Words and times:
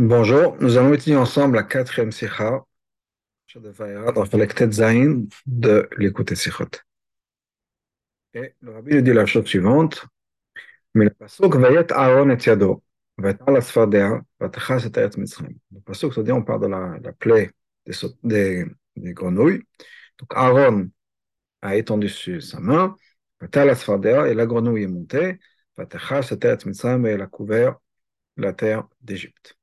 Bonjour, 0.00 0.56
nous 0.60 0.76
allons 0.76 0.94
étudier 0.94 1.16
ensemble 1.16 1.56
la 1.56 1.64
quatrième 1.64 2.12
sikha 2.12 2.64
de 3.56 3.70
Vaïra 3.70 4.12
dans 4.12 4.24
Zayin 4.70 5.24
de 5.44 5.88
l'écoute 5.98 6.34
Sikhot. 6.36 6.70
Et 8.34 8.54
le 8.60 8.72
rabbi 8.74 8.94
nous 8.94 9.00
dit 9.00 9.12
la 9.12 9.26
chose 9.26 9.46
suivante 9.46 10.06
Mais 10.94 11.06
le 11.06 11.10
pasuk 11.10 11.56
Vayet 11.56 11.92
Aaron 11.92 12.30
et 12.30 12.36
Yado, 12.36 12.84
Vayet 13.16 13.38
al 13.44 13.56
Asfardea, 13.56 14.22
Vatechas 14.38 14.86
et 14.86 14.98
Eretz 14.98 15.16
Mitzrayim. 15.16 15.56
Le 15.72 15.80
pasuk, 15.80 16.14
c'est-à-dire, 16.14 16.36
on 16.36 16.44
parle 16.44 16.60
de 16.60 16.66
la, 16.68 16.98
la 17.02 17.12
plaie 17.12 17.50
des, 17.84 17.94
des, 18.22 18.66
des, 18.94 19.12
grenouilles. 19.14 19.62
Donc 20.18 20.32
Aaron 20.36 20.90
a 21.60 21.74
étendu 21.74 22.08
sur 22.08 22.40
sa 22.40 22.60
main, 22.60 22.94
al 23.40 23.70
Asfardea, 23.70 24.28
et 24.28 24.34
la 24.34 24.46
grenouille 24.46 24.84
est 24.84 24.86
montée, 24.86 25.40
Vatechas 25.76 26.30
et 26.30 26.46
Eretz 26.46 26.66
Mitzrayim, 26.66 27.04
et 27.06 27.10
elle 27.10 27.22
a 27.22 27.26
couvert 27.26 27.78
la 28.38 28.52
terre 28.52 28.84
d'Égypte. 29.02 29.56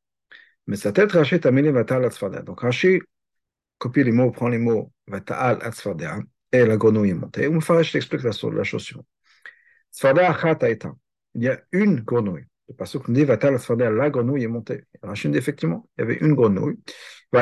Mais 0.68 0.76
sa 0.76 0.92
tête, 0.92 1.12
Rashi 1.12 1.40
Tamili 1.40 1.70
Vatal 1.70 2.06
Atzfardea. 2.06 2.42
Donc 2.42 2.62
Rashi 2.62 3.02
copie 3.78 4.04
les 4.04 4.12
mots, 4.12 4.32
prend 4.32 4.50
les 4.50 4.58
mots 4.58 4.92
Vatal 5.08 5.60
Atzfardea 5.62 6.20
et 6.52 6.66
la 6.66 6.78
grenouille 6.78 7.12
est 7.12 7.14
montée. 7.14 7.48
Ou 7.48 7.54
Mufarash 7.54 7.96
explique 7.96 8.24
la, 8.24 8.32
la 8.32 8.64
suivante. 8.64 9.06
Tzfardea 9.92 10.30
Achat 10.30 10.58
Aïta. 10.62 10.94
Il 11.36 11.44
y 11.44 11.50
a 11.50 11.62
une 11.72 12.02
grenouille. 12.02 12.46
Le 12.68 12.74
passage 12.74 13.02
nous 13.08 13.14
dit 13.14 13.26
Vatal 13.26 13.56
Atzfardea, 13.56 13.92
la 13.92 14.10
grenouille 14.10 14.44
est 14.44 14.48
montée. 14.48 14.84
Rashi 15.04 15.30
dit 15.30 15.38
effectivement, 15.38 15.88
il 15.98 16.02
y 16.02 16.04
avait 16.04 16.18
une 16.18 16.34
grenouille. 16.34 16.80
On 17.34 17.40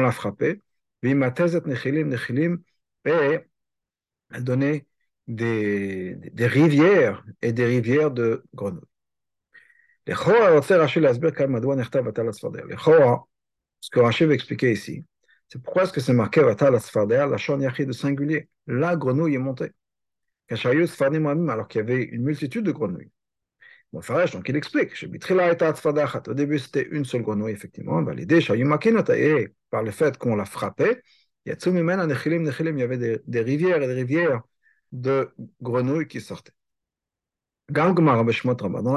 l'a 0.00 0.12
frappée. 0.12 0.60
Nechilim, 1.02 2.08
Nechilim, 2.08 2.62
et 3.04 3.40
elle 4.30 4.44
donnait 4.44 4.86
des, 5.26 6.16
des 6.16 6.46
rivières 6.46 7.24
et 7.42 7.52
des 7.52 7.64
rivières 7.66 8.10
de 8.10 8.44
grenouilles. 8.54 8.82
L'Echora 10.06 10.50
Rotser 10.50 10.78
ce 13.80 13.90
que 13.90 14.00
Rashi 14.00 14.24
va 14.24 14.34
expliquer 14.34 14.72
ici, 14.72 15.04
c'est 15.48 15.62
pourquoi 15.62 15.86
ce 15.86 15.92
que 15.92 16.00
c'est 16.00 16.12
marqué 16.12 16.42
Vatal 16.42 16.72
la 16.72 17.38
Shon 17.38 17.58
de 17.58 17.92
singulier. 17.92 18.48
La 18.66 18.96
grenouille 18.96 19.34
est 19.34 19.38
montée. 19.38 19.72
Alors 20.50 21.68
qu'il 21.68 21.78
y 21.78 21.82
avait 21.82 22.02
une 22.02 22.22
multitude 22.22 22.64
de 22.64 22.72
grenouilles. 22.72 23.10
Donc 23.92 24.48
il 24.48 24.56
explique. 24.56 25.04
Au 25.04 26.34
début, 26.34 26.58
c'était 26.58 26.88
une 26.90 27.04
seule 27.04 27.22
grenouille, 27.22 27.52
effectivement. 27.52 28.04
Et 28.10 29.54
par 29.70 29.82
le 29.82 29.90
fait 29.90 30.18
qu'on 30.18 30.36
la 30.36 30.44
frappait, 30.44 31.02
il 31.44 31.50
y 31.50 32.82
avait 32.82 32.98
des, 32.98 33.20
des 33.26 33.40
rivières 33.40 33.82
et 33.82 33.86
des 33.86 33.92
rivières 33.92 34.42
de 34.90 35.30
grenouilles 35.62 36.08
qui 36.08 36.20
sortaient. 36.20 36.52
Dans 37.68 37.84
la 37.84 37.94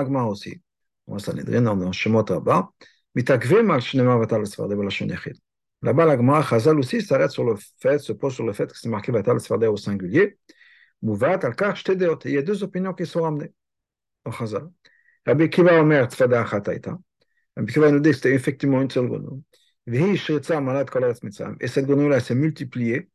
Gemara 0.05 0.27
aussi, 0.27 0.61
Sanhedrin, 1.18 1.62
dans 1.62 1.92
Shemot 1.92 2.24
Rabba, 2.30 2.62
מתעכבים 3.16 3.70
על 3.70 3.80
שנאמר 3.80 4.20
ותל 4.20 4.42
הצפרדע 4.42 4.74
בלשון 4.74 5.10
יחיד. 5.10 5.36
Là-bas, 5.84 6.06
la 6.06 6.16
Gemara 6.16 6.42
Chazal 6.42 6.78
aussi 6.78 7.02
s'arrête 7.02 7.30
sur 7.30 7.44
le 7.44 7.56
fait, 7.78 7.98
se 7.98 8.14
pose 8.14 8.34
sur 8.34 8.44
le 8.46 8.54
fait 8.54 8.66
que 8.72 8.78
c'est 8.78 8.88
marqué 8.88 9.12
Vatal 9.12 9.38
Sfardea 9.38 9.70
au 9.70 9.76
singulier. 9.76 10.38
Mouvat 11.02 11.44
al 11.44 11.54
kach 11.54 11.84
deot. 11.84 12.20
Il 12.24 12.30
y 12.30 12.38
a 12.38 12.42
deux 12.42 12.62
opinions 12.62 12.94
qui 12.94 13.04
sont 13.04 13.20
ramenées 13.20 13.52
au 14.24 14.32
Chazal. 14.32 14.70
Rabbi 15.26 15.50
Kiva 15.50 15.78
Omer 15.80 16.06
Tzfada 16.06 16.40
Achataita. 16.40 16.98
Rabbi 17.54 17.70
Kiva 17.70 17.90
nous 17.90 18.00
dit 18.00 18.10
que 18.10 18.16
c'était 18.16 18.34
effectivement 18.34 18.80
une 18.80 18.88
seule 18.88 19.08
grenouille. 19.08 19.42
Vihi 19.86 20.16
Shritza 20.16 20.58
Malat 20.62 20.86
Kolat 20.86 21.16
Mitzam. 21.22 21.54
Et 21.60 21.68
cette 21.68 21.84
grenouille-là 21.84 22.20
s'est 22.20 22.34
multipliée 22.34 23.10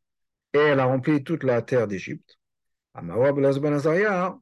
et 0.52 0.58
elle 0.58 0.78
a 0.78 0.84
rempli 0.84 1.24
toute 1.24 1.42
la 1.42 1.62
terre 1.62 1.88
d'Égypte. 1.88 2.38
Amawa 2.94 3.32
Belaz 3.32 3.58
Ben 3.58 3.72
Azaria, 3.72 4.38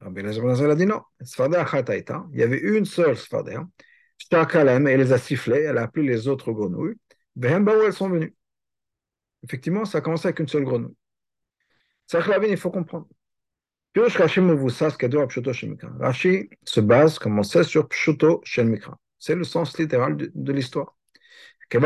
Rabbi 0.00 0.20
a 0.20 0.74
dit 0.74 0.86
non. 0.86 1.02
Il 2.32 2.40
y 2.40 2.42
avait 2.42 2.58
une 2.58 2.84
seule 2.84 3.16
Sfardea. 3.16 3.66
Shtakalem, 4.18 4.86
elle 4.86 5.00
les 5.00 5.12
a 5.12 5.18
sifflés, 5.18 5.62
elle 5.62 5.78
a 5.78 5.82
appelé 5.82 6.06
les 6.06 6.28
autres 6.28 6.52
grenouilles. 6.52 6.96
Behembaou, 7.36 7.82
elles 7.82 7.92
sont 7.92 8.08
venues. 8.08 8.34
Effectivement, 9.42 9.84
ça 9.84 9.98
a 9.98 10.00
commencé 10.00 10.28
avec 10.28 10.40
une 10.40 10.48
seule 10.48 10.64
grenouille. 10.64 10.94
il 12.12 12.56
faut 12.56 12.70
comprendre. 12.70 13.08
Rashi 15.98 16.50
se 16.64 16.80
base, 16.80 17.18
comme 17.18 17.38
on 17.38 17.42
sait, 17.42 17.64
sur 17.64 17.88
Pshuto 17.88 18.40
Shel 18.44 18.68
Mikra. 18.68 18.98
C'est 19.18 19.34
le 19.34 19.44
sens 19.44 19.78
littéral 19.78 20.16
de, 20.16 20.30
de 20.34 20.52
l'histoire. 20.52 20.96
On 21.72 21.84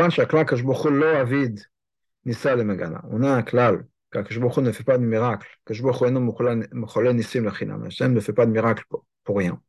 a 3.23 3.29
un 3.29 3.43
klal, 3.43 3.87
qu'Akash 4.23 4.57
ne 4.57 4.71
fait 4.71 4.83
pas 4.83 4.97
de 4.97 5.03
miracle. 5.03 5.47
Hashem 5.67 6.13
ne 8.13 8.19
fait 8.19 8.33
pas 8.33 8.45
de 8.45 8.51
miracle 8.51 8.83
pour, 9.23 9.37
rien. 9.37 9.61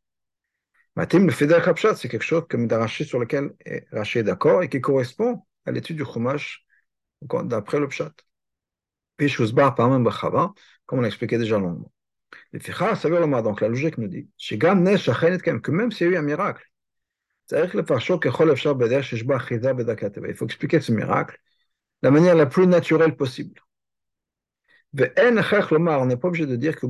Matim, 0.94 1.26
le 1.26 1.60
Kapshat, 1.60 1.96
c'est 1.96 2.08
quelque 2.08 2.22
chose 2.22 2.44
comme 2.48 2.66
d'Araché 2.66 3.04
sur 3.04 3.18
lequel 3.18 3.52
Raché 3.92 4.20
est 4.20 4.24
d'accord 4.24 4.62
et 4.62 4.68
qui 4.68 4.80
correspond 4.80 5.42
à 5.66 5.72
l'étude 5.72 5.96
du 5.96 6.04
Chumash 6.04 6.64
d'après 7.22 7.80
le 7.80 7.88
Pshat. 7.88 8.12
Par 9.18 10.00
Bachava, 10.00 10.54
comme 10.86 10.98
on 10.98 11.02
l'a 11.02 11.08
expliqué 11.08 11.38
déjà 11.38 11.58
longuement. 11.58 11.92
Le 12.52 12.60
ça 12.60 13.08
veut 13.08 13.42
donc 13.42 13.60
la 13.60 13.68
logique 13.68 13.98
nous 13.98 14.08
dit, 14.08 14.28
que 14.38 15.70
même 15.70 15.92
s'il 15.92 16.06
y 16.06 16.10
a 16.10 16.12
eu 16.12 16.16
un 16.16 16.22
miracle, 16.22 16.64
il 17.52 17.84
faut 20.34 20.46
expliquer 20.46 20.80
ce 20.80 20.92
miracle 20.92 21.38
de 22.02 22.08
la 22.08 22.10
manière 22.10 22.34
la 22.34 22.46
plus 22.46 22.66
naturelle 22.66 23.16
possible. 23.16 23.60
On 24.98 26.06
n'est 26.06 26.16
pas 26.16 26.28
obligé 26.28 26.46
de 26.46 26.56
dire 26.56 26.76
que 26.76 26.86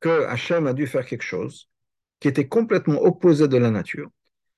que 0.00 0.24
Hachem 0.26 0.66
a 0.66 0.72
dû 0.72 0.86
faire 0.86 1.06
quelque 1.06 1.22
chose 1.22 1.68
qui 2.20 2.28
était 2.28 2.46
complètement 2.46 3.02
opposé 3.02 3.48
de 3.48 3.56
la 3.56 3.70
nature. 3.70 4.10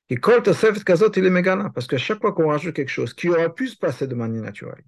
Parce 0.09 1.87
qu'à 1.87 1.99
chaque 1.99 2.21
fois 2.21 2.33
qu'on 2.33 2.49
rajoute 2.49 2.75
quelque 2.75 2.91
chose 2.91 3.15
qui 3.15 3.29
aurait 3.29 3.53
pu 3.53 3.69
se 3.69 3.77
passer 3.77 4.07
de 4.07 4.15
manière 4.15 4.43
naturelle, 4.43 4.85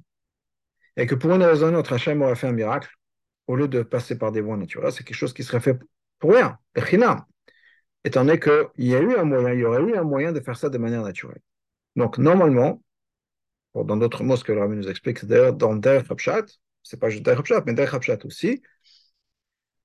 et 0.96 1.06
que 1.06 1.14
pour 1.14 1.32
une 1.32 1.42
raison 1.42 1.66
ou 1.66 1.70
une 1.70 1.76
autre, 1.76 1.92
Hachem 1.92 2.22
aurait 2.22 2.36
fait 2.36 2.48
un 2.48 2.52
miracle, 2.52 2.90
au 3.46 3.56
lieu 3.56 3.68
de 3.68 3.82
passer 3.82 4.18
par 4.18 4.30
des 4.30 4.40
voies 4.40 4.56
naturelles, 4.56 4.92
c'est 4.92 5.04
quelque 5.04 5.16
chose 5.16 5.32
qui 5.32 5.42
serait 5.44 5.60
fait 5.60 5.78
pour 6.18 6.32
rien, 6.32 6.58
étant 8.04 8.24
donné 8.24 8.38
qu'il 8.38 8.68
y 8.78 8.94
a 8.94 9.00
eu 9.00 9.16
un 9.16 9.24
moyen, 9.24 9.52
il 9.52 9.60
y 9.60 9.64
aurait 9.64 9.82
eu 9.82 9.96
un 9.96 10.02
moyen 10.04 10.32
de 10.32 10.40
faire 10.40 10.56
ça 10.56 10.68
de 10.68 10.78
manière 10.78 11.02
naturelle. 11.02 11.40
Donc, 11.96 12.18
normalement, 12.18 12.82
dans 13.84 13.96
d'autres 13.96 14.24
mots, 14.24 14.36
ce 14.36 14.44
que 14.44 14.52
le 14.52 14.60
Rabbi 14.60 14.76
nous 14.76 14.88
explique, 14.88 15.18
c'est 15.18 15.26
d'ailleurs 15.26 15.54
dans 15.54 15.74
Der 15.74 16.04
Hapshat, 16.10 16.46
c'est 16.82 16.98
pas 16.98 17.10
juste 17.10 17.24
Der 17.24 17.38
Hapshat, 17.38 17.62
mais 17.66 17.74
Der 17.74 17.92
Hapshat 17.94 18.18
aussi, 18.24 18.62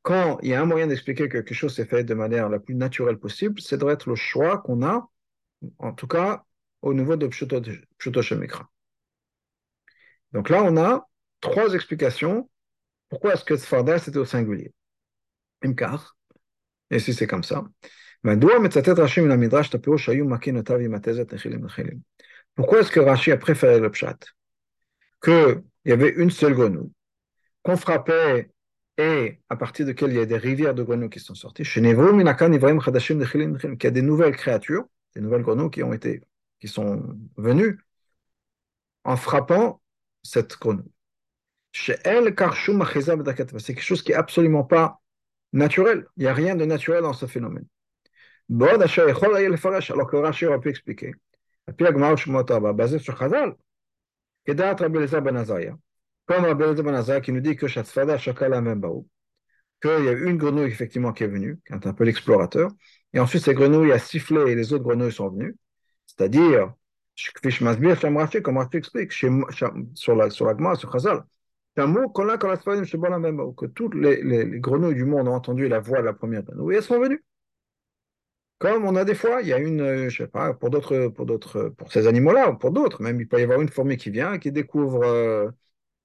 quand 0.02 0.40
il 0.42 0.50
y 0.50 0.54
a 0.54 0.62
un 0.62 0.66
moyen 0.66 0.88
d'expliquer 0.88 1.30
que 1.30 1.38
quelque 1.38 1.54
chose 1.54 1.76
s'est 1.76 1.86
fait 1.86 2.03
de 2.03 2.14
manière 2.14 2.50
la 2.50 2.59
plus 2.59 2.76
naturelle 2.76 3.18
possible, 3.18 3.62
c'est 3.62 3.78
doit 3.78 3.94
être 3.94 4.09
le 4.09 4.16
choix 4.16 4.58
qu'on 4.59 4.84
a, 4.84 5.09
en 5.80 5.94
tout 5.94 6.08
cas 6.08 6.44
au 6.82 6.94
niveau 6.94 7.16
de 7.16 7.28
Pshuto 7.28 8.22
Shemikra. 8.22 8.70
Donc 10.34 10.50
là, 10.50 10.64
on 10.64 10.76
a 10.78 11.08
trois 11.40 11.74
explications. 11.74 12.50
Pourquoi 13.09 13.34
est-ce 13.34 13.46
que 13.46 13.56
Sfarda 13.56 14.00
c'était 14.00 14.18
au 14.18 14.26
singulier 14.26 14.74
Imkar. 15.64 16.18
Et 16.90 17.00
si 17.00 17.14
c'est 17.14 17.28
comme 17.28 17.44
ça. 17.44 17.64
Pourquoi 22.56 22.81
est-ce 22.81 22.91
que 22.91 23.00
Rashi 23.00 23.31
a 23.31 23.38
préféré 23.38 23.80
le 23.80 23.90
pshat? 23.90 24.18
Qu'il 25.22 25.64
y 25.86 25.91
avait 25.91 26.09
une 26.09 26.30
seule 26.30 26.53
grenouille, 26.53 26.91
qu'on 27.64 27.78
frappait 27.78 28.50
et 28.97 29.40
à 29.50 29.56
partir 29.56 29.86
de 29.86 29.91
quelle 29.91 30.12
il 30.12 30.18
y 30.18 30.19
a 30.19 30.25
des 30.25 30.38
rivières 30.38 30.75
de 30.75 30.84
grenouilles 30.84 31.09
qui 31.09 31.19
sont 31.19 31.36
sorties. 31.36 31.64
Chez 31.64 31.81
qu'il 31.81 33.84
y 33.84 33.88
a 33.88 33.91
des 33.91 34.02
nouvelles 34.02 34.36
créatures, 34.36 34.86
des 35.16 35.22
nouvelles 35.22 35.41
grenouilles 35.41 35.72
qui 35.72 35.84
ont 35.84 35.94
été, 35.94 36.22
qui 36.59 36.68
sont 36.68 37.03
venues 37.38 37.80
en 39.03 39.18
frappant 39.18 39.81
cette 40.22 40.59
grenouille. 40.59 40.91
Chez 41.72 41.96
elle, 42.03 42.35
c'est 42.35 43.74
quelque 43.74 43.81
chose 43.81 44.03
qui 44.03 44.12
n'est 44.12 44.18
absolument 44.18 44.64
pas 44.64 45.02
naturel. 45.53 46.06
Il 46.18 46.24
n'y 46.24 46.30
a 46.30 46.34
rien 46.34 46.56
de 46.56 46.66
naturel 46.66 47.02
dans 47.02 47.14
ce 47.14 47.25
phénomène. 47.25 47.66
Alors 48.50 50.08
que 50.08 50.17
Rashi 50.17 50.46
aurait 50.46 50.59
pu 50.59 50.70
expliquer. 50.70 51.16
Basé 52.74 53.00
sur 53.00 53.18
Chazal, 53.18 53.56
comme 56.26 56.46
Rabbi 56.46 56.64
Elazar 56.64 57.22
qui 57.22 57.32
nous 57.32 57.40
dit 57.40 57.56
que 57.56 57.68
Shatzfada 57.68 58.18
Shakala 58.18 58.62
Membaou, 58.62 59.08
qu'il 59.82 60.06
y 60.06 60.08
a 60.08 60.12
une 60.12 60.38
grenouille 60.38 60.68
effectivement 60.68 61.14
qui 61.14 61.24
est 61.24 61.28
venue, 61.28 61.60
qui 61.66 61.74
est 61.74 61.88
un 61.88 61.94
peu 61.94 62.04
l'explorateur, 62.04 62.72
et 63.14 63.20
ensuite 63.20 63.44
ces 63.44 63.54
grenouilles 63.54 63.92
a 63.92 64.00
sifflé 64.00 64.52
et 64.52 64.56
les 64.56 64.74
autres 64.74 64.84
grenouilles 64.84 65.12
sont 65.12 65.30
venues, 65.30 65.56
c'est-à-dire, 66.06 66.74
comme 68.44 68.58
Rashi 68.58 68.78
explique, 68.78 69.12
sur 69.12 69.32
la, 70.16 70.30
sur 70.30 70.46
la 70.46 70.58
Gemara, 70.58 70.76
sur 70.76 70.92
Chazal, 70.92 71.24
que 71.76 73.66
toutes 73.66 73.96
les, 73.96 74.22
les, 74.24 74.46
les, 74.46 74.60
grenouilles 74.60 74.96
du 74.96 75.06
monde 75.06 75.28
ont 75.28 75.34
entendu 75.34 75.68
la 75.68 75.80
voix 75.80 76.00
de 76.00 76.06
la 76.06 76.14
première 76.14 76.44
grenouille 76.44 76.76
et 76.76 76.78
elles 76.78 76.84
sont 76.84 77.00
venues. 77.00 77.24
Comme 78.64 78.86
on 78.86 78.96
a 78.96 79.04
des 79.04 79.14
fois, 79.16 79.42
il 79.42 79.50
y 79.50 79.54
a 79.54 79.58
une, 79.60 80.08
je 80.10 80.18
sais 80.24 80.28
pas, 80.28 80.54
pour 80.54 80.70
d'autres, 80.70 81.10
pour 81.10 81.26
d'autres, 81.26 81.68
pour 81.78 81.92
ces 81.92 82.08
animaux-là, 82.08 82.50
ou 82.52 82.58
pour 82.58 82.72
d'autres, 82.72 83.02
même 83.02 83.20
il 83.20 83.28
peut 83.28 83.40
y 83.40 83.44
avoir 83.44 83.60
une 83.62 83.68
fourmi 83.68 83.98
qui 83.98 84.10
vient, 84.10 84.40
qui 84.40 84.54
découvre 84.54 85.04
euh, 85.04 85.52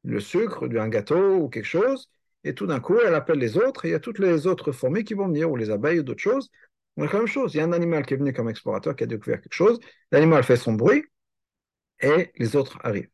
le 0.05 0.21
sucre 0.21 0.69
d'un 0.69 0.89
gâteau 0.89 1.37
ou 1.37 1.49
quelque 1.51 1.67
chose, 1.67 2.11
et 2.45 2.55
tout 2.55 2.67
d'un 2.67 2.81
coup, 2.81 2.99
elle 3.01 3.15
appelle 3.15 3.39
les 3.39 3.59
autres, 3.59 3.85
et 3.85 3.89
il 3.91 3.93
y 3.93 3.95
a 3.95 4.01
toutes 4.01 4.19
les 4.21 4.47
autres 4.49 4.73
fourmis 4.73 5.05
qui 5.05 5.15
vont 5.15 5.29
venir, 5.29 5.51
ou 5.51 5.57
les 5.57 5.71
abeilles 5.71 6.01
ou 6.01 6.05
d'autres 6.05 6.23
choses, 6.23 6.51
On 6.99 7.05
a 7.05 7.07
la 7.13 7.19
même 7.21 7.29
chose. 7.29 7.55
Il 7.55 7.59
y 7.59 7.61
a 7.63 7.65
un 7.65 7.73
animal 7.73 8.07
qui 8.07 8.15
est 8.15 8.19
venu 8.19 8.33
comme 8.35 8.49
explorateur, 8.51 8.97
qui 8.97 9.05
a 9.05 9.09
découvert 9.09 9.41
quelque 9.43 9.55
chose. 9.55 9.81
L'animal 10.13 10.45
fait 10.45 10.57
son 10.57 10.75
bruit 10.75 11.05
et 12.01 12.33
les 12.39 12.57
autres 12.57 12.79
arrivent. 12.83 13.11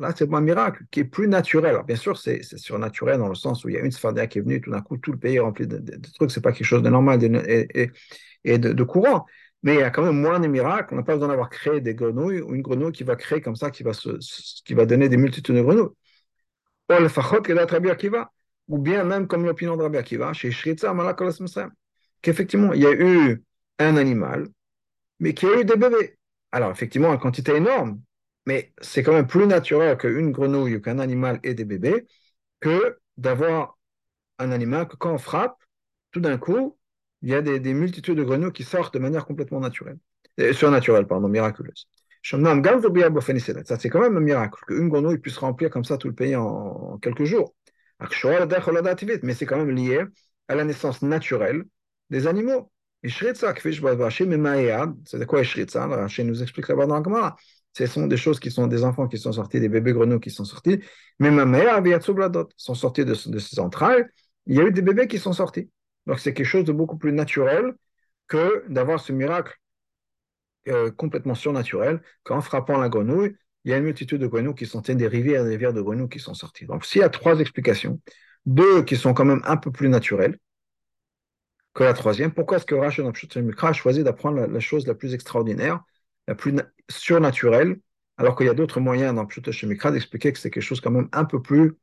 Là, 0.00 0.12
c'est 0.16 0.32
un 0.32 0.40
miracle 0.40 0.82
qui 0.90 1.00
est 1.00 1.04
plus 1.04 1.28
naturel. 1.28 1.70
Alors, 1.70 1.84
bien 1.84 1.96
sûr, 1.96 2.18
c'est 2.18 2.42
surnaturel 2.58 3.18
dans 3.18 3.28
le 3.28 3.34
sens 3.34 3.64
où 3.64 3.68
il 3.68 3.74
y 3.74 3.78
a 3.78 3.80
une 3.80 3.92
Sfardia 3.92 4.26
qui 4.26 4.38
est 4.38 4.42
venue, 4.42 4.60
tout 4.60 4.70
d'un 4.70 4.80
coup, 4.80 4.96
tout 4.96 5.12
le 5.12 5.18
pays 5.18 5.36
est 5.36 5.40
rempli 5.40 5.66
de, 5.66 5.78
de, 5.78 5.96
de 5.96 6.08
trucs. 6.12 6.30
C'est 6.30 6.40
pas 6.40 6.52
quelque 6.52 6.66
chose 6.66 6.82
de 6.82 6.88
normal 6.90 7.22
et, 8.44 8.58
de, 8.58 8.72
de, 8.72 8.82
courant. 8.84 9.26
Mais 9.62 9.74
il 9.74 9.80
y 9.80 9.82
a 9.82 9.90
quand 9.90 10.02
même 10.02 10.20
moins 10.20 10.40
de 10.40 10.48
miracles. 10.48 10.92
On 10.92 10.96
n'a 10.96 11.02
pas 11.02 11.14
besoin 11.14 11.28
d'avoir 11.28 11.50
créé 11.50 11.80
des 11.80 11.94
grenouilles 11.94 12.40
ou 12.40 12.54
une 12.54 12.62
grenouille 12.62 12.92
qui 12.92 13.04
va 13.04 13.16
créer 13.16 13.40
comme 13.40 13.56
ça, 13.56 13.70
qui 13.70 13.82
va, 13.82 13.92
qui 13.92 14.74
va 14.74 14.84
donner 14.84 15.08
des 15.08 15.16
multitudes 15.16 15.54
de 15.54 15.62
grenouilles. 15.62 15.88
Ou 18.68 18.78
bien 18.78 19.04
même 19.04 19.26
comme 19.26 19.44
l'opinion 19.44 19.76
de 19.76 19.82
Rabbi 19.82 19.98
Akiva, 19.98 20.32
chez 20.32 20.50
Shritza, 20.50 20.94
qu'effectivement, 22.22 22.72
il 22.72 22.82
y 22.82 22.86
a 22.86 22.92
eu 22.92 23.42
un 23.78 23.96
animal, 23.96 24.48
mais 25.20 25.34
qui 25.34 25.46
a 25.46 25.60
eu 25.60 25.64
des 25.64 25.76
bébés. 25.76 26.16
Alors, 26.54 26.70
effectivement, 26.70 27.08
en 27.10 27.18
quantité 27.18 27.56
énorme, 27.56 28.00
mais 28.46 28.72
c'est 28.80 29.02
quand 29.02 29.12
même 29.12 29.26
plus 29.26 29.46
naturel 29.46 29.96
qu'une 29.98 30.30
grenouille 30.30 30.76
ou 30.76 30.80
qu'un 30.80 31.00
animal 31.00 31.40
ait 31.42 31.54
des 31.54 31.64
bébés 31.64 32.06
que 32.60 32.98
d'avoir 33.16 33.78
un 34.38 34.52
animal 34.52 34.88
que 34.88 34.96
quand 34.96 35.12
on 35.14 35.18
frappe, 35.18 35.58
tout 36.12 36.20
d'un 36.20 36.38
coup, 36.38 36.78
il 37.22 37.30
y 37.30 37.34
a 37.34 37.42
des, 37.42 37.60
des, 37.60 37.74
multitudes 37.74 38.16
de 38.18 38.22
grenouilles 38.24 38.52
qui 38.52 38.64
sortent 38.64 38.94
de 38.94 39.00
manière 39.00 39.26
complètement 39.26 39.60
naturelle, 39.60 39.98
euh, 40.40 40.52
surnaturelle, 40.52 41.08
pardon, 41.08 41.28
miraculeuse. 41.28 41.88
Ça, 42.22 43.78
c'est 43.78 43.90
quand 43.90 44.00
même 44.00 44.16
un 44.16 44.20
miracle 44.20 44.64
qu'une 44.66 44.88
grenouille 44.88 45.18
puisse 45.18 45.38
remplir 45.38 45.70
comme 45.70 45.84
ça 45.84 45.98
tout 45.98 46.08
le 46.08 46.14
pays 46.14 46.36
en, 46.36 46.44
en 46.44 46.98
quelques 46.98 47.24
jours. 47.24 47.54
Mais 49.22 49.34
c'est 49.34 49.46
quand 49.46 49.56
même 49.56 49.70
lié 49.70 50.04
à 50.48 50.54
la 50.54 50.64
naissance 50.64 51.02
naturelle 51.02 51.64
des 52.10 52.26
animaux. 52.28 52.70
C'est 53.06 55.26
quoi 55.26 55.42
Shritza 55.42 55.86
Rashi 55.86 56.24
nous 56.24 56.42
explique 56.42 56.68
là-bas 56.68 56.86
dans 56.86 57.00
la 57.00 57.36
Ce 57.76 57.86
sont 57.86 58.06
des 58.06 58.16
choses 58.16 58.40
qui 58.40 58.50
sont 58.50 58.66
des 58.66 58.84
enfants 58.84 59.08
qui 59.08 59.18
sont 59.18 59.32
sortis, 59.32 59.60
des 59.60 59.68
bébés 59.68 59.92
grenouilles 59.92 60.20
qui 60.20 60.30
sont 60.30 60.44
sortis. 60.44 60.80
Mais 61.18 61.30
ma 61.30 61.44
mère, 61.44 61.82
sont 62.56 62.74
sortis 62.74 63.04
de, 63.04 63.30
de 63.30 63.38
ses 63.38 63.58
entrailles. 63.58 64.04
Il 64.46 64.56
y 64.56 64.60
a 64.60 64.64
eu 64.64 64.72
des 64.72 64.82
bébés 64.82 65.06
qui 65.06 65.18
sont 65.18 65.32
sortis. 65.32 65.70
Donc 66.06 66.18
c'est 66.18 66.32
quelque 66.32 66.46
chose 66.46 66.64
de 66.64 66.72
beaucoup 66.72 66.96
plus 66.96 67.12
naturel 67.12 67.74
que 68.26 68.64
d'avoir 68.68 69.00
ce 69.00 69.12
miracle 69.12 69.54
euh, 70.68 70.90
complètement 70.90 71.34
surnaturel 71.34 72.00
qu'en 72.22 72.40
frappant 72.40 72.78
la 72.78 72.88
grenouille, 72.88 73.36
il 73.64 73.70
y 73.70 73.74
a 73.74 73.76
une 73.76 73.84
multitude 73.84 74.20
de 74.20 74.26
grenouilles 74.26 74.54
qui 74.54 74.66
sont 74.66 74.80
des 74.80 75.06
rivières 75.06 75.42
et 75.42 75.44
des 75.44 75.50
rivières 75.50 75.74
de 75.74 75.82
grenouilles 75.82 76.08
qui 76.08 76.20
sont 76.20 76.34
sorties. 76.34 76.64
Donc 76.64 76.86
s'il 76.86 77.02
y 77.02 77.04
a 77.04 77.10
trois 77.10 77.38
explications, 77.40 78.00
deux 78.46 78.82
qui 78.82 78.96
sont 78.96 79.12
quand 79.12 79.26
même 79.26 79.42
un 79.44 79.58
peu 79.58 79.70
plus 79.70 79.90
naturelles, 79.90 80.38
que 81.74 81.82
la 81.82 81.92
troisième. 81.92 82.32
Pourquoi 82.32 82.56
est-ce 82.56 82.66
que 82.66 82.74
Rashi 82.74 83.02
a 83.02 83.72
choisi 83.72 84.02
d'apprendre 84.04 84.46
la, 84.46 84.60
chose 84.60 84.86
la 84.86 84.94
plus 84.94 85.12
extraordinaire, 85.12 85.82
la 86.28 86.34
plus 86.34 86.54
surnaturelle, 86.88 87.80
alors 88.16 88.36
qu'il 88.36 88.46
y 88.46 88.48
a 88.48 88.54
d'autres 88.54 88.80
moyens 88.80 89.14
dans 89.14 89.26
Pshut 89.26 89.66
Mikra 89.66 89.90
d'expliquer 89.90 90.32
que 90.32 90.38
c'est 90.38 90.50
quelque 90.50 90.62
chose 90.62 90.80
quand 90.80 90.92
même 90.92 91.08
un 91.12 91.24
peu 91.24 91.42
plus 91.42 91.74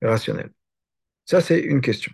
rationnel? 0.00 0.52
Ça, 1.26 1.40
c'est 1.40 1.60
une 1.60 1.80
question. 1.80 2.12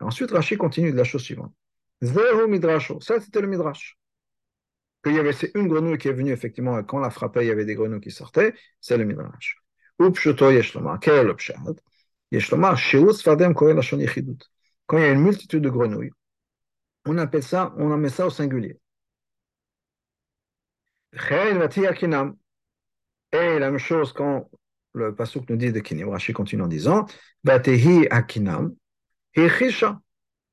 Ensuite, 0.00 0.30
Rashi 0.32 0.56
continue 0.56 0.90
de 0.90 0.96
la 0.96 1.04
chose 1.04 1.22
suivante. 1.22 1.54
Ça, 2.02 3.20
c'était 3.20 3.40
le 3.40 3.46
Midrash. 3.46 3.96
Qu'il 5.04 5.14
y 5.14 5.18
avait 5.18 5.32
c'est 5.32 5.52
une 5.54 5.68
grenouille 5.68 5.98
qui 5.98 6.08
est 6.08 6.12
venue, 6.12 6.32
effectivement, 6.32 6.78
et 6.78 6.84
quand 6.84 6.98
on 6.98 7.00
la 7.00 7.10
frappait, 7.10 7.44
il 7.44 7.48
y 7.48 7.50
avait 7.52 7.64
des 7.64 7.74
grenouilles 7.76 8.00
qui 8.00 8.10
sortaient, 8.10 8.54
c'est 8.80 8.96
le 8.96 9.04
Midrash. 9.04 9.58
Quel 11.00 11.14
est 11.14 11.24
le 11.24 11.36
pshat 11.36 11.54
quand 14.92 14.98
il 14.98 15.04
y 15.04 15.06
a 15.06 15.12
une 15.12 15.22
multitude 15.22 15.62
de 15.62 15.70
grenouilles, 15.70 16.10
on 17.06 17.16
appelle 17.16 17.42
ça, 17.42 17.72
on 17.78 17.90
en 17.90 17.96
met 17.96 18.10
ça 18.10 18.26
au 18.26 18.30
singulier. 18.30 18.78
Et 23.32 23.58
la 23.58 23.70
même 23.70 23.78
chose 23.78 24.12
quand 24.12 24.50
le 24.92 25.14
pasuk 25.14 25.48
nous 25.48 25.56
dit 25.56 25.72
de 25.72 25.80
Kinim, 25.80 26.10
Rashi 26.10 26.34
continue 26.34 26.60
en 26.60 26.66
disant, 26.66 27.06
Batehi 27.42 28.06
akinam, 28.10 28.74
chisha. 29.34 29.98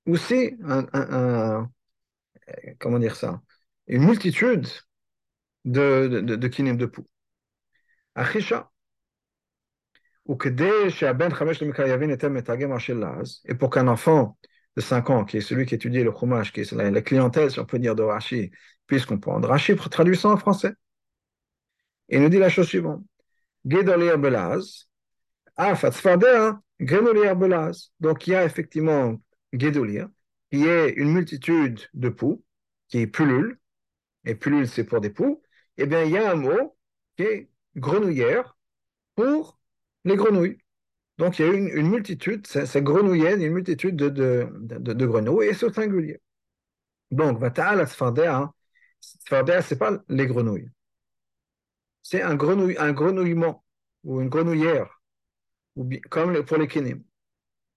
Aussi, 0.07 0.56
un, 0.63 1.68
comment 2.80 3.00
dire 3.00 3.18
ça, 3.18 3.41
une 3.88 4.06
multitude 4.06 4.68
de, 5.65 6.07
de, 6.07 6.21
de, 6.21 6.36
de 6.38 6.47
kinim 6.47 6.77
de 6.77 6.86
poux. 6.86 7.06
Achisha. 8.15 8.71
Et 13.46 13.56
pour 13.56 13.70
qu'un 13.72 13.88
enfant 13.88 14.38
de 14.76 14.81
5 14.81 15.10
ans, 15.10 15.26
qui 15.26 15.38
est 15.38 15.42
celui 15.42 15.66
qui 15.66 15.74
étudie 15.74 16.04
le 16.04 16.12
Chumash, 16.12 16.54
qui 16.54 16.62
est 16.62 16.72
la, 16.72 17.02
clientèle, 17.02 17.50
si 17.50 17.60
on 17.60 17.66
peut 17.66 17.80
dire, 17.80 17.96
de 17.96 18.04
Rashi, 18.04 18.52
puisse 18.86 19.08
comprendre, 19.08 19.48
Rashi 19.48 19.76
traduit 19.76 20.16
ça 20.16 20.30
en 20.30 20.38
français. 20.38 20.74
Il 22.10 22.22
nous 22.22 22.30
dit 22.30 22.38
la 22.38 22.50
chose 22.50 22.68
suivante. 22.68 23.04
Donc 28.00 28.28
il 28.28 28.30
y 28.32 28.36
a 28.36 28.46
effectivement 28.46 29.20
Gedolir, 29.52 30.10
qui 30.52 30.68
est 30.68 30.90
une 30.92 31.12
multitude 31.12 31.80
de 31.94 32.10
poux, 32.10 32.44
qui 32.88 33.08
pullule, 33.08 33.60
et 34.25 34.36
pullule 34.36 34.68
c'est 34.68 34.84
pour 34.84 35.02
des 35.02 35.10
poux, 35.10 35.42
et 35.78 35.84
eh 35.84 35.86
bien 35.88 36.04
il 36.04 36.12
y 36.12 36.18
a 36.18 36.32
un 36.32 36.36
mot 36.36 36.78
qui 37.18 37.24
est 37.24 37.50
grenouillère 37.75 38.56
pour 39.16 39.59
les 40.10 40.16
grenouilles. 40.18 40.58
Donc 41.18 41.40
il 41.40 41.46
y 41.46 41.50
a 41.50 41.54
une, 41.54 41.90
multitude, 41.90 42.48
c'est 42.48 42.82
grenouillait, 42.82 43.36
une 43.36 43.54
multitude 43.54 43.96
de, 43.96 45.06
grenouilles, 45.06 45.50
et 45.50 45.54
c'est 45.54 45.74
singulier. 45.74 46.22
Donc, 47.12 47.40
Vata'al 47.40 47.88
Sfardea, 47.88 48.54
Sfardea, 49.00 49.62
ce 49.62 49.74
n'est 49.74 49.80
pas 49.80 50.00
les 50.10 50.28
grenouilles. 50.28 50.70
C'est 52.04 52.22
un, 52.22 52.36
grenouille, 52.36 52.78
un 52.78 52.94
grenouillement, 52.94 53.64
ou 54.04 54.22
une 54.22 54.30
grenouillère, 54.30 55.02
ou 55.76 55.90
comme 56.10 56.44
pour 56.46 56.58
les 56.58 56.68
kinim. 56.68 57.04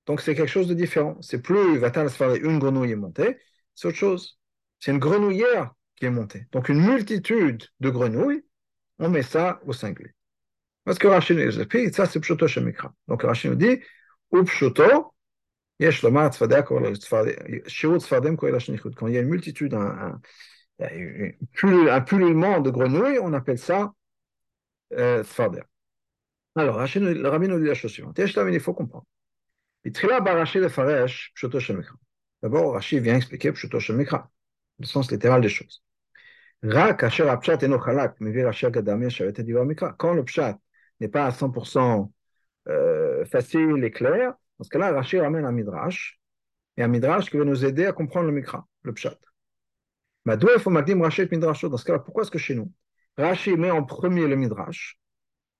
Donc 0.06 0.20
c'est 0.20 0.34
quelque 0.34 0.48
chose 0.50 0.68
de 0.68 0.74
différent. 0.74 1.16
C'est 1.20 1.42
plus 1.42 1.78
Vata'al 1.78 2.10
une 2.44 2.58
grenouille 2.58 2.92
est 2.92 2.96
montée, 2.96 3.38
c'est 3.74 3.88
autre 3.88 3.96
chose. 3.96 4.38
C'est 4.78 4.92
une 4.92 4.98
grenouillère 4.98 5.72
qui 5.96 6.06
est 6.06 6.10
montée. 6.10 6.46
Donc 6.52 6.68
une 6.68 6.80
multitude 6.80 7.64
de 7.80 7.90
grenouilles, 7.90 8.44
on 8.98 9.08
met 9.10 9.22
ça 9.22 9.60
au 9.66 9.72
singulier. 9.72 10.14
Parce 10.84 10.98
que 10.98 11.06
Rashi 11.06 11.34
nous 11.34 11.60
explique, 11.60 11.94
ça 11.94 12.06
c'est 12.06 12.20
Pshuto 12.20 12.46
Shemikra. 12.46 12.92
Donc 13.08 13.22
Rashi 13.22 13.48
nous 13.48 13.54
dit. 13.54 13.80
Quand 14.30 14.40
il 19.06 19.14
y 19.14 19.18
a 19.18 19.20
une 19.20 19.28
multitude, 19.28 19.74
un, 19.74 20.20
un, 20.80 20.90
de 22.60 22.70
grenouilles, 22.70 23.18
on 23.20 23.32
appelle 23.32 23.58
ça 23.58 23.92
euh. 24.92 25.22
Alors, 26.54 26.76
Rashi, 26.76 27.00
le 27.00 27.28
rabbi 27.28 27.48
nous 27.48 27.58
dit 27.58 27.66
la 27.66 27.74
chose 27.74 27.92
suivante. 27.92 28.18
Il 28.18 28.60
faut 28.60 28.74
comprendre. 28.74 29.06
D'abord, 32.42 32.72
Rashi 32.74 33.00
vient 33.00 33.16
expliquer 33.16 33.52
Pshuto 33.52 33.80
Shemikra, 33.80 34.30
le 34.78 34.86
sens 34.86 35.10
littéral 35.10 35.40
des 35.40 35.48
choses. 35.48 35.82
N'est 41.02 41.08
pas 41.08 41.26
à 41.26 41.30
100% 41.30 42.10
euh, 42.68 43.24
facile 43.26 43.84
et 43.84 43.90
clair. 43.90 44.34
Dans 44.58 44.64
ce 44.64 44.70
cas-là, 44.70 44.92
Rashi 44.92 45.18
ramène 45.18 45.44
un 45.44 45.52
midrash, 45.52 46.20
et 46.76 46.82
un 46.82 46.88
midrash 46.88 47.30
qui 47.30 47.36
va 47.36 47.44
nous 47.44 47.64
aider 47.64 47.84
à 47.86 47.92
comprendre 47.92 48.26
le 48.26 48.32
mikra, 48.32 48.66
le 48.82 48.94
pshat. 48.94 49.18
Dans 50.24 50.38
ce 50.38 51.84
cas-là, 51.84 51.98
pourquoi 51.98 52.22
est-ce 52.22 52.30
que 52.30 52.38
chez 52.38 52.54
nous, 52.54 52.72
Rashi 53.18 53.56
met 53.56 53.70
en 53.70 53.82
premier 53.82 54.26
le 54.28 54.36
midrash, 54.36 54.98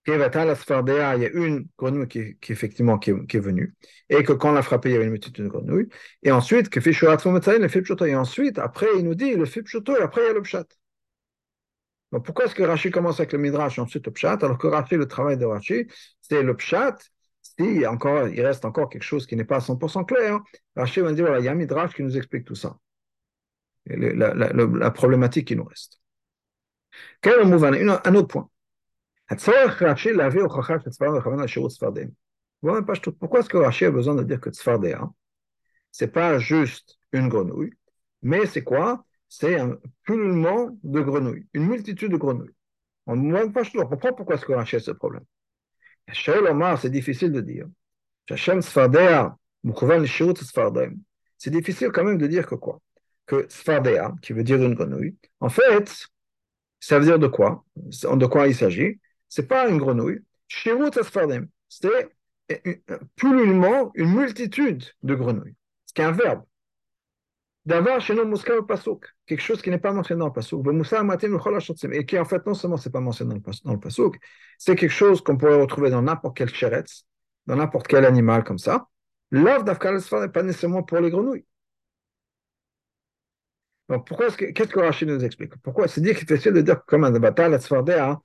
il 0.07 0.15
y 0.19 0.23
a 0.23 1.31
une 1.33 1.69
grenouille 1.79 2.09
qui, 2.09 2.53
effectivement 2.53 2.99
qui 2.99 3.11
est, 3.11 3.39
venue, 3.39 3.75
et 4.09 4.23
que 4.25 4.33
quand 4.33 4.51
on 4.51 4.53
l'a 4.53 4.63
frappé, 4.63 4.91
il 4.91 4.93
y 4.93 4.97
avait 4.97 5.05
une 5.05 5.13
multitude 5.13 5.45
de 5.45 5.49
grenouilles, 5.49 5.89
et 6.23 6.33
ensuite, 6.33 6.71
et 6.77 8.17
ensuite, 8.17 8.59
après, 8.59 8.87
il 8.97 9.05
nous 9.05 9.15
dit 9.15 9.35
le 9.35 9.45
fait 9.45 9.61
et 9.61 10.03
après, 10.03 10.23
il 10.23 10.27
y 10.27 10.31
a 10.31 10.33
le 10.33 10.43
pshat. 10.43 10.67
Donc 12.13 12.27
pourquoi 12.27 12.45
est-ce 12.45 12.55
que 12.55 12.63
Rashi 12.63 12.91
commence 12.91 13.19
avec 13.21 13.33
le 13.33 13.39
Midrash 13.39 13.79
et 13.79 13.81
ensuite 13.81 14.07
le 14.07 14.13
Pshat, 14.13 14.39
alors 14.43 14.59
que 14.59 14.67
Rashi, 14.67 14.97
le 14.97 15.09
travail 15.09 15.39
de 15.39 15.47
Rashi, 15.47 15.87
c'est 16.21 16.43
le 16.43 16.55
Pshat, 16.55 16.99
si 17.41 17.87
encore, 17.87 18.29
il 18.29 18.41
reste 18.45 18.67
encore 18.67 18.91
quelque 18.91 19.03
chose 19.03 19.27
qui 19.27 19.35
n'est 19.35 19.45
pas 19.45 19.57
à 19.57 19.61
100% 19.61 20.05
clair, 20.05 20.39
Rashi 20.77 21.01
va 21.01 21.13
dire, 21.13 21.25
voilà, 21.25 21.41
il 21.41 21.47
y 21.47 21.49
a 21.49 21.53
un 21.53 21.57
Midrash 21.57 21.95
qui 21.95 22.03
nous 22.03 22.17
explique 22.17 22.45
tout 22.45 22.55
ça. 22.55 22.77
La, 23.87 24.91
problématique 24.91 25.49
qui 25.49 25.57
nous 25.57 25.65
reste. 25.65 26.01
Quel 27.21 27.41
est 27.41 27.45
le 27.45 28.07
Un 28.07 28.15
autre 28.15 28.29
point. 28.29 28.49
Pourquoi 33.19 33.41
est-ce 33.41 33.49
que 33.49 33.57
Rashi 33.57 33.85
a 33.87 33.91
besoin 33.91 34.15
de 34.15 34.23
dire 34.23 34.41
que 34.41 34.51
Tzfardea, 34.51 35.11
c'est 35.91 36.13
pas 36.13 36.39
juste 36.39 36.99
une 37.13 37.29
grenouille, 37.29 37.73
mais 38.21 38.45
c'est 38.47 38.63
quoi? 38.63 39.05
C'est 39.35 39.59
un 39.59 39.79
pullulement 40.05 40.79
de 40.83 41.01
grenouilles, 41.01 41.47
une 41.55 41.67
multitude 41.67 42.13
de 42.13 42.19
grenouilles. 42.19 42.55
On 43.07 43.17
ne 43.17 43.83
comprend 43.83 44.13
pourquoi 44.13 44.35
est-ce 44.35 44.45
qu'on 44.45 44.59
achète 44.59 44.83
ce 44.83 44.91
problème. 44.91 45.25
Omar, 46.51 46.79
c'est 46.79 46.91
difficile 46.91 47.33
de 47.33 47.41
dire. 47.41 47.67
C'est 51.39 51.51
difficile 51.51 51.89
quand 51.93 52.05
même 52.05 52.19
de 52.19 52.27
dire 52.27 52.47
que 52.47 52.57
quoi? 52.57 52.83
Que 53.25 53.47
Sfardea, 53.49 54.15
qui 54.21 54.35
veut 54.35 54.45
dire 54.45 54.63
une 54.63 54.75
grenouille, 54.75 55.17
en 55.41 55.49
fait, 55.49 56.09
ça 56.79 56.99
veut 56.99 57.07
dire 57.07 57.19
de 57.19 57.27
quoi? 57.27 57.65
De 57.75 58.27
quoi 58.27 58.49
il 58.49 58.55
s'agit? 58.55 59.01
C'est 59.31 59.49
pas 59.49 59.67
une 59.67 59.79
grenouille. 59.79 60.21
C'est 60.47 60.75
pullulement 63.17 63.93
une 63.95 64.15
multitude 64.15 64.85
de 65.03 65.15
grenouilles. 65.15 65.57
C'est 65.87 66.03
un 66.03 66.13
verbe. 66.13 66.43
D'avoir 67.65 68.01
chez 68.01 68.15
nous 68.15 68.25
Mouska 68.25 68.55
Pasuk, 68.67 69.07
quelque 69.25 69.41
chose 69.41 69.63
qui 69.63 69.71
n'est 69.71 69.79
pas 69.79 69.93
mentionné 69.93 70.19
dans 70.19 70.27
le 70.27 70.33
Pasuk. 70.33 70.67
Et 71.93 72.05
qui 72.05 72.19
en 72.19 72.25
fait, 72.25 72.45
non 72.45 72.55
seulement 72.55 72.77
c'est 72.77 72.91
pas 72.91 73.01
mentionné 73.01 73.41
dans 73.65 73.73
le 73.73 73.79
Pasuk, 73.79 74.19
c'est 74.59 74.75
quelque 74.75 74.91
chose 74.91 75.23
qu'on 75.23 75.37
pourrait 75.37 75.61
retrouver 75.61 75.91
dans 75.91 76.03
n'importe 76.03 76.37
quel 76.37 76.49
chéretz, 76.49 77.05
dans 77.47 77.57
n'importe 77.57 77.87
quel 77.87 78.05
animal 78.05 78.43
comme 78.43 78.59
ça. 78.59 78.89
L'œuvre 79.31 79.63
d'Afkal 79.63 79.99
n'est 80.21 80.29
pas 80.29 80.43
nécessairement 80.43 80.83
pour 80.83 80.99
les 80.99 81.11
grenouilles. 81.11 81.47
Donc, 83.89 84.07
pourquoi 84.07 84.27
est-ce 84.27 84.37
que, 84.37 84.47
qu'est-ce 84.47 84.71
que 84.71 84.81
Rachid 84.81 85.09
nous 85.09 85.25
explique? 85.25 85.55
Pourquoi? 85.63 85.87
C'est 85.87 86.01
dit 86.01 86.15
qu'il 86.15 86.25
est 86.25 86.37
facile 86.37 86.53
de 86.53 86.63
dire 86.63 86.85
comme 86.85 87.05
un 87.05 87.11
bataille, 87.13 87.51
la 87.51 87.61
Sfardea 87.61 88.21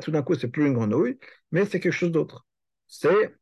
tout 0.00 0.10
d'un 0.10 0.22
coup, 0.22 0.34
c'est 0.34 0.48
plus 0.48 0.66
une 0.66 0.74
grenouille, 0.74 1.18
mais 1.50 1.64
c'est 1.64 1.80
quelque 1.80 1.92
chose 1.92 2.10
d'autre. 2.10 2.46
C'est 2.86 3.34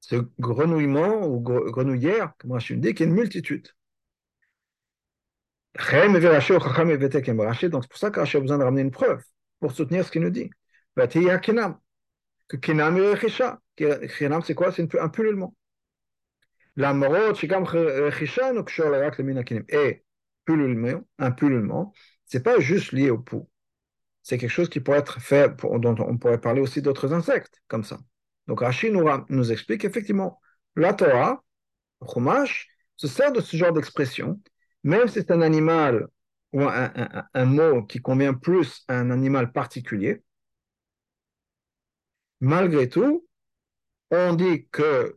ce 0.00 0.16
grenouillement 0.38 1.26
ou 1.26 1.40
grenouillère, 1.40 2.32
comme 2.38 2.52
Rachid 2.52 2.80
dit, 2.80 2.94
qui 2.94 3.02
est 3.02 3.06
une 3.06 3.14
multitude. 3.14 3.68
Donc 5.78 5.84
c'est 7.82 7.88
pour 7.88 7.98
ça 7.98 8.10
qu'Rashi 8.10 8.36
a 8.36 8.40
besoin 8.40 8.58
de 8.58 8.64
ramener 8.64 8.82
une 8.82 8.90
preuve 8.90 9.22
pour 9.60 9.72
soutenir 9.72 10.04
ce 10.04 10.10
qu'il 10.10 10.22
nous 10.22 10.30
dit. 10.30 10.50
Que 10.96 12.56
Kinam 12.56 13.58
Kinam, 13.76 14.42
c'est 14.42 14.54
quoi? 14.54 14.72
C'est 14.72 14.94
un 14.96 15.08
pullulement. 15.08 15.54
Et 19.68 20.04
pullulement, 20.44 21.04
un 21.18 21.30
pullulement, 21.30 21.92
c'est 22.26 22.42
pas 22.42 22.58
juste 22.58 22.92
lié 22.92 23.10
au 23.10 23.18
pouls. 23.18 23.48
C'est 24.22 24.38
quelque 24.38 24.50
chose 24.50 24.68
qui 24.68 24.80
pourrait 24.80 24.98
être 24.98 25.20
fait, 25.20 25.56
dont 25.56 25.94
on 25.98 26.18
pourrait 26.18 26.40
parler 26.40 26.60
aussi 26.60 26.82
d'autres 26.82 27.12
insectes, 27.12 27.62
comme 27.68 27.84
ça. 27.84 27.98
Donc 28.46 28.60
Rashi 28.60 28.90
nous, 28.90 29.52
explique 29.52 29.84
effectivement, 29.84 30.40
la 30.74 30.92
Torah, 30.94 31.44
Chumash, 32.12 32.68
se 32.96 33.06
sert 33.06 33.32
de 33.32 33.40
ce 33.40 33.56
genre 33.56 33.72
d'expression 33.72 34.40
même 34.82 35.08
si 35.08 35.14
c'est 35.14 35.30
un 35.30 35.42
animal 35.42 36.08
ou 36.52 36.62
un, 36.62 37.44
mot 37.44 37.82
qui 37.84 38.00
convient 38.00 38.34
plus 38.34 38.84
à 38.88 38.98
un 38.98 39.10
animal 39.10 39.52
particulier, 39.52 40.22
malgré 42.40 42.88
tout, 42.88 43.26
on 44.10 44.34
dit 44.34 44.66
que 44.72 45.16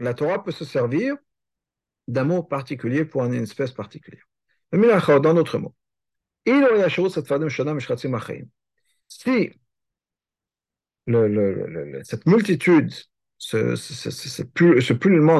la 0.00 0.14
Torah 0.14 0.42
peut 0.42 0.52
se 0.52 0.64
servir 0.64 1.16
d'un 2.08 2.24
mot 2.24 2.42
particulier 2.42 3.04
pour 3.04 3.24
une 3.24 3.34
espèce 3.34 3.72
particulière. 3.72 4.24
Dans 4.72 5.34
d'autres 5.34 5.58
mots, 5.58 5.74
si 9.08 9.50
le, 11.06 11.26
le, 11.28 11.66
le, 11.66 12.04
cette 12.04 12.26
multitude, 12.26 12.92
ce, 13.38 13.76
ce, 13.76 13.94
ce, 13.94 14.10
ce, 14.10 14.42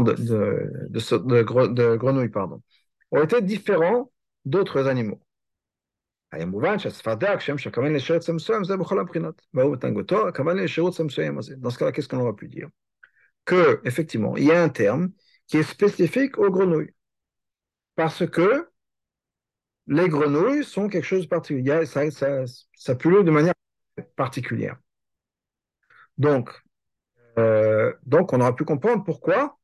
de, 0.00 0.12
de, 0.14 0.88
de, 0.88 1.66
de, 1.72 1.96
grenouilles, 1.96 2.30
pardon, 2.30 2.62
ont 3.10 3.22
été 3.22 3.42
différents 3.42 4.12
d'autres 4.44 4.86
animaux. 4.86 5.20
Dans 6.30 6.38
ce 11.70 11.78
cas-là, 11.78 11.92
qu'est-ce 11.92 12.08
qu'on 12.08 12.20
aurait 12.20 12.34
pu 12.34 12.48
dire? 12.48 12.68
Que, 13.44 13.80
effectivement, 13.84 14.36
il 14.36 14.44
y 14.44 14.52
a 14.52 14.62
un 14.62 14.68
terme 14.68 15.10
qui 15.46 15.56
est 15.56 15.62
spécifique 15.62 16.38
aux 16.38 16.50
grenouilles. 16.50 16.92
Parce 17.94 18.26
que 18.26 18.68
les 19.86 20.08
grenouilles 20.08 20.64
sont 20.64 20.88
quelque 20.88 21.04
chose 21.04 21.22
de 21.22 21.28
particulier, 21.28 21.86
ça, 21.86 22.10
ça, 22.10 22.94
de 22.94 23.30
manière 23.30 23.54
particulière. 24.16 24.76
Donc, 26.18 26.50
euh, 27.38 27.94
donc, 28.04 28.34
on 28.34 28.40
aura 28.40 28.54
pu 28.54 28.64
comprendre 28.64 29.02
pourquoi 29.02 29.58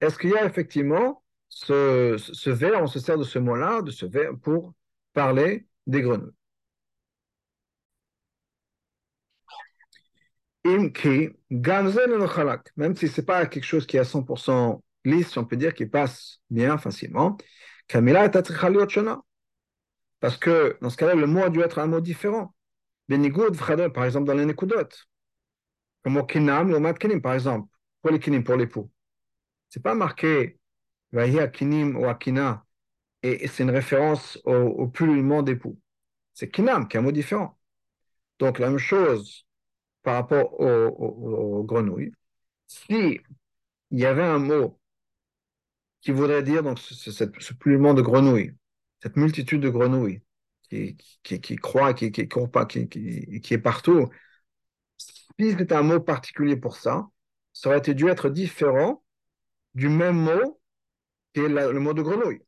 est-ce 0.00 0.18
qu'il 0.18 0.30
y 0.30 0.36
a 0.36 0.46
effectivement 0.46 1.21
ce, 1.54 2.16
ce 2.18 2.50
verbe, 2.50 2.82
on 2.82 2.86
se 2.86 2.98
sert 2.98 3.18
de 3.18 3.24
ce 3.24 3.38
mot-là, 3.38 3.82
de 3.82 3.90
ce 3.90 4.06
verbe 4.06 4.40
pour 4.40 4.72
parler 5.12 5.66
des 5.86 6.00
grenouilles. 6.00 6.32
Même 12.76 12.96
si 12.96 13.08
ce 13.08 13.20
n'est 13.20 13.24
pas 13.24 13.46
quelque 13.46 13.64
chose 13.64 13.86
qui 13.86 13.96
est 13.96 14.00
à 14.00 14.04
100% 14.04 14.80
lisse, 15.04 15.36
on 15.36 15.44
peut 15.44 15.56
dire, 15.56 15.74
qui 15.74 15.86
passe 15.86 16.40
bien 16.48 16.78
facilement, 16.78 17.36
Parce 20.20 20.36
que 20.38 20.78
dans 20.80 20.88
ce 20.88 20.96
cas-là, 20.96 21.14
le 21.14 21.26
mot 21.26 21.42
a 21.42 21.50
dû 21.50 21.60
être 21.60 21.78
un 21.80 21.86
mot 21.86 22.00
différent. 22.00 22.54
par 23.08 24.04
exemple, 24.04 24.26
dans 24.26 24.34
les 24.34 24.46
Nekudot. 24.46 24.88
Comme 26.02 26.26
Kinam, 26.26 26.70
le 26.70 26.80
Matkinim, 26.80 27.20
par 27.20 27.34
exemple. 27.34 27.68
Pour 28.00 28.10
les 28.10 28.20
Kinim, 28.20 28.42
pour 28.42 28.56
l'époux. 28.56 28.90
Ce 29.68 29.78
n'est 29.78 29.82
pas 29.82 29.94
marqué 29.94 30.58
Vahia 31.12 31.48
Kinim 31.48 31.96
ou 31.96 32.06
Akina, 32.06 32.64
et 33.22 33.46
c'est 33.48 33.62
une 33.62 33.70
référence 33.70 34.38
au, 34.44 34.52
au 34.54 34.88
pullulement 34.88 35.42
d'époux. 35.42 35.78
C'est 36.34 36.50
Kinam, 36.50 36.88
qui 36.88 36.96
est 36.96 37.00
un 37.00 37.02
mot 37.02 37.12
différent. 37.12 37.58
Donc, 38.38 38.58
la 38.58 38.68
même 38.68 38.78
chose 38.78 39.46
par 40.02 40.14
rapport 40.14 40.60
aux, 40.60 41.64
grenouilles, 41.64 42.12
si 42.66 43.20
il 43.90 44.00
y 44.00 44.06
avait 44.06 44.24
un 44.24 44.38
mot 44.38 44.80
qui 46.00 46.10
voudrait 46.10 46.42
dire 46.42 46.62
donc 46.62 46.78
ce, 46.78 46.94
ce, 47.12 47.24
de 47.24 48.02
grenouilles, 48.02 48.54
cette 49.00 49.16
multitude 49.16 49.60
de 49.60 49.68
grenouilles 49.68 50.22
qui, 50.68 50.96
qui, 51.22 51.40
qui 51.40 51.56
croient, 51.56 51.94
qui, 51.94 52.10
qui, 52.10 52.26
qui, 52.28 53.40
qui, 53.40 53.54
est 53.54 53.58
partout, 53.58 54.08
si 54.96 55.50
c'était 55.56 55.74
un 55.74 55.82
mot 55.82 56.00
particulier 56.00 56.56
pour 56.56 56.76
ça, 56.76 57.08
ça 57.52 57.68
aurait 57.68 57.80
dû 57.94 58.08
être 58.08 58.30
différent 58.30 59.04
du 59.74 59.88
même 59.88 60.16
mot 60.16 60.60
qui 61.32 61.40
est 61.40 61.48
la, 61.48 61.70
le 61.70 61.80
mot 61.80 61.94
de 61.94 62.02
grenouille. 62.02 62.42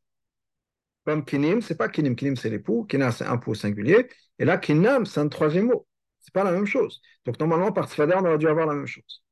Comme 1.05 1.23
kinim, 1.23 1.61
c'est 1.61 1.75
pas 1.75 1.89
kinim, 1.89 2.15
kinim 2.15 2.35
c'est 2.35 2.49
l'époux, 2.49 2.85
kina 2.85 3.11
c'est 3.11 3.25
un 3.25 3.37
pour 3.37 3.55
singulier, 3.55 4.07
et 4.39 4.45
là 4.45 4.57
kinam 4.57 5.05
c'est 5.05 5.19
un 5.19 5.27
troisième 5.27 5.67
mot. 5.67 5.87
C'est 6.19 6.33
pas 6.33 6.43
la 6.43 6.51
même 6.51 6.65
chose. 6.65 7.01
Donc 7.25 7.39
normalement, 7.39 7.71
par 7.71 7.87
Tzfadar, 7.87 8.23
on 8.23 8.27
aurait 8.27 8.37
dû 8.39 8.47
avoir 8.47 8.65
la 8.65 8.73
même 8.73 8.87
chose. 8.87 9.23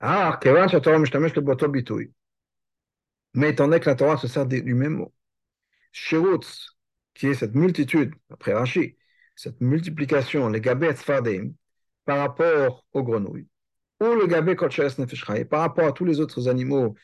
Ah, 0.00 0.38
Mais 3.34 3.50
étant 3.50 3.64
donné 3.68 3.80
que 3.80 3.88
la 3.88 3.94
Torah 3.94 4.16
se 4.18 4.28
sert 4.28 4.46
du 4.46 4.74
même 4.74 4.94
mot, 4.94 5.14
Shirutz, 5.92 6.76
qui 7.14 7.28
est 7.28 7.34
cette 7.34 7.54
multitude, 7.54 8.14
après 8.30 8.52
Rashi, 8.52 8.96
cette 9.36 9.60
multiplication, 9.60 10.48
les 10.48 10.60
gabets 10.60 10.94
Tzfadim, 10.94 11.52
par 12.04 12.18
rapport 12.18 12.84
aux 12.92 13.02
grenouilles, 13.02 13.48
ou 14.00 14.14
le 14.14 14.26
gabet 14.26 14.56
Kotches 14.56 14.98
Nefeshraï, 14.98 15.44
par 15.44 15.60
rapport 15.60 15.86
à 15.86 15.92
tous 15.92 16.04
les 16.04 16.20
autres 16.20 16.48
animaux 16.48 16.94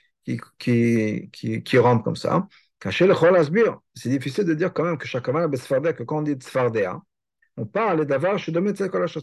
qui, 0.58 1.30
qui, 1.32 1.62
qui, 1.62 1.78
rampent 1.78 2.04
comme 2.04 2.16
ça. 2.16 2.46
C'est 2.82 4.08
difficile 4.10 4.44
de 4.44 4.54
dire 4.54 4.72
quand 4.72 4.84
même 4.84 4.98
que 4.98 5.06
chaque 5.06 5.24
que 5.24 6.02
quand 6.02 6.18
on 6.18 6.22
dit 6.22 6.32
tzfardea, 6.32 7.00
on 7.56 7.66
parle 7.66 8.06
d'avoir 8.06 8.38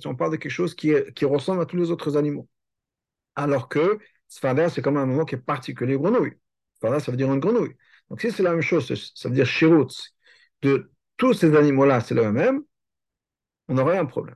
on 0.06 0.16
parle 0.16 0.32
de 0.32 0.38
quelque 0.38 0.52
chose 0.52 0.76
qui, 0.76 0.94
qui 1.16 1.26
ressemble 1.26 1.62
à 1.62 1.66
tous 1.66 1.78
les 1.78 1.92
autres 1.92 2.18
animaux. 2.18 2.50
Alors 3.36 3.70
que 3.70 4.00
Sfada, 4.28 4.70
c'est 4.70 4.82
comme 4.82 4.98
un 4.98 5.06
mot 5.06 5.26
qui 5.26 5.36
est 5.36 5.40
particulier 5.40 5.96
aux 5.96 6.02
grenouilles. 6.02 6.34
Ça 6.82 6.90
veut 6.90 7.18
dire 7.18 7.32
une 7.34 7.40
grenouille. 7.40 7.76
Donc 8.10 8.22
si 8.22 8.32
c'est 8.32 8.44
la 8.44 8.52
même 8.52 8.62
chose, 8.62 8.94
ça 9.16 9.30
veut 9.30 9.36
dire 9.36 9.46
Shirutz, 9.46 10.14
de 10.62 10.92
tous 11.18 11.34
ces 11.34 11.56
animaux-là, 11.56 12.02
c'est 12.02 12.16
le 12.16 12.32
même, 12.32 12.64
on 13.68 13.78
aurait 13.78 13.98
un 13.98 14.06
problème. 14.06 14.36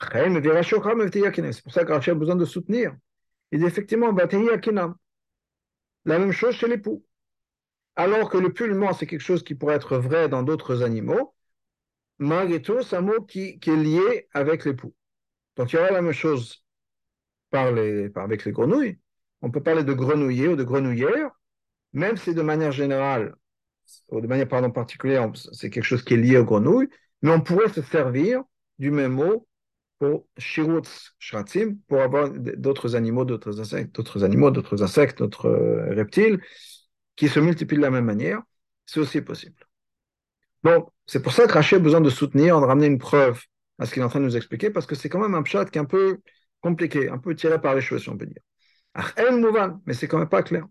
C'est 0.00 1.62
pour 1.62 1.72
ça 1.72 1.84
que 1.84 1.92
a 1.92 2.14
besoin 2.14 2.36
de 2.36 2.44
soutenir. 2.44 2.94
Il 3.50 3.58
dit 3.60 3.66
effectivement, 3.66 4.12
la 6.04 6.18
même 6.18 6.32
chose 6.32 6.54
chez 6.54 6.68
l'époux. 6.68 7.04
Alors 7.96 8.30
que 8.30 8.38
le 8.38 8.52
pullement, 8.52 8.92
c'est 8.92 9.06
quelque 9.06 9.20
chose 9.20 9.42
qui 9.42 9.54
pourrait 9.54 9.74
être 9.76 9.98
vrai 9.98 10.28
dans 10.28 10.42
d'autres 10.42 10.82
animaux, 10.82 11.34
malgré 12.18 12.62
tout, 12.62 12.82
c'est 12.82 12.96
un 12.96 13.02
mot 13.02 13.20
qui, 13.22 13.58
est 13.64 13.76
lié 13.76 14.28
avec 14.32 14.64
l'époux. 14.64 14.94
Donc 15.56 15.72
il 15.72 15.76
y 15.76 15.78
aurait 15.78 15.92
la 15.92 16.02
même 16.02 16.12
chose 16.12 16.64
les, 17.52 18.10
avec 18.14 18.44
les 18.44 18.52
grenouilles. 18.52 18.98
On 19.42 19.50
peut 19.50 19.62
parler 19.62 19.84
de 19.84 19.92
grenouiller 19.92 20.48
ou 20.48 20.56
de 20.56 20.64
grenouillère, 20.64 21.30
même 21.92 22.16
si 22.16 22.34
de 22.34 22.42
manière 22.42 22.72
générale, 22.72 23.34
ou 24.08 24.20
de 24.20 24.26
manière 24.26 24.48
pardon, 24.48 24.70
particulière, 24.70 25.30
c'est 25.52 25.68
quelque 25.68 25.84
chose 25.84 26.02
qui 26.02 26.14
est 26.14 26.18
lié 26.18 26.38
aux 26.38 26.44
grenouilles, 26.44 26.88
mais 27.20 27.30
on 27.30 27.40
pourrait 27.40 27.68
se 27.68 27.82
servir 27.82 28.42
du 28.78 28.90
même 28.90 29.12
mot 29.12 29.46
pour 30.02 30.26
shirutz 30.36 31.14
shratzim, 31.20 31.76
pour 31.86 32.00
avoir 32.00 32.28
d'autres 32.28 32.96
animaux, 32.96 33.24
d'autres 33.24 33.60
insectes, 33.60 33.94
d'autres 33.94 34.24
animaux, 34.24 34.50
d'autres 34.50 34.82
insectes, 34.82 35.18
d'autres 35.18 35.46
euh, 35.46 35.94
reptiles, 35.94 36.40
qui 37.14 37.28
se 37.28 37.38
multiplient 37.38 37.76
de 37.76 37.82
la 37.82 37.90
même 37.90 38.04
manière. 38.04 38.42
C'est 38.84 38.98
aussi 38.98 39.20
possible. 39.20 39.64
Bon, 40.64 40.88
c'est 41.06 41.22
pour 41.22 41.32
ça 41.32 41.46
que 41.46 41.52
Rachid 41.52 41.78
a 41.78 41.80
besoin 41.80 42.00
de 42.00 42.10
soutenir, 42.10 42.60
de 42.60 42.66
ramener 42.66 42.88
une 42.88 42.98
preuve 42.98 43.40
à 43.78 43.86
ce 43.86 43.92
qu'il 43.92 44.02
est 44.02 44.04
en 44.04 44.08
train 44.08 44.18
de 44.18 44.24
nous 44.24 44.36
expliquer, 44.36 44.70
parce 44.70 44.86
que 44.86 44.96
c'est 44.96 45.08
quand 45.08 45.20
même 45.20 45.36
un 45.36 45.44
chat 45.44 45.66
qui 45.66 45.78
est 45.78 45.80
un 45.80 45.84
peu 45.84 46.18
compliqué, 46.60 47.08
un 47.08 47.18
peu 47.18 47.36
tiré 47.36 47.60
par 47.60 47.76
les 47.76 47.80
cheveux, 47.80 48.00
si 48.00 48.08
on 48.08 48.16
peut 48.16 48.26
dire. 48.26 48.42
Mais 49.86 49.94
c'est 49.94 50.08
quand 50.08 50.18
même 50.18 50.28
pas 50.28 50.42
clair. 50.42 50.66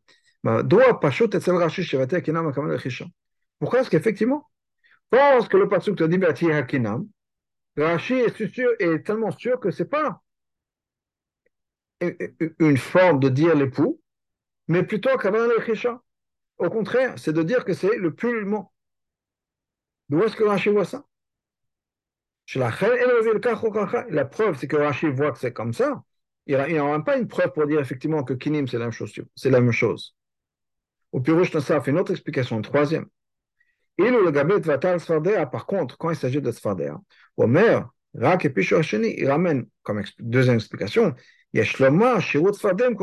Pourquoi? 3.60 3.80
Est-ce 3.80 3.90
qu'effectivement, 3.90 4.50
pense 5.10 5.48
que 5.48 5.56
le 5.56 5.70
pasuk 5.70 5.96
te 5.98 6.04
dit 6.04 6.18
Rashi 7.78 8.16
est, 8.16 8.54
sûr, 8.54 8.70
tellement 9.06 9.32
sûr 9.32 9.60
que 9.60 9.72
c'est 9.72 9.86
pas 9.86 10.22
une 12.60 12.78
forme 12.78 13.20
de 13.20 13.30
dire 13.30 13.56
l'époux, 13.56 14.01
mais 14.68 14.84
plutôt 14.84 15.16
qu'avant 15.18 15.46
le 15.46 16.01
Au 16.58 16.70
contraire, 16.70 17.18
c'est 17.18 17.34
de 17.34 17.44
dire 17.44 17.63
que 17.63 17.74
c'est 17.74 17.98
le 17.98 18.13
pullulement. 18.13 18.74
D'où 20.10 20.22
est-ce 20.24 20.36
que 20.36 20.44
Rashi 20.44 20.70
voit 20.70 20.86
ça? 20.86 21.06
La 22.56 24.25
preuve, 24.25 24.58
c'est 24.58 24.68
que 24.68 24.75
Rashi 24.75 25.08
voit 25.08 25.32
que 25.32 25.40
c'est 25.40 25.54
comme 25.54 25.74
ça. 25.74 26.04
Il 26.48 26.58
n'y 26.58 26.78
a, 26.78 27.00
pas 27.00 27.18
une 27.18 27.28
preuve 27.28 27.54
pour 27.54 27.68
dire 27.68 27.80
effectivement 27.80 28.24
que 28.24 28.34
Kinim, 28.34 28.68
c'est 28.68 28.78
la 28.78 28.86
même 28.86 28.92
chose. 28.92 29.13
C'est 29.36 29.50
la 29.50 29.62
même 29.62 29.72
chose. 29.72 30.16
Une 31.13 32.00
autre 32.00 32.12
explication, 32.12 32.58
une 32.58 32.62
troisième. 32.63 33.08
Et 33.98 34.10
le 34.10 34.31
Gabet 34.31 34.60
Vatal 34.60 35.00
Sfardea, 35.00 35.45
par 35.45 35.65
contre, 35.65 35.98
quand 35.98 36.10
il 36.10 36.15
s'agit 36.15 36.41
de 36.41 36.51
Sfardea, 36.51 37.00
Omer, 37.38 37.89
Rak 38.15 38.45
et 38.45 38.74
Hasheni, 38.74 39.15
il 39.17 39.29
ramène 39.29 39.67
comme 39.83 40.01
deuxième 40.19 40.55
explication, 40.55 41.15
Yeshloma, 41.53 42.19
Shirut 42.19 42.53
Sfardem. 42.53 42.95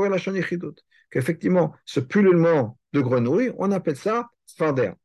Qu'effectivement, 1.11 1.75
ce 1.85 2.01
pullulement 2.01 2.79
de 2.93 3.01
grenouille, 3.01 3.53
on 3.59 3.71
appelle 3.73 3.97
ça 3.97 4.29
Sfardea. 4.47 4.97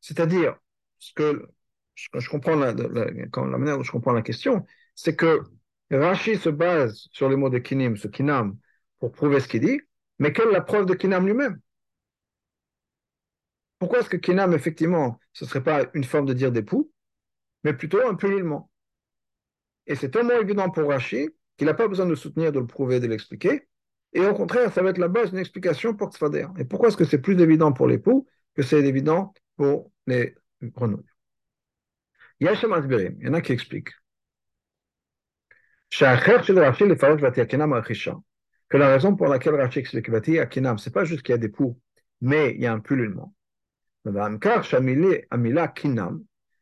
C'est-à-dire, 0.00 0.56
ce 0.98 1.12
que 1.14 1.48
je, 1.94 2.28
comprends 2.28 2.56
la, 2.56 2.72
la, 2.72 3.58
manière 3.58 3.78
dont 3.78 3.82
je 3.82 3.92
comprends 3.92 4.12
la 4.12 4.22
question, 4.22 4.66
c'est 4.94 5.16
que 5.16 5.42
Rashi 5.90 6.36
se 6.36 6.48
base 6.48 7.08
sur 7.12 7.28
les 7.28 7.36
mots 7.36 7.50
de 7.50 7.58
Kinim, 7.58 7.96
ce 7.96 8.08
Kinam, 8.08 8.56
pour 8.98 9.12
prouver 9.12 9.40
ce 9.40 9.48
qu'il 9.48 9.60
dit, 9.60 9.80
mais 10.18 10.32
quelle 10.32 10.48
est 10.48 10.52
la 10.52 10.60
preuve 10.60 10.86
de 10.86 10.94
Kinam 10.94 11.26
lui-même? 11.26 11.60
Pourquoi 13.78 14.00
est-ce 14.00 14.08
que 14.08 14.16
Kinam, 14.16 14.52
effectivement, 14.54 15.18
ce 15.32 15.44
ne 15.44 15.48
serait 15.48 15.62
pas 15.62 15.86
une 15.94 16.04
forme 16.04 16.26
de 16.26 16.32
dire 16.32 16.52
d'époux, 16.52 16.92
mais 17.64 17.74
plutôt 17.74 18.06
un 18.06 18.14
pullulement 18.14 18.70
Et 19.86 19.94
c'est 19.94 20.10
tellement 20.10 20.38
évident 20.40 20.70
pour 20.70 20.88
Rashi 20.88 21.28
qu'il 21.56 21.66
n'a 21.66 21.74
pas 21.74 21.88
besoin 21.88 22.06
de 22.06 22.14
soutenir, 22.14 22.52
de 22.52 22.60
le 22.60 22.66
prouver, 22.66 23.00
de 23.00 23.06
l'expliquer. 23.06 23.68
Et 24.12 24.20
au 24.24 24.34
contraire, 24.34 24.72
ça 24.72 24.82
va 24.82 24.90
être 24.90 24.98
la 24.98 25.08
base 25.08 25.30
d'une 25.30 25.38
explication 25.40 25.94
pour 25.94 26.10
Tzfader. 26.12 26.46
Et 26.58 26.64
pourquoi 26.64 26.88
est-ce 26.88 26.96
que 26.96 27.04
c'est 27.04 27.20
plus 27.20 27.40
évident 27.40 27.72
pour 27.72 27.86
l'époux 27.88 28.26
que 28.54 28.62
c'est 28.62 28.80
évident 28.80 29.34
pour 29.56 29.90
les 30.06 30.34
grenouilles? 30.62 31.04
Il 32.40 33.26
y 33.26 33.28
en 33.28 33.34
a 33.34 33.40
qui 33.40 33.52
expliquent 33.52 33.92
que 38.68 38.76
la 38.76 38.88
raison 38.88 39.16
pour 39.16 39.28
laquelle 39.28 39.54
Rashi 39.54 39.78
explique 39.78 40.10
Vati 40.10 40.38
Akinam, 40.38 40.78
c'est 40.78 40.92
pas 40.92 41.04
juste 41.04 41.22
qu'il 41.22 41.32
y 41.32 41.34
a 41.34 41.38
des 41.38 41.48
poux, 41.48 41.78
mais 42.20 42.54
il 42.54 42.60
y 42.60 42.66
a 42.66 42.72
un 42.72 42.80
pullulement. 42.80 43.34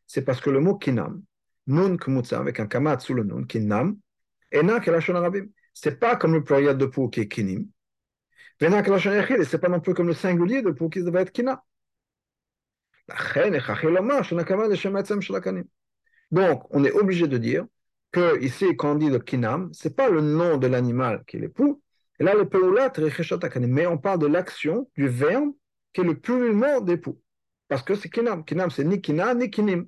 C'est 0.05 0.21
parce 0.21 0.41
que 0.41 0.49
le 0.49 0.59
mot 0.59 0.75
Kinam, 0.75 1.23
Nun 1.67 1.97
Kmutsa, 1.97 2.39
avec 2.39 2.59
un 2.59 2.67
kamat 2.67 2.99
sous 2.99 3.13
le 3.13 3.23
Nun, 3.23 3.45
Kinam. 3.45 3.97
C'est 5.73 5.99
pas 5.99 6.15
comme 6.15 6.33
le 6.33 6.43
pluriel 6.43 6.77
de 6.77 6.85
pou 6.85 7.09
qui 7.09 7.21
est 7.21 7.27
Kinim. 7.27 7.67
Yachid, 8.61 9.43
c'est 9.43 9.59
pas 9.59 9.69
non 9.69 9.79
plus 9.79 9.93
comme 9.93 10.07
le 10.07 10.13
singulier 10.13 10.61
de 10.61 10.71
pou 10.71 10.89
qui 10.89 11.03
devait 11.03 11.21
être 11.21 11.31
Kinam. 11.31 11.59
Donc, 16.31 16.63
on 16.69 16.83
est 16.85 16.91
obligé 16.91 17.27
de 17.27 17.37
dire 17.37 17.65
que 18.11 18.39
ici, 18.41 18.77
quand 18.77 18.93
on 18.93 18.95
dit 18.95 19.09
le 19.09 19.19
kinam, 19.19 19.69
c'est 19.73 19.95
pas 19.95 20.09
le 20.09 20.21
nom 20.21 20.57
de 20.57 20.67
l'animal 20.67 21.23
qui 21.27 21.37
est 21.37 21.39
l'époux. 21.41 21.81
Et 22.19 22.23
là, 22.23 22.35
le 22.35 22.47
peulat, 22.47 22.93
mais 23.59 23.87
on 23.87 23.97
parle 23.97 24.19
de 24.19 24.27
l'action, 24.27 24.89
du 24.95 25.07
verbe, 25.07 25.51
qui 25.91 26.01
est 26.01 26.05
le 26.05 26.15
pullulement 26.17 26.79
d'époux. 26.79 27.19
Parce 27.73 27.81
que 27.81 27.95
c'est 27.95 28.09
kinam. 28.09 28.45
Kinam, 28.45 28.69
c'est 28.69 28.83
ni 28.83 29.01
kina, 29.01 29.33
ni 29.33 29.49
kinim. 29.49 29.87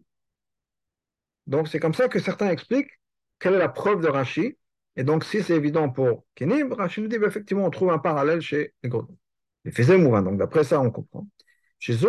Donc, 1.45 1.67
c'est 1.67 1.80
comme 1.80 1.93
ça 1.93 2.08
que 2.08 2.17
certains 2.17 2.50
expliquent 2.50 2.89
quelle 3.38 3.54
est 3.54 3.60
la 3.60 3.69
preuve 3.69 4.02
de 4.02 4.08
Rashi. 4.08 4.58
Et 4.95 5.04
donc, 5.04 5.24
si 5.24 5.43
c'est 5.43 5.56
évident 5.56 5.91
pour 5.91 6.26
kinim, 6.34 6.74
Rashi 6.74 7.02
nous 7.02 7.08
dit, 7.08 7.19
bah, 7.19 7.28
effectivement, 7.28 7.63
on 7.63 7.69
trouve 7.69 7.91
un 7.91 8.00
parallèle 8.00 8.41
chez 8.41 8.74
les 8.82 8.89
grenouilles. 8.89 9.19
Les 9.65 9.71
faisait 9.71 10.00
mouvant. 10.00 10.24
Donc, 10.24 10.39
d'après 10.39 10.63
ça, 10.63 10.82
on 10.82 10.89
comprend. 10.89 11.28
Que 11.86 11.93
ça 11.93 12.02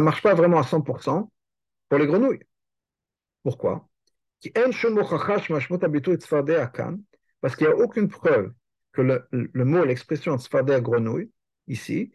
ne 0.00 0.04
marche 0.04 0.22
pas 0.22 0.34
vraiment 0.34 0.58
à 0.58 0.64
100% 0.64 1.32
pour 1.88 1.98
les 1.98 2.06
grenouilles. 2.06 2.40
Pourquoi? 3.42 3.88
Parce 7.40 7.56
qu'il 7.56 7.66
n'y 7.66 7.72
a 7.72 7.76
aucune 7.76 8.08
preuve 8.08 8.52
que 8.92 9.00
le, 9.00 9.26
mot, 9.64 9.86
l'expression 9.86 10.38
tzfardea 10.38 10.82
grenouille, 10.82 11.30
ici, 11.66 12.12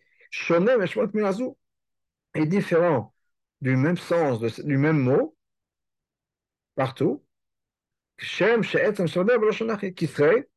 est 2.34 2.46
différent 2.46 3.14
du 3.62 3.76
même 3.76 3.98
sens, 3.98 4.40
du 4.60 4.78
même 4.78 5.00
mot, 5.00 5.36
partout, 6.76 7.24
qui 8.18 10.08
serait 10.08 10.50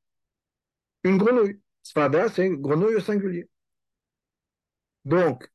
une 1.05 1.19
grenouille. 1.19 1.61
Tzfardea, 1.85 2.29
c'est 2.29 2.47
une 2.47 2.61
grenouille 2.61 2.95
au 2.97 3.01
singulier. 3.01 3.49
Donc, 5.05 5.51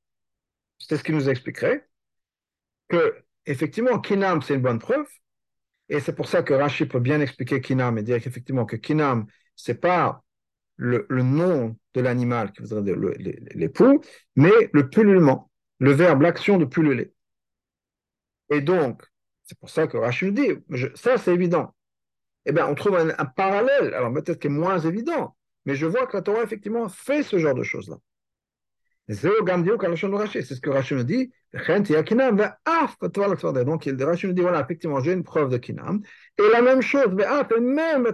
c'est 0.79 0.97
ce 0.97 1.03
qui 1.03 1.11
nous 1.13 1.29
expliquerait 1.29 1.87
que 2.89 3.23
effectivement, 3.45 3.99
Kinam, 3.99 4.41
c'est 4.41 4.55
une 4.55 4.61
bonne 4.61 4.79
preuve. 4.79 5.07
Et 5.89 5.99
c'est 6.01 6.13
pour 6.13 6.27
ça 6.27 6.43
que 6.43 6.53
Rashi 6.53 6.85
peut 6.85 6.99
bien 6.99 7.21
expliquer 7.21 7.61
Kinam 7.61 7.97
et 7.97 8.03
dire 8.03 8.21
qu'effectivement, 8.21 8.65
que 8.65 8.75
Kinam, 8.75 9.25
c'est 9.55 9.79
pas 9.79 10.23
le, 10.77 11.05
nom 11.09 11.75
de 11.93 12.01
l'animal 12.01 12.51
qui 12.51 12.61
voudrait 12.61 12.95
l'époux, 13.53 14.01
mais 14.35 14.69
le 14.73 14.89
pullulement, 14.89 15.51
le 15.79 15.91
verbe, 15.91 16.21
l'action 16.21 16.57
de 16.57 16.65
pulluler. 16.65 17.11
Et 18.49 18.61
donc, 18.61 19.03
c'est 19.43 19.57
pour 19.59 19.69
ça 19.69 19.87
que 19.87 19.97
nous 20.25 20.31
dit, 20.31 20.49
ça 20.95 21.17
c'est 21.17 21.33
évident. 21.33 21.73
Eh 22.45 22.53
bien, 22.53 22.65
on 22.67 22.75
trouve 22.75 22.95
un, 22.95 23.09
un 23.09 23.25
parallèle, 23.25 23.93
alors 23.93 24.13
peut-être 24.13 24.39
qu'il 24.39 24.51
est 24.51 24.53
moins 24.53 24.79
évident, 24.79 25.35
mais 25.65 25.75
je 25.75 25.85
vois 25.85 26.07
que 26.07 26.15
la 26.15 26.23
Torah, 26.23 26.43
effectivement, 26.43 26.87
fait 26.87 27.23
ce 27.23 27.37
genre 27.39 27.55
de 27.55 27.63
choses-là. 27.63 27.97
C'est 29.09 29.15
ce 29.15 30.59
que 30.59 30.69
Rashi 30.69 30.95
nous 30.95 31.03
dit. 31.03 31.31
Donc, 31.53 31.63
Rashi 34.05 34.27
nous 34.27 34.33
dit 34.33 34.41
voilà, 34.41 34.61
effectivement, 34.61 34.99
j'ai 34.99 35.13
une 35.13 35.23
preuve 35.23 35.49
de 35.49 35.57
Kinam. 35.57 36.01
Et 36.37 36.43
la 36.51 36.61
même 36.61 36.81
chose, 36.81 37.05
et 37.05 37.59
même 37.61 38.05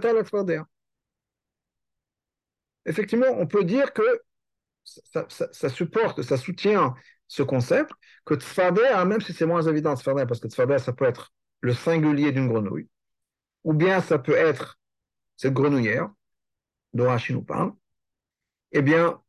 Effectivement, 2.86 3.28
on 3.30 3.46
peut 3.46 3.64
dire 3.64 3.92
que 3.92 4.02
ça, 4.84 5.68
supporte, 5.68 6.22
ça 6.22 6.36
soutient 6.36 6.94
ce 7.26 7.42
concept 7.42 7.90
que 8.24 8.34
Tfader, 8.34 9.04
même 9.06 9.20
si 9.20 9.32
c'est 9.32 9.46
moins 9.46 9.62
évident 9.62 9.94
parce 9.94 10.40
que 10.40 10.48
Tfader, 10.48 10.78
ça 10.78 10.92
peut 10.92 11.06
être 11.06 11.32
le 11.60 11.72
singulier 11.72 12.32
d'une 12.32 12.48
grenouille, 12.48 12.88
ou 13.64 13.72
bien 13.72 14.00
ça 14.00 14.18
peut 14.18 14.36
être 14.36 14.78
cette 15.36 15.54
grenouillère 15.54 16.10
dont 16.92 17.08
Rashi 17.08 17.32
nous 17.32 17.44
eh 18.72 18.82
bien, 18.82 19.20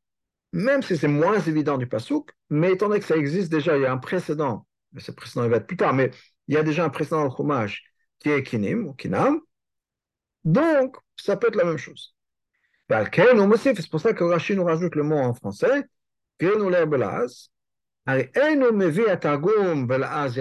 même 0.54 0.82
si 0.82 0.98
c'est 0.98 1.08
moins 1.08 1.40
évident 1.40 1.78
du 1.78 1.88
pasouk, 1.88 2.32
mais 2.50 2.74
étant 2.74 2.88
donné 2.88 3.00
que 3.00 3.06
ça 3.06 3.18
existe 3.18 3.52
déjà, 3.52 3.78
il 3.78 3.84
y 3.84 3.86
a 3.86 3.92
un 3.92 3.98
précédent, 3.98 4.68
mais 4.92 5.02
ce 5.02 5.12
précédent 5.12 5.46
il 5.46 5.52
va 5.52 5.58
être 5.58 5.68
plus 5.68 5.78
tard, 5.78 5.94
mais 5.94 6.12
il 6.48 6.56
y 6.56 6.58
a 6.58 6.64
déjà 6.64 6.84
un 6.86 6.90
précédent 6.90 7.24
le 7.24 7.30
chômage 7.30 7.86
qui 8.20 8.30
est 8.30 8.44
kinim 8.44 8.88
ou 8.88 8.94
kinam, 8.94 9.40
donc 10.44 10.98
ça 11.18 11.38
peut 11.38 11.48
être 11.48 11.56
la 11.56 11.66
même 11.66 11.78
chose. 11.78 12.15
C'est 12.90 13.90
pour 13.90 14.00
ça 14.00 14.14
que 14.14 14.24
Rachid 14.24 14.58
nous 14.58 14.64
rajoute 14.64 14.96
le 14.96 15.04
mot 15.04 15.18
en 15.18 15.34
français, 15.34 15.84
il 16.40 16.48
ne 16.48 16.62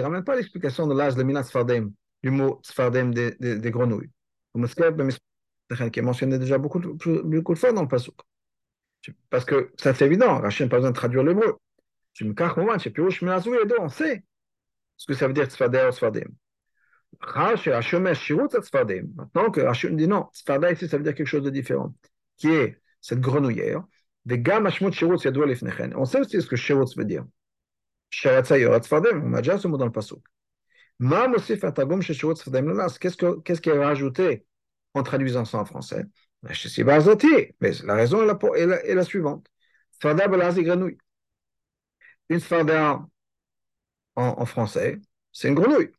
ramène 0.01 0.23
pas 0.23 0.35
l'explication 0.35 0.85
de 0.87 0.93
l'az, 0.95 1.17
le 1.17 1.23
minat 1.23 1.43
sfardem, 1.43 1.91
du 2.21 2.29
mot 2.29 2.59
sfardem 2.63 3.13
des, 3.13 3.35
des, 3.39 3.57
des 3.57 3.71
grenouilles. 3.71 4.11
Qui 5.91 5.99
est 5.99 6.01
mentionné 6.01 6.37
déjà 6.37 6.59
beaucoup, 6.59 6.79
beaucoup 6.79 7.53
de 7.55 7.59
fois 7.59 7.71
dans 7.71 7.81
le 7.81 7.87
pasouk. 7.87 8.15
Parce 9.29 9.45
que 9.45 9.71
ça 9.77 9.93
c'est 9.95 10.05
évident, 10.05 10.39
Rachid 10.39 10.65
n'a 10.65 10.69
pas 10.69 10.77
besoin 10.77 10.91
de 10.91 10.95
traduire 10.95 11.23
l'hébreu. 11.23 11.57
On 12.21 13.89
sait 13.89 14.23
ce 14.97 15.05
que 15.07 15.13
ça 15.13 15.27
veut 15.27 15.33
dire 15.33 15.45
tzfader 15.47 15.87
ou 15.89 15.91
tzfadim. 15.91 16.29
Maintenant 19.15 19.51
que 19.51 19.61
Rachid 19.61 19.95
dit 19.95 20.07
non, 20.07 20.27
tzfader 20.33 20.73
ici 20.73 20.87
ça 20.87 20.97
veut 20.97 21.03
dire 21.03 21.15
quelque 21.15 21.27
chose 21.27 21.43
de 21.43 21.49
différent, 21.49 21.93
qui 22.37 22.49
est 22.49 22.81
cette 23.01 23.19
grenouillère. 23.21 23.83
On 25.95 26.05
sait 26.05 26.19
aussi 26.19 26.41
ce 26.41 26.47
que 26.47 26.55
shirutz 26.55 26.95
veut 26.97 27.05
dire. 27.05 27.25
On 29.23 29.33
a 29.33 29.41
déjà 29.41 29.57
ce 29.57 29.67
mot 29.67 29.77
dans 29.77 29.85
le. 29.91 29.91
Qu'est-ce 33.43 33.61
est 33.69 33.83
rajouté 33.83 34.45
en 34.93 35.03
traduisant 35.03 35.45
ça 35.45 35.59
en 35.59 35.65
français? 35.65 36.05
Mais 37.61 37.71
la 37.83 37.95
raison 37.95 38.23
est 38.23 38.25
la, 38.27 38.85
est 38.85 38.95
est 38.95 39.03
suivante. 39.03 39.47
grenouille. 40.63 40.97
Une 42.29 42.39
sfarda 42.39 43.07
en, 44.15 44.23
en 44.41 44.45
français, 44.45 44.99
c'est 45.31 45.47
une 45.47 45.55
grenouille. 45.55 45.91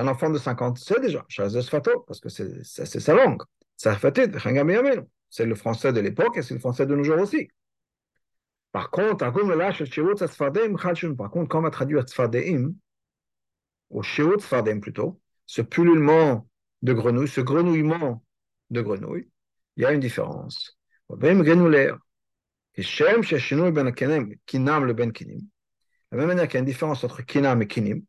Un 0.00 0.08
enfant 0.08 0.30
de 0.30 0.38
50 0.38 0.78
c'est 0.78 1.00
déjà, 1.00 1.24
parce 2.06 2.20
que 2.20 2.28
c'est 2.28 3.00
sa 3.00 3.14
langue. 3.14 3.42
C'est 3.78 5.46
le 5.46 5.54
français 5.54 5.92
de 5.92 6.00
l'époque 6.00 6.36
et 6.36 6.42
c'est 6.42 6.54
le 6.54 6.60
français 6.60 6.84
de 6.84 6.96
nos 6.96 7.04
jours 7.04 7.18
aussi. 7.18 7.48
Par 8.72 8.90
contre, 8.90 9.30
quand 9.30 11.58
on 11.58 11.62
va 11.62 11.70
traduire 11.70 12.04
ou 13.90 14.02
Tzfadeim 14.02 14.80
plutôt, 14.80 15.20
ce 15.46 15.62
pullulement 15.62 16.48
de 16.82 16.92
grenouille, 16.92 17.28
ce 17.28 17.40
grenouillement 17.40 18.24
de 18.70 18.82
grenouille, 18.82 19.30
il 19.76 19.84
y 19.84 19.86
a 19.86 19.92
une 19.92 20.00
différence. 20.00 20.76
Ben 21.08 21.40
la 26.10 26.18
même 26.18 26.26
manière 26.26 26.48
qu'il 26.48 26.54
y 26.54 26.56
a 26.56 26.60
une 26.60 26.64
différence 26.64 27.04
entre 27.04 27.22
kinam 27.22 27.62
et 27.62 27.68
kinim, 27.68 28.02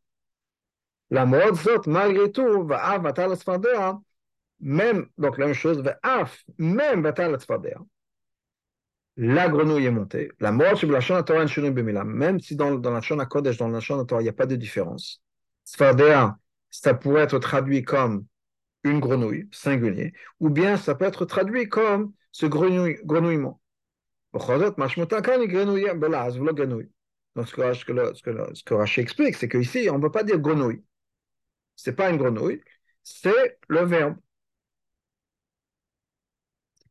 la 1.10 1.26
zot, 1.54 1.82
malgré 1.86 2.32
tout, 2.32 2.66
même, 4.60 5.06
donc 5.18 5.38
la 5.38 5.46
même 5.46 5.54
chose, 5.54 5.82
même 6.58 7.02
la 9.16 9.48
grenouille 9.48 9.84
est 9.84 9.90
montée. 9.90 10.30
La 10.40 10.50
mort 10.50 10.78
sur 10.78 10.90
la 10.90 11.22
Torah 11.22 11.44
même 12.04 12.40
si 12.40 12.56
dans, 12.56 12.74
dans 12.76 12.90
la 12.90 13.00
Shana 13.02 13.26
Kodesh, 13.26 13.58
dans 13.58 13.68
la 13.68 13.80
Shana 13.80 14.04
Torah, 14.04 14.22
il 14.22 14.24
n'y 14.24 14.30
a 14.30 14.34
pas 14.34 14.46
de 14.46 14.56
différence. 14.56 15.22
Sfardea, 15.64 16.38
ça 16.70 16.94
pourrait 16.94 17.24
être 17.24 17.38
traduit 17.38 17.82
comme 17.82 18.24
une 18.82 18.98
grenouille, 18.98 19.46
singulier, 19.52 20.14
ou 20.38 20.48
bien 20.48 20.76
ça 20.78 20.94
peut 20.94 21.04
être 21.04 21.26
traduit 21.26 21.68
comme 21.68 22.14
ce 22.32 22.46
grenouille, 22.46 22.98
grenouillement. 23.04 23.60
Donc, 24.32 24.42
ce 27.48 27.54
que, 27.54 27.74
ce 27.74 27.84
que, 27.84 28.14
ce 28.14 28.22
que, 28.22 28.54
ce 28.54 28.64
que 28.64 28.74
Rashi 28.74 29.00
explique, 29.00 29.36
c'est 29.36 29.48
qu'ici, 29.48 29.88
on 29.90 29.98
ne 29.98 30.02
peut 30.02 30.10
pas 30.10 30.22
dire 30.22 30.38
grenouille. 30.38 30.82
Ce 31.76 31.90
n'est 31.90 31.96
pas 31.96 32.10
une 32.10 32.16
grenouille, 32.16 32.62
c'est 33.02 33.58
le 33.68 33.84
verbe. 33.84 34.16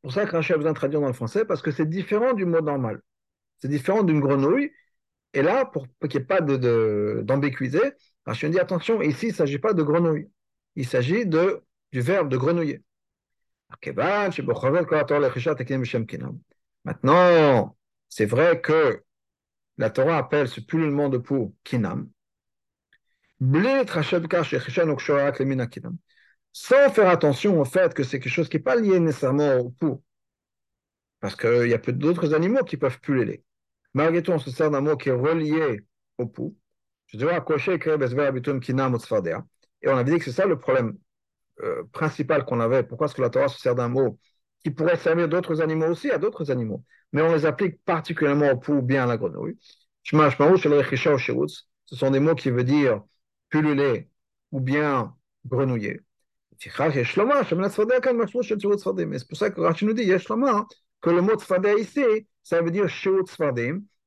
Pour 0.01 0.13
ça 0.13 0.25
que 0.25 0.31
Rashi 0.31 0.53
a 0.53 0.57
besoin 0.57 0.71
de 0.71 0.77
traduire 0.77 1.01
dans 1.01 1.07
le 1.07 1.13
français, 1.13 1.45
parce 1.45 1.61
que 1.61 1.71
c'est 1.71 1.87
différent 1.87 2.33
du 2.33 2.45
mot 2.45 2.61
normal. 2.61 3.01
C'est 3.57 3.67
différent 3.67 4.03
d'une 4.03 4.19
grenouille. 4.19 4.71
Et 5.33 5.41
là, 5.41 5.65
pour, 5.65 5.87
qu'il 6.09 6.19
n'y 6.19 6.23
ait 6.23 6.27
pas 6.27 6.41
d'ambiguïté, 6.41 7.79
de, 7.79 7.95
Rashi 8.25 8.49
dit 8.49 8.59
attention, 8.59 9.01
ici, 9.01 9.27
il 9.27 9.29
ne 9.29 9.35
s'agit 9.35 9.59
pas 9.59 9.73
de 9.73 9.83
grenouille. 9.83 10.29
Il 10.75 10.87
s'agit 10.87 11.25
de, 11.25 11.61
du 11.91 12.01
verbe 12.01 12.29
de 12.29 12.37
grenouiller. 12.37 12.83
Maintenant, 16.85 17.75
c'est 18.07 18.25
vrai 18.25 18.61
que 18.61 19.03
la 19.77 19.89
Torah 19.89 20.17
appelle 20.17 20.47
ce 20.47 20.61
pullulement 20.61 21.09
de 21.09 21.17
peau 21.17 21.55
kinam. 21.63 22.09
Sans 26.61 26.89
faire 26.89 27.07
attention 27.07 27.61
au 27.61 27.63
fait 27.63 27.93
que 27.93 28.03
c'est 28.03 28.19
quelque 28.19 28.33
chose 28.33 28.49
qui 28.49 28.57
n'est 28.57 28.63
pas 28.63 28.75
lié 28.75 28.99
nécessairement 28.99 29.59
au 29.59 29.69
pouls. 29.69 30.03
Parce 31.21 31.37
qu'il 31.37 31.69
y 31.69 31.73
a 31.73 31.79
peu 31.79 31.93
d'autres 31.93 32.33
animaux 32.33 32.65
qui 32.65 32.75
peuvent 32.75 32.99
pulluler. 32.99 33.45
Malgré 33.93 34.21
tout, 34.21 34.31
on 34.33 34.39
se 34.39 34.51
sert 34.51 34.69
d'un 34.69 34.81
mot 34.81 34.97
qui 34.97 35.07
est 35.07 35.13
relié 35.13 35.85
au 36.17 36.25
pouls. 36.25 36.57
Je 37.07 37.17
dirais 37.17 37.37
Et 39.81 39.87
on 39.87 39.97
avait 39.97 40.11
dit 40.11 40.17
que 40.17 40.25
c'est 40.25 40.33
ça 40.33 40.45
le 40.45 40.59
problème 40.59 40.97
euh, 41.61 41.83
principal 41.93 42.43
qu'on 42.43 42.59
avait. 42.59 42.83
Pourquoi 42.83 43.07
est-ce 43.07 43.15
que 43.15 43.21
la 43.21 43.29
Torah 43.29 43.47
se 43.47 43.57
sert 43.57 43.75
d'un 43.75 43.87
mot 43.87 44.19
qui 44.61 44.69
pourrait 44.69 44.97
servir 44.97 45.29
d'autres 45.29 45.61
animaux 45.61 45.87
aussi, 45.87 46.11
à 46.11 46.17
d'autres 46.17 46.51
animaux? 46.51 46.83
Mais 47.13 47.21
on 47.21 47.33
les 47.33 47.45
applique 47.45 47.81
particulièrement 47.85 48.51
au 48.51 48.57
pouls 48.57 48.79
ou 48.79 48.81
bien 48.81 49.05
à 49.05 49.07
la 49.07 49.15
grenouille. 49.15 49.57
Ce 50.03 50.17
sont 51.95 52.11
des 52.11 52.19
mots 52.19 52.35
qui 52.35 52.49
veulent 52.49 52.65
dire 52.65 53.01
pulluler 53.49 54.09
ou 54.51 54.59
bien 54.59 55.15
grenouiller. 55.45 56.01
C'est 56.59 56.69
pour 59.27 59.37
ça 59.37 59.49
que 59.49 59.61
Rashi 59.61 59.85
nous 59.85 59.93
dit, 59.93 60.03
que 61.01 61.09
le 61.09 61.21
mot 61.21 61.35
tzfadeh 61.35 61.79
ici, 61.79 62.27
ça 62.43 62.61
veut 62.61 62.71
dire 62.71 62.89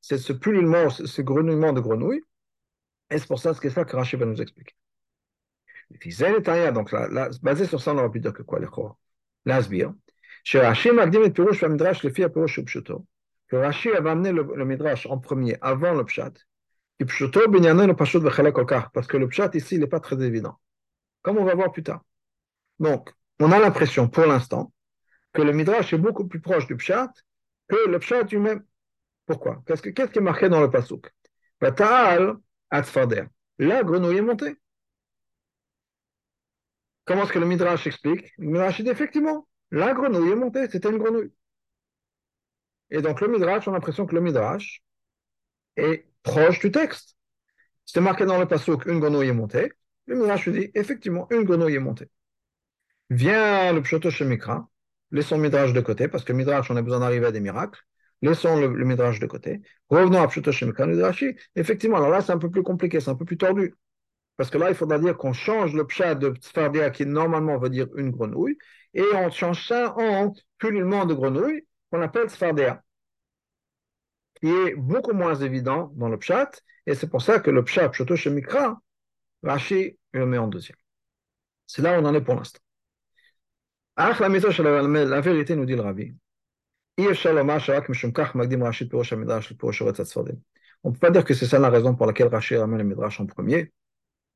c'est 0.00 0.18
ce 0.18 0.32
ce 0.32 1.22
grenouillement 1.22 1.72
de 1.72 1.80
grenouille. 1.80 2.22
Et 3.10 3.18
c'est 3.18 3.26
pour 3.26 3.38
ça, 3.38 3.54
que 3.54 3.96
Rashi 3.96 4.16
va 4.16 4.26
nous 4.26 4.42
expliquer. 4.42 4.74
Donc, 6.72 6.94
basé 7.42 7.66
sur 7.66 7.80
ça, 7.80 7.94
on 7.94 7.98
aurait 7.98 8.10
pu 8.10 8.20
dire 8.20 8.34
que 8.34 8.42
quoi, 8.42 8.58
croix 8.66 8.98
L'asbir. 9.44 9.94
Chez 10.44 10.60
le 10.60 10.74
le, 14.32 14.46
le 14.56 14.64
Midrash 14.64 15.06
en 15.06 15.18
premier, 15.18 15.56
avant 15.60 15.92
le 15.92 16.04
le 17.86 17.94
Parce 18.92 19.06
que 19.06 19.16
le 19.16 19.28
ici, 19.54 19.78
n'est 19.78 19.86
pas 19.86 20.00
très 20.00 20.20
évident. 20.22 20.58
Comme 21.22 21.38
on 21.38 21.44
va 21.44 21.54
voir 21.54 21.72
plus 21.72 21.82
tard. 21.82 22.02
Donc, 22.82 23.14
on 23.38 23.52
a 23.52 23.60
l'impression, 23.60 24.08
pour 24.08 24.26
l'instant, 24.26 24.72
que 25.32 25.40
le 25.40 25.52
Midrash 25.52 25.92
est 25.92 25.98
beaucoup 25.98 26.26
plus 26.26 26.40
proche 26.40 26.66
du 26.66 26.76
Pshat 26.76 27.12
que 27.68 27.88
le 27.88 27.98
Pshat 28.00 28.24
lui-même. 28.24 28.64
Pourquoi? 29.24 29.62
Qu'est-ce 29.64 29.82
qui 29.82 30.18
est 30.18 30.20
marqué 30.20 30.48
dans 30.48 30.60
le 30.60 30.68
Pasuk? 30.68 31.08
Batal 31.60 32.34
Atzfader. 32.70 33.26
La 33.58 33.84
grenouille 33.84 34.18
est 34.18 34.22
montée. 34.22 34.56
Comment 37.04 37.22
est-ce 37.22 37.32
que 37.32 37.38
le 37.38 37.46
Midrash 37.46 37.86
explique? 37.86 38.32
Le 38.36 38.48
Midrash 38.48 38.80
dit 38.80 38.88
effectivement, 38.88 39.46
la 39.70 39.94
grenouille 39.94 40.32
est 40.32 40.36
montée, 40.36 40.68
c'était 40.68 40.90
une 40.90 40.98
grenouille. 40.98 41.32
Et 42.90 43.00
donc 43.00 43.20
le 43.20 43.28
Midrash, 43.28 43.68
on 43.68 43.70
a 43.70 43.74
l'impression 43.74 44.06
que 44.06 44.14
le 44.16 44.20
Midrash 44.20 44.82
est 45.76 46.08
proche 46.24 46.58
du 46.58 46.72
texte. 46.72 47.16
C'est 47.84 48.00
marqué 48.00 48.26
dans 48.26 48.38
le 48.38 48.46
Pasuk, 48.46 48.86
une 48.86 48.98
grenouille 48.98 49.28
est 49.28 49.32
montée. 49.32 49.72
Le 50.06 50.16
Midrash 50.16 50.48
dit 50.48 50.72
effectivement, 50.74 51.28
une 51.30 51.44
grenouille 51.44 51.76
est 51.76 51.78
montée. 51.78 52.10
Vient 53.12 53.74
le 53.74 53.82
Pshoto 53.82 54.10
Shemikra, 54.10 54.66
laissons 55.10 55.36
le 55.36 55.42
Midrash 55.42 55.74
de 55.74 55.80
côté, 55.82 56.08
parce 56.08 56.24
que 56.24 56.32
le 56.32 56.38
Midrash, 56.38 56.70
on 56.70 56.76
a 56.76 56.82
besoin 56.82 57.00
d'arriver 57.00 57.26
à 57.26 57.30
des 57.30 57.40
miracles. 57.40 57.78
Laissons 58.22 58.58
le, 58.58 58.68
Midrash 58.86 59.18
de 59.20 59.26
côté. 59.26 59.60
Revenons 59.90 60.22
à 60.22 60.28
Pshoto 60.28 60.50
Shemikra, 60.50 60.86
Midrashi. 60.86 61.36
Effectivement, 61.54 61.98
alors 61.98 62.08
là, 62.08 62.22
c'est 62.22 62.32
un 62.32 62.38
peu 62.38 62.50
plus 62.50 62.62
compliqué, 62.62 63.00
c'est 63.00 63.10
un 63.10 63.14
peu 63.14 63.26
plus 63.26 63.36
tordu. 63.36 63.74
Parce 64.38 64.48
que 64.48 64.56
là, 64.56 64.70
il 64.70 64.74
faudra 64.74 64.98
dire 64.98 65.18
qu'on 65.18 65.34
change 65.34 65.74
le 65.74 65.86
pshat 65.86 66.14
de 66.14 66.34
Tzfardia, 66.34 66.88
qui 66.88 67.04
normalement 67.04 67.58
veut 67.58 67.68
dire 67.68 67.86
une 67.96 68.12
grenouille, 68.12 68.56
et 68.94 69.04
on 69.14 69.28
change 69.30 69.68
ça 69.68 69.94
en 69.98 70.32
pullulement 70.56 71.04
de 71.04 71.12
grenouille, 71.12 71.66
qu'on 71.90 72.00
appelle 72.00 72.30
Tzfardia, 72.30 72.82
qui 74.40 74.48
est 74.48 74.74
beaucoup 74.74 75.12
moins 75.12 75.34
évident 75.34 75.92
dans 75.96 76.08
le 76.08 76.16
pshat, 76.16 76.50
et 76.86 76.94
c'est 76.94 77.10
pour 77.10 77.20
ça 77.20 77.40
que 77.40 77.50
le 77.50 77.62
pshat, 77.62 77.90
Pshoto 77.90 78.16
Shemikra, 78.16 78.80
Rashi 79.42 79.98
le 80.12 80.24
met 80.24 80.38
en 80.38 80.48
deuxième. 80.48 80.78
C'est 81.66 81.82
là 81.82 81.98
où 81.98 82.02
on 82.02 82.06
en 82.06 82.14
est 82.14 82.22
pour 82.22 82.36
l'instant. 82.36 82.60
La 83.96 85.20
vérité 85.20 85.54
nous 85.56 85.66
dit 85.66 85.74
le 85.74 85.82
Rabbi. 85.82 86.14
On 86.98 87.02
ne 90.88 90.94
peut 90.94 90.98
pas 90.98 91.10
dire 91.10 91.24
que 91.24 91.34
c'est 91.34 91.46
ça 91.46 91.58
la 91.58 91.70
raison 91.70 91.94
pour 91.94 92.06
laquelle 92.06 92.28
Rashi 92.28 92.56
ramène 92.56 92.78
le 92.78 92.84
Midrash 92.84 93.20
en 93.20 93.26
premier 93.26 93.72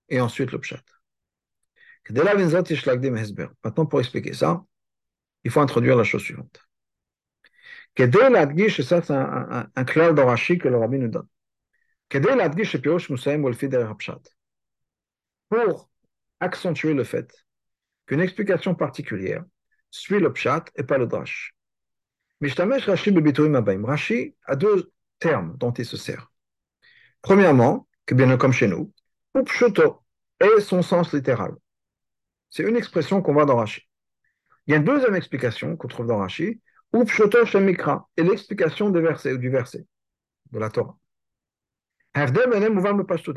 et 0.09 0.21
ensuite 0.21 0.53
le 0.53 0.61
Pshat. 0.61 0.83
Maintenant, 3.65 3.87
pour 3.87 4.01
expliquer 4.01 4.33
ça, 4.33 4.65
il 5.43 5.51
faut 5.51 5.61
introduire 5.61 5.97
la 5.97 6.05
chose 6.05 6.23
suivante. 6.23 6.61
ça 7.99 8.05
c'est 9.03 9.11
un, 9.11 9.71
un, 9.75 9.85
clair 9.85 10.15
de 10.15 10.21
Rashi 10.21 10.59
que 10.59 10.69
le 10.69 10.77
Rabbi 10.77 10.99
nous 10.99 11.09
donne. 11.09 11.29
Pour 15.49 15.91
accentuer 16.41 16.95
le 16.95 17.05
fait 17.05 17.46
qu'une 18.07 18.21
explication 18.21 18.75
particulière 18.75 19.45
suit 19.91 20.21
le 20.21 20.33
pshat 20.33 20.65
et 20.77 20.83
pas 20.83 20.99
le 20.99 21.07
drash. 21.07 21.55
Rashi 22.41 24.35
a 24.45 24.57
deux 24.57 24.93
termes 25.19 25.57
dont 25.57 25.73
il 25.73 25.87
se 25.87 25.97
sert. 25.97 26.31
Premièrement, 27.23 27.89
que 28.05 28.15
bien 28.15 28.37
comme 28.37 28.53
chez 28.53 28.69
nous, 28.69 28.93
upshuto 29.37 30.03
et 30.41 30.61
son 30.61 30.83
sens 30.83 31.13
littéral. 31.13 31.55
C'est 32.51 32.63
une 32.63 32.77
expression 32.77 33.23
qu'on 33.23 33.33
voit 33.33 33.47
dans 33.47 33.57
Rashi. 33.57 33.83
Il 34.67 34.73
y 34.73 34.75
a 34.75 34.77
une 34.79 34.85
deuxième 34.85 35.15
explication 35.15 35.77
qu'on 35.77 35.89
trouve 35.89 36.07
dans 36.07 36.19
Rashi, 36.19 36.61
upshuto 36.95 37.45
shemikra, 37.45 38.09
et 38.17 38.23
l'explication 38.23 38.91
du 38.91 39.01
verset, 39.01 39.33
ou 39.33 39.39
du 39.39 39.51
verset 39.51 39.87
de 40.53 40.59
la 40.59 40.71
Torah. 40.71 40.97
La 42.15 42.27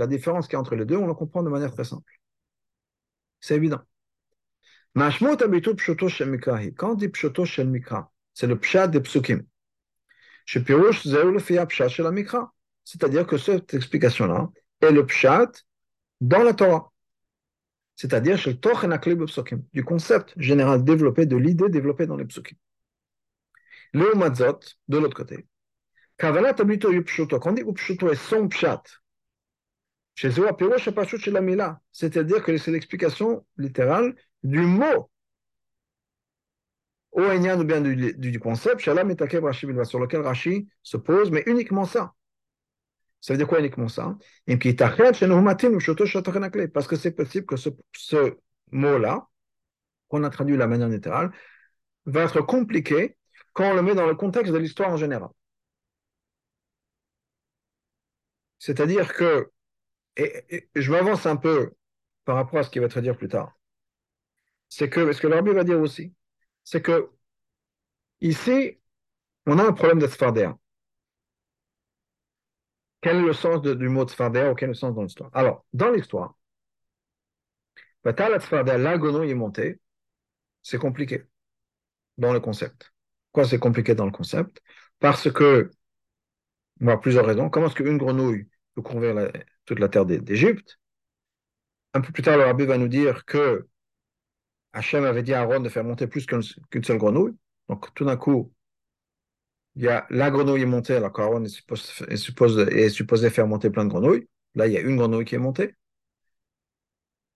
différence 0.08 0.48
qu'il 0.48 0.54
y 0.54 0.56
a 0.56 0.60
entre 0.60 0.76
les 0.76 0.86
deux, 0.86 0.96
on 0.96 1.08
la 1.08 1.14
comprend 1.14 1.44
de 1.44 1.50
manière 1.50 1.72
très 1.74 1.84
simple. 1.84 2.12
C'est 3.40 3.56
évident. 3.56 3.82
C'est 4.96 5.20
le 8.48 8.60
pshat 8.60 8.88
des 8.88 9.02
psukim. 9.02 9.44
C'est-à-dire 12.84 13.28
que 13.28 13.38
cette 13.38 13.74
explication-là 13.74 14.50
est 14.82 14.92
le 14.92 15.06
pshat 15.06 15.52
dans 16.22 16.44
la 16.44 16.54
Torah. 16.54 16.92
C'est-à-dire 17.96 18.40
du 19.74 19.84
concept 19.84 20.34
général 20.38 20.84
développé, 20.84 21.26
de 21.26 21.36
l'idée 21.36 21.70
développée 21.70 22.08
dans 22.08 22.18
les 22.18 22.26
psukim. 22.26 22.58
Le 23.94 24.14
mazot, 24.16 24.60
de 24.88 24.98
l'autre 24.98 25.16
côté. 25.16 25.46
Quand 26.18 26.34
on 26.36 27.52
dit 27.52 27.62
est 27.62 28.16
son 28.16 28.48
pshat, 28.48 28.84
Chez 30.16 30.32
Mila, 31.42 31.82
c'est-à-dire 31.92 32.44
que 32.44 32.58
c'est 32.58 32.72
l'explication 32.72 33.46
littérale 33.58 34.16
du 34.44 34.60
mot 34.60 35.10
ou 37.12 37.64
bien 37.64 37.82
du, 37.82 38.40
concept, 38.40 38.80
Shalom 38.80 39.12
et 39.12 39.16
sur 39.84 40.00
lequel 40.00 40.22
Rashi 40.22 40.68
se 40.84 40.98
pose, 40.98 41.32
mais 41.32 41.44
uniquement 41.48 41.86
ça. 41.86 42.14
Ça 43.22 43.34
veut 43.34 43.38
dire 43.38 43.48
quoi 43.48 43.60
uniquement 43.60 43.90
ça? 43.90 44.18
Parce 46.74 46.88
que 46.88 46.96
c'est 46.96 47.12
possible 47.12 47.46
que 47.46 47.58
ce, 47.58 48.38
mot-là, 48.72 49.28
qu'on 50.08 50.24
a 50.24 50.30
traduit 50.30 50.54
de 50.54 50.60
la 50.60 50.68
manière 50.68 50.88
littérale, 50.88 51.32
va 52.06 52.24
être 52.24 52.42
compliqué 52.42 53.18
quand 53.54 53.72
on 53.72 53.74
le 53.74 53.82
met 53.82 53.96
dans 53.96 54.06
le 54.06 54.16
contexte 54.16 54.54
de 54.54 54.58
l'histoire 54.58 54.92
en 54.92 54.98
général. 54.98 55.30
C'est-à-dire 58.60 59.14
que, 59.14 59.52
et, 60.18 60.70
je 60.76 60.92
m'avance 60.92 61.26
un 61.26 61.36
peu 61.36 61.74
par 62.26 62.36
rapport 62.36 62.60
à 62.60 62.64
ce 62.64 62.70
qu'il 62.70 62.82
va 62.82 62.88
te 62.88 63.00
dire 63.00 63.18
plus 63.18 63.28
tard, 63.28 63.59
c'est 64.70 64.90
que, 64.90 65.12
ce 65.12 65.22
que 65.22 65.28
l'Arbi 65.28 65.52
va 65.52 65.64
dire 65.64 65.80
aussi, 65.80 66.14
c'est 66.64 66.82
que 66.82 67.10
ici, 68.22 68.80
on 69.46 69.60
a 69.60 69.64
un 69.64 69.74
problème 69.74 70.00
de 70.00 70.08
Sfardéa. 70.08 70.58
Quel 73.02 73.18
est 73.18 73.22
le 73.22 73.34
sens 73.34 73.62
du 73.62 73.90
mot 73.90 74.08
Sfardéa 74.08 74.52
ou 74.52 74.56
quel 74.56 74.68
est 74.68 74.72
le 74.72 74.76
sens 74.76 74.94
dans 74.94 75.04
l'histoire? 75.04 75.30
Alors, 75.34 75.66
dans 75.74 75.90
l'histoire, 75.92 76.36
l'agono 78.04 79.24
est 79.24 79.34
monté, 79.34 79.80
c'est 80.62 80.78
compliqué 80.78 81.26
dans 82.18 82.34
le 82.34 82.40
concept. 82.40 82.94
Pourquoi 83.32 83.50
c'est 83.50 83.60
compliqué 83.60 83.96
dans 83.96 84.06
le 84.06 84.12
concept? 84.12 84.62
Parce 85.00 85.32
que, 85.32 85.72
y 86.82 86.90
a 86.90 86.98
plusieurs 86.98 87.26
raisons. 87.26 87.50
Comment 87.50 87.68
est-ce 87.68 87.76
qu'une 87.76 87.98
grenouille 87.98 88.50
peut 88.76 88.82
couvrir 88.82 89.32
toute 89.66 89.80
la 89.80 89.90
terre 89.90 90.06
d'Égypte? 90.06 90.80
Un 91.94 92.02
peu 92.02 92.12
plus 92.12 92.24
tard, 92.24 92.38
le 92.38 92.66
va 92.66 92.78
nous 92.78 92.88
dire 92.88 93.26
que 93.26 93.68
Hachem 94.74 95.04
avait 95.04 95.24
dit 95.24 95.34
à 95.34 95.42
Aaron 95.42 95.60
de 95.60 95.70
faire 95.70 95.84
monter 95.84 96.08
plus 96.08 96.26
qu'une 96.26 96.42
seule 96.84 96.98
grenouille. 96.98 97.36
Donc, 97.68 97.94
tout 97.94 98.06
d'un 98.06 98.18
coup, 98.18 98.54
il 99.76 99.84
y 99.84 99.88
a 99.88 100.06
la 100.10 100.30
grenouille 100.32 100.64
est 100.64 100.66
montée, 100.66 100.96
alors 100.96 101.14
qu'Aaron 101.14 101.44
est 101.46 102.18
supposé, 102.18 103.30
faire 103.30 103.48
monter 103.48 103.70
plein 103.70 103.86
de 103.86 103.90
grenouilles. 103.90 104.28
Là, 104.56 104.68
il 104.68 104.74
y 104.74 104.78
a 104.78 104.82
une 104.82 104.98
grenouille 104.98 105.26
qui 105.26 105.36
est 105.36 105.40
montée. 105.40 105.76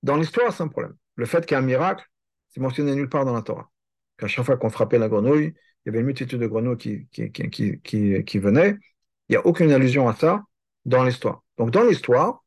Dans 0.02 0.18
l'histoire, 0.18 0.52
c'est 0.54 0.64
un 0.64 0.68
problème. 0.68 0.96
Le 1.16 1.26
fait 1.26 1.46
qu'il 1.46 1.56
y 1.56 1.56
a 1.56 1.60
un 1.60 1.66
miracle, 1.66 2.06
c'est 2.50 2.60
mentionné 2.60 2.94
nulle 2.96 3.10
part 3.10 3.26
dans 3.26 3.34
la 3.34 3.42
Torah. 3.42 3.70
Qu'à 4.18 4.28
chaque 4.28 4.46
fois 4.46 4.58
qu'on 4.58 4.70
frappait 4.70 5.00
la 5.00 5.10
grenouille, 5.10 5.54
il 5.56 5.88
y 5.88 5.90
avait 5.90 6.00
une 6.00 6.06
multitude 6.06 6.40
de 6.40 6.48
grenouilles 6.48 6.78
qui, 6.78 7.08
qui, 7.32 8.40
venaient. 8.40 8.78
Il 9.30 9.34
n'y 9.34 9.36
a 9.38 9.46
aucune 9.46 9.72
allusion 9.72 10.08
à 10.10 10.16
ça 10.16 10.44
dans 10.86 11.04
l'histoire. 11.04 11.44
Donc, 11.58 11.72
dans 11.72 11.84
l'histoire, 11.84 12.44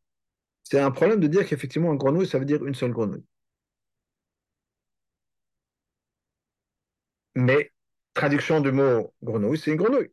c'est 0.63 0.81
un 0.81 0.91
problème 0.91 1.21
de 1.21 1.27
dire 1.27 1.47
qu'effectivement, 1.47 1.91
un 1.91 1.97
grenouille, 1.97 2.27
ça 2.27 2.39
veut 2.39 2.45
dire 2.45 2.65
une 2.67 2.75
seule 2.75 2.93
grenouille. 2.93 3.25
Mais, 7.37 7.73
traduction 8.15 8.61
du 8.61 8.73
mot 8.73 9.15
grenouille, 9.23 9.59
c'est 9.59 9.71
une 9.71 9.77
grenouille. 9.77 10.11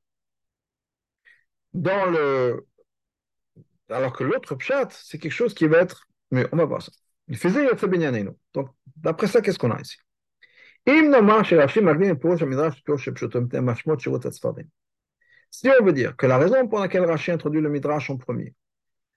Dans 1.74 2.12
le... 2.12 2.68
Alors 3.90 4.14
que 4.14 4.24
l'autre 4.24 4.56
pchat, 4.56 4.90
c'est 4.92 5.18
quelque 5.18 5.32
chose 5.32 5.54
qui 5.54 5.68
va 5.68 5.80
être... 5.80 6.08
Mais 6.32 6.46
on 6.52 6.58
va 6.58 6.66
voir 6.66 6.82
ça. 6.82 6.92
Il 7.30 7.38
faisait 7.38 7.66
Donc, 8.54 8.70
d'après 8.98 9.28
ça, 9.28 9.42
qu'est-ce 9.42 9.58
qu'on 9.58 9.72
a 9.72 9.80
ici? 9.80 9.98
Si 15.50 15.70
on 15.70 15.86
veut 15.86 15.94
dire 15.94 16.18
que 16.18 16.26
la 16.26 16.38
raison 16.38 16.68
pour 16.68 16.80
laquelle 16.80 17.06
Rashi 17.06 17.32
introduit 17.32 17.62
le 17.62 17.70
Midrash 17.70 18.10
en 18.10 18.18
premier, 18.18 18.54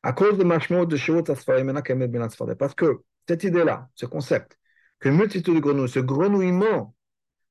à 0.05 0.12
cause 0.12 0.38
de 0.38 0.45
Mashmot 0.45 0.87
de 0.87 0.97
Shirut 0.97 1.25
parce 1.25 2.75
que 2.75 3.01
cette 3.27 3.42
idée-là, 3.42 3.88
ce 3.97 4.07
concept, 4.07 4.57
qu'une 5.01 5.16
multitude 5.16 5.55
de 5.55 5.61
grenouilles, 5.61 5.88
ce 5.88 5.99
grenouillement 5.99 6.95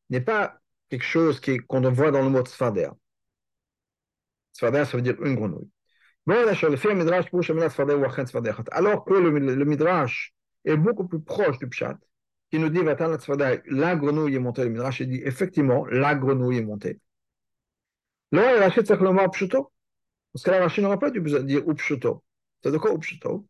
n'est 0.10 0.22
pas 0.22 0.60
quelque 0.90 1.04
chose 1.04 1.42
qu'on 1.68 1.82
voit 1.92 2.12
dans 2.12 2.22
le 2.22 2.30
mot 2.30 2.42
Tzfader. 2.42 2.90
Tzfader, 4.54 4.86
ça 4.86 4.98
veut 4.98 5.04
dire 5.04 5.22
une 5.22 5.36
grenouille. 5.36 5.70
Alors 6.28 6.56
que 9.06 9.14
le, 9.14 9.66
Midrash 9.66 10.34
est 10.64 10.78
beaucoup 10.78 11.08
plus 11.08 11.22
proche 11.22 11.60
du 11.60 11.68
Pshat, 11.68 11.98
qui 12.50 12.58
nous 12.58 12.70
dit 12.70 12.82
la 12.82 13.96
grenouille 13.96 14.36
est 14.36 14.40
montée, 14.40 14.64
le 14.64 14.70
Midrash 14.70 15.04
dit 15.04 15.22
effectivement, 15.24 15.86
la 15.86 16.16
grenouille 16.16 16.58
est 16.58 16.64
montée. 16.64 17.00
Là, 18.32 18.60
Rashi 18.60 18.82
tzach 18.82 19.00
lomar 19.00 19.30
pshuto. 19.32 19.72
Parce 20.34 20.44
que 20.44 20.52
là, 20.52 20.62
Rashi 20.62 20.82
n'aurait 20.82 21.00
pas 21.00 21.12
dû 21.12 21.22
dire 21.22 21.70
upshuto. 21.70 22.24
C'est 22.64 22.72
de 22.72 22.78
quoi 22.78 22.94
upshuto. 22.94 23.48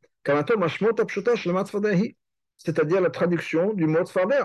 C'est-à-dire 2.57 3.01
la 3.01 3.09
traduction 3.09 3.73
du 3.73 3.87
mot 3.87 4.03
tzfader. 4.03 4.43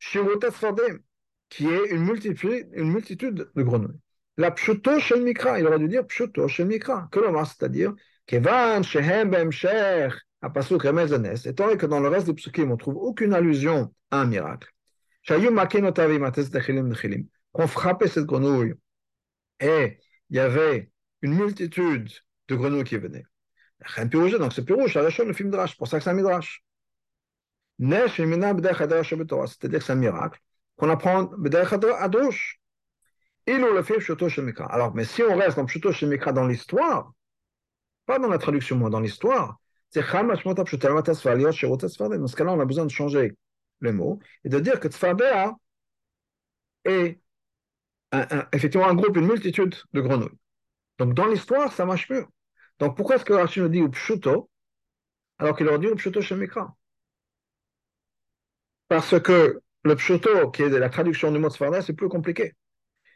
Tzfadem, 0.00 1.00
qui 1.48 1.66
est 1.68 1.90
une 1.90 2.04
multitude, 2.04 2.68
une 2.72 2.90
multitude 2.90 3.50
de 3.54 3.62
grenouilles. 3.62 4.00
La 4.36 4.50
pshuto 4.50 4.98
shel 4.98 5.22
mikra, 5.22 5.58
il 5.60 5.66
aurait 5.66 5.78
dû 5.78 5.88
dire 5.88 6.06
pshuto 6.06 6.48
shel 6.48 6.66
mikra. 6.66 7.08
Que 7.12 7.20
l'on 7.20 7.44
c'est-à-dire, 7.44 7.94
kevan 8.26 8.82
shehem 8.82 9.30
b'emshech 9.30 10.14
étant 10.42 11.66
donné 11.66 11.76
que 11.76 11.86
dans 11.86 12.00
le 12.00 12.08
reste 12.08 12.26
des 12.26 12.34
psukim, 12.34 12.70
on 12.70 12.74
ne 12.74 12.78
trouve 12.78 12.96
aucune 12.96 13.34
allusion 13.34 13.92
à 14.10 14.22
un 14.22 14.26
miracle. 14.26 14.72
Qu'on 17.52 17.66
frappait 17.66 18.08
cette 18.08 18.24
grenouille 18.24 18.74
et 19.60 19.98
il 20.30 20.36
y 20.36 20.38
avait 20.38 20.90
une 21.20 21.34
multitude 21.34 22.08
de 22.48 22.54
grenouilles 22.54 22.84
qui 22.84 22.96
venaient. 22.96 23.26
Donc 24.38 24.52
c'est 24.54 24.64
pirouge, 24.64 24.92
c'est 24.94 25.24
le 25.24 25.32
film 25.34 25.50
drash, 25.50 25.76
pour 25.76 25.88
ça 25.88 25.98
que 25.98 26.04
c'est 26.04 26.10
un 26.10 26.14
midrash. 26.14 26.64
C'est-à-dire 27.80 29.78
que 29.78 29.84
c'est 29.84 29.92
un 29.92 29.96
miracle 29.96 30.40
qu'on 30.76 30.90
apprend 30.90 31.30
à 31.98 32.08
douche. 32.08 32.58
Alors, 34.68 34.94
mais 34.94 35.04
si 35.04 35.22
on 35.22 35.36
reste 35.36 35.56
dans 35.56 35.64
Pshuto 35.64 35.90
Shemikra 35.90 36.32
dans 36.32 36.46
l'histoire, 36.46 37.12
pas 38.06 38.18
dans 38.18 38.28
la 38.28 38.38
traduction, 38.38 38.76
mais 38.76 38.90
dans 38.90 39.00
l'histoire, 39.00 39.58
dans 39.94 39.96
ce 39.96 40.00
cas-là, 42.36 42.52
on 42.52 42.60
a 42.60 42.64
besoin 42.64 42.84
de 42.84 42.90
changer 42.90 43.36
le 43.80 43.92
mot 43.92 44.20
et 44.44 44.48
de 44.48 44.60
dire 44.60 44.78
que 44.78 44.88
Tzfardea 44.88 45.56
est 46.84 47.18
effectivement 48.52 48.88
un 48.88 48.94
groupe, 48.94 49.16
une 49.16 49.26
multitude 49.26 49.74
de 49.92 50.00
grenouilles. 50.00 50.38
Donc 50.98 51.14
dans 51.14 51.26
l'histoire, 51.26 51.72
ça 51.72 51.86
marche 51.86 52.08
mieux. 52.10 52.26
Donc 52.78 52.96
pourquoi 52.96 53.16
est-ce 53.16 53.24
que 53.24 53.32
Rashi 53.32 53.60
nous 53.60 53.68
dit 53.68 53.80
Upshuto 53.80 54.50
alors 55.38 55.56
qu'il 55.56 55.66
aurait 55.66 55.78
dit 55.78 55.86
Upshuto 55.86 56.20
Shemikra 56.20 56.74
Parce 58.90 59.20
que 59.20 59.60
le 59.84 59.94
Pshuto, 59.94 60.50
qui 60.50 60.62
est 60.64 60.68
la 60.68 60.90
traduction 60.90 61.30
du 61.30 61.38
mot 61.38 61.48
Tzfardea, 61.48 61.80
c'est 61.80 61.92
plus 61.92 62.08
compliqué. 62.08 62.54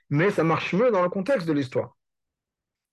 Mais 0.09 0.31
ça 0.31 0.45
marche 0.45 0.73
mieux 0.73 0.93
dans 0.93 1.03
le 1.03 1.09
contexte 1.09 1.49
de 1.49 1.53
l'histoire. 1.53 1.97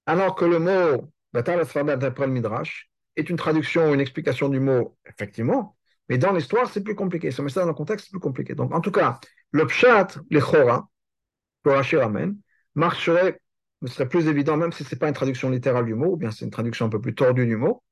Alors 0.08 0.34
que 0.34 0.46
le 0.46 0.58
mot 0.58 1.08
Batal 1.32 1.64
Tzfardea 1.64 1.96
d'après 1.96 2.26
le 2.26 2.34
Midrash, 2.34 2.90
est 3.16 3.30
une 3.30 3.36
traduction, 3.36 3.94
une 3.94 4.00
explication 4.00 4.50
du 4.50 4.60
mot, 4.60 4.98
effectivement, 5.06 5.78
mais 6.10 6.18
dans 6.18 6.34
l'histoire, 6.34 6.68
c'est 6.72 6.82
plus 6.84 6.96
compliqué. 6.96 7.30
Ce 7.30 7.44
message 7.44 7.66
dans 7.66 7.70
le 7.70 7.76
contexte, 7.76 8.08
c'est 8.08 8.12
plus 8.12 8.20
compliqué. 8.20 8.56
Donc, 8.56 8.74
en 8.74 8.82
tout 8.82 8.92
cas, 8.92 9.20
le 9.52 9.68
pshat, 9.68 10.08
les 10.32 10.42
chora, 10.42 10.90
Rashi 11.64 11.98
ramène, 11.98 12.38
marcherait, 12.74 13.40
ne 13.84 13.88
serait 13.88 14.10
plus 14.10 14.28
évident, 14.28 14.58
même 14.58 14.72
si 14.72 14.84
ce 14.84 14.96
n'est 14.96 15.00
pas 15.00 15.08
une 15.08 15.14
traduction 15.14 15.52
littérale 15.52 15.86
du 15.86 15.94
mot, 15.94 16.14
ou 16.14 16.18
bien 16.18 16.32
c'est 16.32 16.46
une 16.46 16.52
traduction 16.52 16.88
un 16.88 16.90
peu 16.90 17.00
plus 17.00 17.14
tordue 17.14 17.46
du 17.46 17.58
mot. 17.58 17.84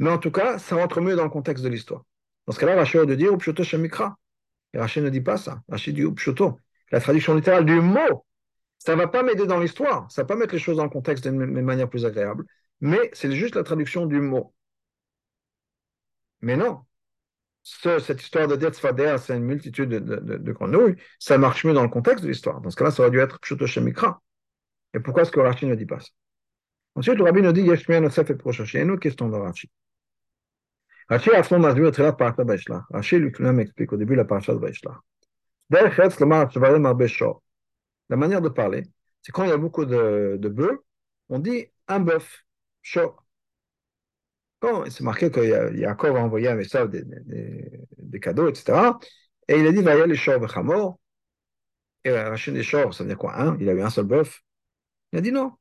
Mais 0.00 0.10
en 0.10 0.18
tout 0.18 0.32
cas, 0.32 0.58
ça 0.58 0.74
rentre 0.74 1.00
mieux 1.00 1.14
dans 1.14 1.24
le 1.24 1.30
contexte 1.30 1.62
de 1.62 1.68
l'histoire. 1.68 2.02
Dans 2.48 2.52
ce 2.52 2.58
cas-là, 2.58 2.74
Rashi 2.74 2.96
aurait 2.96 3.06
de 3.06 3.14
dire 3.14 3.32
Upshoto 3.32 3.62
Shemikra. 3.62 4.16
Et 4.74 4.78
Rashi 4.78 5.00
ne 5.00 5.08
dit 5.08 5.20
pas 5.20 5.36
ça. 5.36 5.60
Rashi 5.68 5.92
dit 5.92 6.02
Upshoto. 6.02 6.58
La 6.90 7.00
traduction 7.00 7.36
littérale 7.36 7.64
du 7.64 7.80
mot, 7.80 8.26
ça 8.78 8.96
ne 8.96 9.00
va 9.00 9.06
pas 9.06 9.22
m'aider 9.22 9.46
dans 9.46 9.60
l'histoire. 9.60 10.10
Ça 10.10 10.22
ne 10.22 10.24
va 10.24 10.34
pas 10.34 10.36
mettre 10.40 10.54
les 10.54 10.58
choses 10.58 10.78
dans 10.78 10.84
le 10.84 10.90
contexte 10.90 11.28
d'une 11.28 11.62
manière 11.62 11.88
plus 11.88 12.04
agréable 12.04 12.44
mais 12.80 13.10
c'est 13.12 13.32
juste 13.32 13.54
la 13.56 13.64
traduction 13.64 14.06
du 14.06 14.20
mot. 14.20 14.54
Mais 16.40 16.56
non, 16.56 16.84
cette 17.62 18.22
histoire 18.22 18.48
de 18.48 18.56
Detzfader, 18.56 19.16
c'est 19.18 19.36
une 19.36 19.44
multitude 19.44 19.90
de, 19.90 20.52
grenouilles, 20.52 20.96
ça 21.18 21.36
marche 21.38 21.64
mieux 21.64 21.74
dans 21.74 21.82
le 21.82 21.88
contexte 21.88 22.24
de 22.24 22.28
l'histoire. 22.28 22.60
Dans 22.60 22.70
ce 22.70 22.76
cas-là, 22.76 22.90
ça 22.90 23.02
aurait 23.02 23.10
dû 23.10 23.18
être 23.18 23.40
Pshuto 23.40 23.66
Shemikra. 23.66 24.22
Et 24.94 25.00
pourquoi 25.00 25.22
est-ce 25.22 25.32
que 25.32 25.40
Rashi 25.40 25.66
ne 25.66 25.74
dit 25.74 25.86
pas 25.86 26.00
ça? 26.00 26.08
Ensuite, 26.94 27.16
le 27.18 27.24
rabbi 27.24 27.42
nous 27.42 27.52
dit 27.52 27.62
Yeshmiya 27.62 28.00
Nosef 28.00 28.30
et 28.30 28.34
Prochaché. 28.34 28.80
Et 28.80 28.84
nous, 28.84 28.96
question 28.96 29.28
de 29.28 29.36
Rashi. 29.36 29.70
Rashi 31.08 31.30
a 31.30 31.42
son 31.42 31.58
mazur 31.58 31.90
très 31.90 32.14
par 32.14 32.34
la 32.36 32.44
Baishla. 32.44 32.84
Rashi 32.90 33.18
lui-même 33.18 33.60
explique 33.60 33.92
au 33.92 33.96
début 33.96 34.14
la 34.14 34.24
parasha 34.24 34.52
de 34.52 34.58
Baishla. 34.58 35.00
La 35.70 35.82
manière 38.16 38.42
de 38.42 38.48
parler, 38.48 38.84
c'est 39.22 39.32
quand 39.32 39.44
il 39.44 39.50
y 39.50 39.52
a 39.52 39.56
beaucoup 39.56 39.84
de, 39.86 40.36
de 40.38 40.48
bœufs, 40.48 40.84
on 41.28 41.38
dit 41.38 41.66
un 41.88 42.00
bœuf. 42.00 42.44
Quand 44.60 44.90
c'est 44.90 45.04
marqué 45.04 45.30
que 45.30 45.74
Yaakov 45.76 46.16
a 46.16 46.20
envoyé 46.20 46.48
un 46.48 46.56
message 46.56 46.88
des, 46.90 47.04
des, 47.04 47.70
des, 47.96 48.20
cadeaux, 48.20 48.48
etc. 48.48 48.98
Et 49.46 49.58
il 49.58 49.66
a 49.66 49.72
dit 49.72 49.82
va 49.82 49.96
y 49.96 50.00
aller 50.00 50.16
chor 50.16 50.40
vechamor. 50.40 50.98
Et 52.04 52.10
Rachid 52.10 52.54
des 52.54 52.62
chors, 52.62 52.92
ça 52.92 53.04
veut 53.04 53.08
dire 53.08 53.18
quoi 53.18 53.38
Un 53.38 53.56
Il 53.60 53.68
a 53.68 53.72
eu 53.72 53.82
un 53.82 53.90
seul 53.90 54.06
bœuf. 54.06 54.42
Il 55.12 55.18
a 55.18 55.22
dit 55.22 55.32
non. 55.32 55.52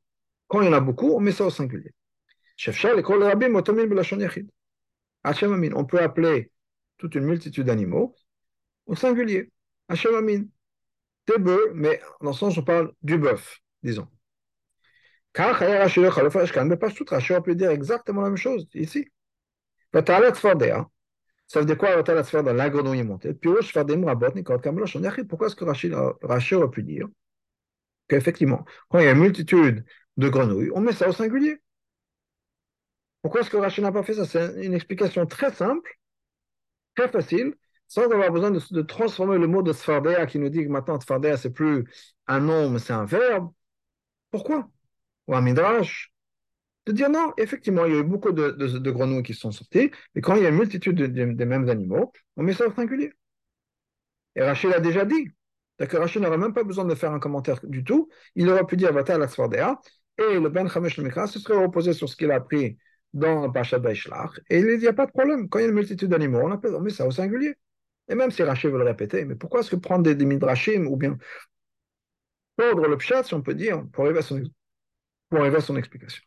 Quand 0.47 0.61
il 0.61 0.65
y 0.65 0.69
en 0.69 0.73
a 0.73 0.79
beaucoup, 0.79 1.11
on 1.11 1.19
met 1.19 1.31
ça 1.31 1.45
au 1.45 1.49
singulier. 1.49 1.93
On 5.75 5.85
peut 5.85 6.01
appeler 6.01 6.51
toute 6.97 7.15
une 7.15 7.25
multitude 7.25 7.67
d'animaux 7.67 8.15
au 8.85 8.95
singulier. 8.95 9.51
Hachem 9.89 10.15
Amin. 10.15 10.43
Des 11.27 11.37
bœufs, 11.37 11.71
mais 11.73 11.99
dans 12.21 12.33
ce 12.33 12.39
sens, 12.39 12.57
on 12.57 12.63
parle 12.63 12.93
du 13.01 13.17
bœuf, 13.17 13.59
disons. 13.83 14.07
Car 15.33 15.55
Rashi 15.59 15.99
aurait 15.99 17.41
pu 17.43 17.55
dire 17.55 17.69
exactement 17.69 18.21
la 18.21 18.29
même 18.29 18.37
chose 18.37 18.67
ici. 18.73 19.09
Ça 19.93 21.59
veut 21.59 21.65
dire 21.65 21.77
quoi 21.77 22.01
dans 22.01 22.53
l'agronomie 22.53 23.03
montée? 23.03 23.33
Pourquoi 23.33 23.59
est-ce 25.47 25.55
que 25.55 25.65
Rashi 26.25 26.55
aurait 26.55 26.69
pu 26.69 26.83
dire 26.83 27.07
qu'effectivement, 28.07 28.65
quand 28.89 28.99
il 28.99 29.05
y 29.05 29.07
a 29.07 29.11
une 29.11 29.19
multitude 29.19 29.85
de 30.17 30.29
grenouilles, 30.29 30.71
on 30.73 30.81
met 30.81 30.93
ça 30.93 31.07
au 31.09 31.13
singulier? 31.13 31.61
Pourquoi 33.21 33.41
est-ce 33.41 33.49
que 33.49 33.57
Rashi 33.57 33.81
n'a 33.81 33.91
pas 33.91 34.03
fait 34.03 34.13
ça? 34.13 34.25
C'est 34.25 34.65
une 34.65 34.73
explication 34.73 35.25
très 35.25 35.51
simple, 35.51 35.99
très 36.95 37.09
facile, 37.09 37.55
sans 37.87 38.03
avoir 38.03 38.31
besoin 38.31 38.51
de, 38.51 38.81
transformer 38.81 39.37
le 39.37 39.47
mot 39.47 39.63
de 39.63 39.73
Sfardea 39.73 40.25
qui 40.25 40.39
nous 40.39 40.49
dit 40.49 40.63
que 40.63 40.69
maintenant 40.69 40.99
Sfardea 40.99 41.37
c'est 41.37 41.51
plus 41.51 41.85
un 42.27 42.39
nom 42.39 42.69
mais 42.69 42.79
c'est 42.79 42.93
un 42.93 43.05
verbe. 43.05 43.51
Pourquoi? 44.31 44.69
Ou 45.27 45.35
un 45.35 45.41
midrash? 45.41 46.11
De 46.85 46.93
dire 46.93 47.09
non, 47.09 47.33
effectivement, 47.37 47.85
il 47.85 47.93
y 47.93 47.97
a 47.97 47.99
eu 47.99 48.03
beaucoup 48.03 48.31
de, 48.31 48.91
grenouilles 48.91 49.23
qui 49.23 49.33
sont 49.33 49.51
sorties, 49.51 49.91
et 50.15 50.21
quand 50.21 50.35
il 50.35 50.43
y 50.43 50.45
a 50.45 50.49
une 50.49 50.55
multitude 50.55 51.01
des 51.01 51.45
mêmes 51.45 51.67
animaux, 51.69 52.13
on 52.37 52.43
met 52.43 52.53
ça 52.53 52.65
au 52.67 52.73
singulier. 52.73 53.11
Et 54.35 54.41
Rachel 54.43 54.73
a 54.73 54.79
déjà 54.79 55.03
dit. 55.03 55.29
D'accord, 55.79 55.99
Rachel 55.99 56.21
n'aurait 56.21 56.37
même 56.37 56.53
pas 56.53 56.63
besoin 56.63 56.85
de 56.85 56.95
faire 56.95 57.11
un 57.11 57.19
commentaire 57.19 57.59
du 57.63 57.83
tout. 57.83 58.09
Il 58.35 58.49
aurait 58.49 58.65
pu 58.65 58.77
dire 58.77 58.93
Vata 58.93 59.17
la 59.17 59.27
Sfardea, 59.27 59.81
et 60.17 60.39
le 60.39 60.49
Ben 60.49 60.69
Chamesh 60.69 60.97
Mikra 60.99 61.27
se 61.27 61.39
serait 61.39 61.61
reposé 61.61 61.93
sur 61.93 62.07
ce 62.07 62.15
qu'il 62.15 62.31
a 62.31 62.35
appris 62.35 62.77
dans 63.17 63.51
Pachat 63.51 63.79
Baishlach, 63.79 64.39
et 64.49 64.59
il 64.59 64.79
n'y 64.79 64.87
a 64.87 64.93
pas 64.93 65.05
de 65.05 65.11
problème. 65.11 65.49
Quand 65.49 65.59
il 65.59 65.63
y 65.63 65.65
a 65.65 65.69
une 65.69 65.75
multitude 65.75 66.09
d'animaux, 66.09 66.39
on, 66.39 66.51
on 66.51 66.81
met 66.81 66.89
ça 66.91 67.05
au 67.05 67.11
singulier. 67.11 67.55
Et 68.07 68.15
même 68.15 68.31
si 68.31 68.43
Rachel 68.43 68.71
veut 68.71 68.77
le 68.77 68.85
répéter, 68.85 69.25
mais 69.25 69.35
pourquoi 69.35 69.59
est-ce 69.59 69.71
que 69.71 69.75
prendre 69.75 70.03
des, 70.03 70.15
des 70.15 70.25
midrashim 70.25 70.85
ou 70.87 70.95
bien 70.95 71.17
tordre 72.55 72.87
le 72.87 72.97
pshat, 72.97 73.23
si 73.23 73.33
on 73.33 73.41
peut 73.41 73.53
dire, 73.53 73.83
pour 73.91 74.05
arriver 74.05 74.19
à 74.19 74.21
son, 74.21 74.41
pour 75.29 75.39
arriver 75.39 75.57
à 75.57 75.61
son 75.61 75.75
explication? 75.75 76.23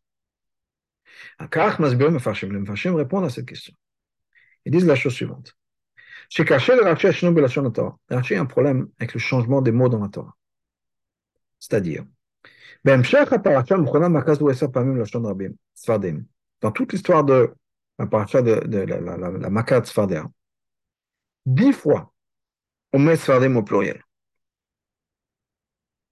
Les 1.39 2.59
Mefashim 2.59 2.95
répondent 2.95 3.25
à 3.25 3.31
cette 3.31 3.47
question. 3.47 3.75
Ils 4.65 4.73
disent 4.73 4.87
la 4.87 4.95
chose 4.95 5.15
suivante. 5.15 5.57
Chez 6.29 6.45
Kaché, 6.45 6.77
le 6.77 7.69
Torah. 7.71 7.99
Rachi 8.11 8.35
a 8.35 8.41
un 8.41 8.47
problème 8.47 8.89
avec 8.99 9.15
le 9.15 9.21
changement 9.21 9.63
des 9.63 9.73
mots 9.73 9.89
dans 9.89 10.01
la 10.01 10.09
Torah. 10.09 10.37
C'est-à-dire, 11.59 12.05
dans 16.61 16.73
toute 16.73 16.93
l'histoire 16.93 17.25
de 17.25 17.55
la 17.99 18.07
paracha 18.07 18.43
de, 18.43 19.85
Sfardea, 19.85 20.25
dix 21.47 21.73
fois, 21.73 22.13
on 22.93 22.99
met 22.99 23.17
Sfardim 23.17 23.57
au 23.57 23.63
pluriel. 23.63 24.03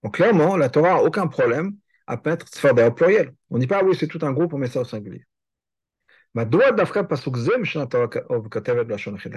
Donc 0.03 0.15
clairement, 0.15 0.55
la 0.55 0.69
Torah 0.69 0.95
n'a 0.95 1.03
aucun 1.03 1.27
problème 1.27 1.75
à 2.07 2.19
mettre 2.23 2.47
Sfardea 2.47 2.87
au 2.87 2.91
pluriel. 2.91 3.33
On 3.49 3.55
ne 3.55 3.61
dit 3.61 3.67
pas, 3.67 3.83
oui, 3.83 3.95
c'est 3.99 4.07
tout 4.07 4.19
un 4.21 4.31
groupe, 4.31 4.53
on 4.53 4.57
met 4.57 4.69
ça 4.69 4.81
au 4.81 4.85
singulier. 4.85 5.25
La 6.35 6.45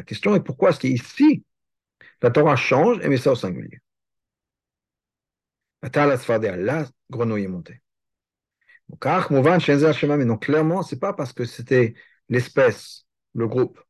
question 0.04 0.34
est 0.34 0.40
pourquoi 0.40 0.70
est-ce 0.70 0.80
qu'ici, 0.80 1.44
la 2.20 2.30
Torah 2.30 2.56
change 2.56 2.98
et 3.02 3.08
met 3.08 3.16
ça 3.16 3.32
au 3.32 3.34
singulier? 3.34 3.80
La 5.82 6.86
grenouille 7.10 7.44
est 7.44 7.48
montée. 7.48 7.81
Donc 9.00 10.42
clairement, 10.42 10.82
ce 10.82 10.94
n'est 10.94 10.98
pas 10.98 11.12
parce 11.12 11.32
que 11.32 11.44
c'était 11.44 11.94
l'espèce, 12.28 13.06
le 13.34 13.48
groupe. 13.48 13.80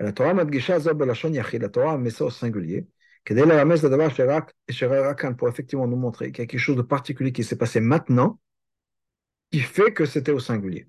La 0.00 0.12
Torah 0.12 0.34
met 0.34 2.10
ça 2.10 2.24
au 2.24 2.30
singulier. 2.30 2.86
Pour 5.36 5.48
effectivement 5.48 5.86
nous 5.86 5.96
montrer 5.96 6.32
qu'il 6.32 6.42
y 6.42 6.44
a 6.44 6.46
quelque 6.46 6.58
chose 6.58 6.76
de 6.76 6.82
particulier 6.82 7.32
qui 7.32 7.44
s'est 7.44 7.58
passé 7.58 7.80
maintenant, 7.80 8.40
qui 9.50 9.60
fait 9.60 9.92
que 9.92 10.06
c'était 10.06 10.32
au 10.32 10.38
singulier. 10.38 10.88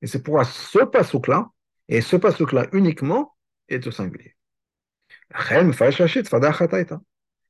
Et 0.00 0.06
c'est 0.06 0.22
pourquoi 0.22 0.44
ce 0.44 0.80
pasouk-là, 0.80 1.50
et 1.88 2.00
ce 2.00 2.16
pasouk-là 2.16 2.68
uniquement, 2.72 3.36
est 3.68 3.86
au 3.86 3.92
singulier. 3.92 4.34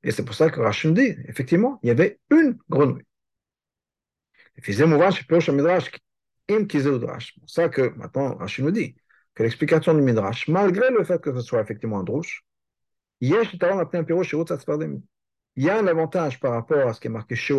Et 0.04 0.10
c'est 0.10 0.24
pour 0.24 0.34
ça 0.34 0.50
que 0.50 0.60
Rachim 0.60 0.90
dit, 0.92 1.16
effectivement, 1.26 1.78
il 1.82 1.86
y 1.86 1.90
avait 1.90 2.18
une 2.30 2.58
grenouille. 2.68 3.04
C'est 4.60 4.84
pour 4.84 5.42
ça 7.46 7.68
que 7.68 7.94
maintenant 7.96 8.36
Rachim 8.36 8.64
nous 8.64 8.70
dit 8.70 8.94
que 9.34 9.42
l'explication 9.42 9.94
du 9.94 10.02
Midrash, 10.02 10.48
malgré 10.48 10.90
le 10.90 11.04
fait 11.04 11.20
que 11.20 11.32
ce 11.34 11.40
soit 11.40 11.60
effectivement 11.60 12.00
un 12.00 12.04
drouche, 12.04 12.44
il 13.20 13.30
y 13.30 13.36
a 15.70 15.78
un 15.78 15.86
avantage 15.86 16.40
par 16.40 16.52
rapport 16.52 16.88
à 16.88 16.92
ce 16.92 17.00
qui 17.00 17.06
est 17.06 17.10
marqué 17.10 17.34
chez 17.34 17.54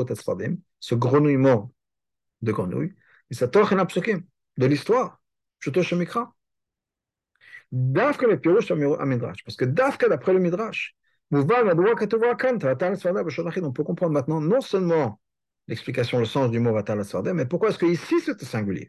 ce 0.79 0.95
grenouillement 0.95 1.73
de 2.41 2.51
grenouille, 2.51 2.93
et 3.31 3.33
ça 3.33 3.47
torche 3.47 3.73
de 3.73 4.65
l'histoire, 4.65 5.21
Shuto 5.59 5.81
Shemikra. 5.81 6.35
Dafka 7.71 8.27
le 8.27 8.39
pirouche 8.39 8.69
à 8.69 8.75
Midrash, 8.75 9.43
parce 9.43 9.55
que 9.55 9.65
Dafka 9.65 10.09
d'après 10.09 10.33
le 10.33 10.39
Midrash, 10.39 10.95
on 11.31 11.43
peut 13.71 13.83
comprendre 13.83 14.13
maintenant 14.13 14.39
non 14.39 14.61
seulement 14.61 15.19
l'explication, 15.67 16.19
le 16.19 16.25
sens 16.25 16.51
du 16.51 16.59
mot 16.59 16.73
Vatal 16.73 17.01
mais 17.33 17.45
pourquoi 17.45 17.69
est-ce 17.69 17.77
que 17.77 17.85
ici 17.85 18.15
c'est 18.19 18.41
singulier? 18.43 18.87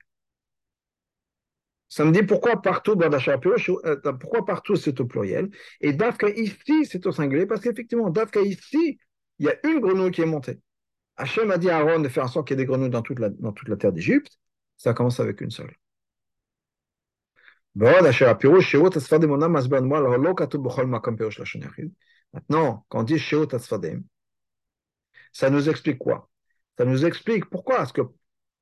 Ça 1.88 2.04
me 2.04 2.10
dit 2.10 2.22
pourquoi 2.22 2.60
partout, 2.60 2.98
euh, 3.00 4.12
pourquoi 4.18 4.44
partout 4.44 4.76
c'est 4.76 4.98
au 5.00 5.06
pluriel, 5.06 5.50
et 5.80 5.92
Dafka 5.92 6.28
ici 6.30 6.86
c'est 6.86 7.06
au 7.06 7.12
singulier, 7.12 7.46
parce 7.46 7.60
qu'effectivement, 7.60 8.10
Dafka 8.10 8.40
ici, 8.40 8.98
il 9.38 9.46
y 9.46 9.48
a 9.48 9.54
une 9.66 9.80
grenouille 9.80 10.10
qui 10.10 10.22
est 10.22 10.26
montée. 10.26 10.60
Hachem 11.16 11.50
a 11.50 11.58
dit 11.58 11.70
à 11.70 11.78
Aaron 11.78 12.00
de 12.00 12.08
faire 12.08 12.24
en 12.24 12.28
sorte 12.28 12.48
qu'il 12.48 12.58
y 12.58 12.60
ait 12.60 12.64
des 12.64 12.66
grenouilles 12.66 12.90
dans 12.90 13.02
toute 13.02 13.20
la, 13.20 13.30
dans 13.30 13.52
toute 13.52 13.68
la 13.68 13.76
terre 13.76 13.92
d'Égypte. 13.92 14.38
Ça 14.76 14.94
commence 14.94 15.20
avec 15.20 15.40
une 15.40 15.50
seule. 15.50 15.76
Maintenant, 22.32 22.84
quand 22.88 23.00
on 23.00 23.02
dit 23.04 23.18
Sheot 23.18 23.54
Asfadim, 23.54 24.02
ça 25.32 25.50
nous 25.50 25.68
explique 25.68 25.98
quoi? 25.98 26.28
Ça 26.78 26.84
nous 26.84 27.04
explique 27.04 27.46
pourquoi 27.46 27.82
est-ce 27.82 27.92
que 27.92 28.02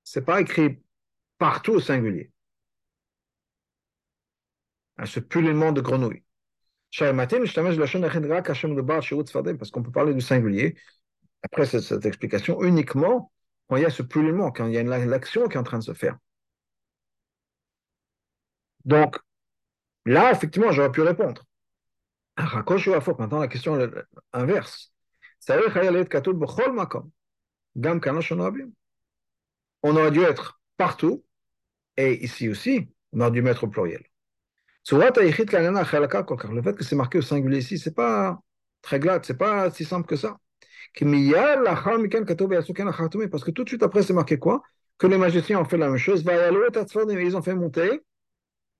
c'est 0.05 0.25
pas 0.25 0.41
écrit 0.41 0.83
partout 1.39 1.73
au 1.73 1.81
singulier. 1.81 2.31
Ce 5.05 5.21
pullulement 5.21 5.73
de 5.73 5.81
grenouilles. 5.81 6.23
Parce 9.59 9.71
qu'on 9.71 9.83
peut 9.83 9.91
parler 9.91 10.15
du 10.15 10.21
singulier, 10.21 10.77
après 11.43 11.67
cette, 11.67 12.07
explication, 12.07 12.63
uniquement 12.63 13.33
quand 13.69 13.77
il 13.77 13.83
y 13.83 13.87
a 13.87 13.91
ce 13.91 14.03
pullulement, 14.03 14.53
quand 14.53 14.67
il 14.67 14.75
y 14.75 14.79
a 14.79 14.83
l'action 14.83 15.49
qui 15.49 15.55
est 15.55 15.61
en 15.61 15.65
train 15.65 15.79
de 15.79 15.85
se 15.85 15.95
faire. 15.95 16.19
Donc, 18.85 19.19
là, 20.05 20.31
effectivement, 20.33 20.71
j'aurais 20.73 20.93
pu 20.93 21.01
répondre. 21.01 21.45
Ou 22.39 22.43
Maintenant, 23.19 23.39
la 23.39 23.49
question 23.49 23.81
est 23.81 23.91
On 29.83 29.97
aurait 29.97 30.11
dû 30.11 30.23
être 30.23 30.61
partout, 30.77 31.25
et 31.97 32.25
ici 32.25 32.49
aussi, 32.49 32.89
on 33.13 33.21
aurait 33.21 33.31
dû 33.31 33.43
mettre 33.43 33.65
au 33.65 33.69
pluriel. 33.69 34.03
Le 34.91 35.11
fait 36.63 36.75
que 36.75 36.85
c'est 36.85 36.97
marqué 36.97 37.19
au 37.19 37.23
singulier 37.23 37.59
ici, 37.59 37.79
c'est 37.79 37.95
pas 37.95 38.41
très 38.83 38.99
glatt, 38.99 39.25
c'est 39.25 39.37
pas 39.39 39.71
si 39.71 39.85
simple 39.85 40.07
que 40.09 40.17
ça. 40.17 40.39
Parce 41.01 41.05
que 43.45 43.51
tout 43.51 43.65
de 43.65 43.69
suite 43.69 43.83
après, 43.83 44.03
c'est 44.03 44.13
marqué 44.13 44.39
quoi? 44.39 44.63
Que 44.99 45.07
les 45.07 45.19
magiciens 45.19 45.61
ont 45.61 45.65
fait 45.65 45.79
la 45.79 45.89
même 45.89 45.97
chose. 45.99 46.25
Ils 46.27 47.37
ont 47.37 47.43
fait 47.43 47.55
monter. 47.55 48.03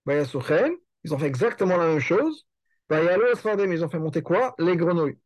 Ils 0.05 1.13
ont 1.13 1.17
fait 1.17 1.27
exactement 1.27 1.77
la 1.77 1.87
même 1.87 1.99
chose. 1.99 2.45
Ils 2.91 3.83
ont 3.83 3.89
fait 3.89 3.99
monter 3.99 4.21
quoi? 4.21 4.55
Les 4.59 4.75
grenouilles. 4.77 5.17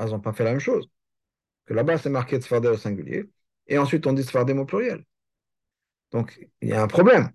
Ils 0.00 0.06
n'ont 0.06 0.20
pas 0.20 0.32
fait 0.32 0.44
la 0.44 0.50
même 0.52 0.60
chose. 0.60 0.88
Que 1.66 1.74
là-bas, 1.74 1.98
c'est 1.98 2.10
marqué 2.10 2.38
Tzfardé 2.38 2.68
au 2.68 2.76
singulier. 2.76 3.30
Et 3.66 3.78
ensuite, 3.78 4.06
on 4.06 4.12
dit 4.12 4.22
Tzfardé 4.22 4.52
au 4.52 4.64
pluriel. 4.64 5.04
Donc, 6.12 6.48
il 6.60 6.68
y 6.68 6.72
a 6.72 6.82
un 6.82 6.86
problème. 6.86 7.30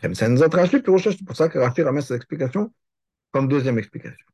C'est 0.00 1.24
pour 1.24 1.36
ça 1.36 1.48
que 1.48 1.58
Rafi 1.58 1.82
ramène 1.82 2.02
cette 2.02 2.16
explication 2.16 2.72
comme 3.30 3.48
deuxième 3.48 3.78
explication. 3.78 4.26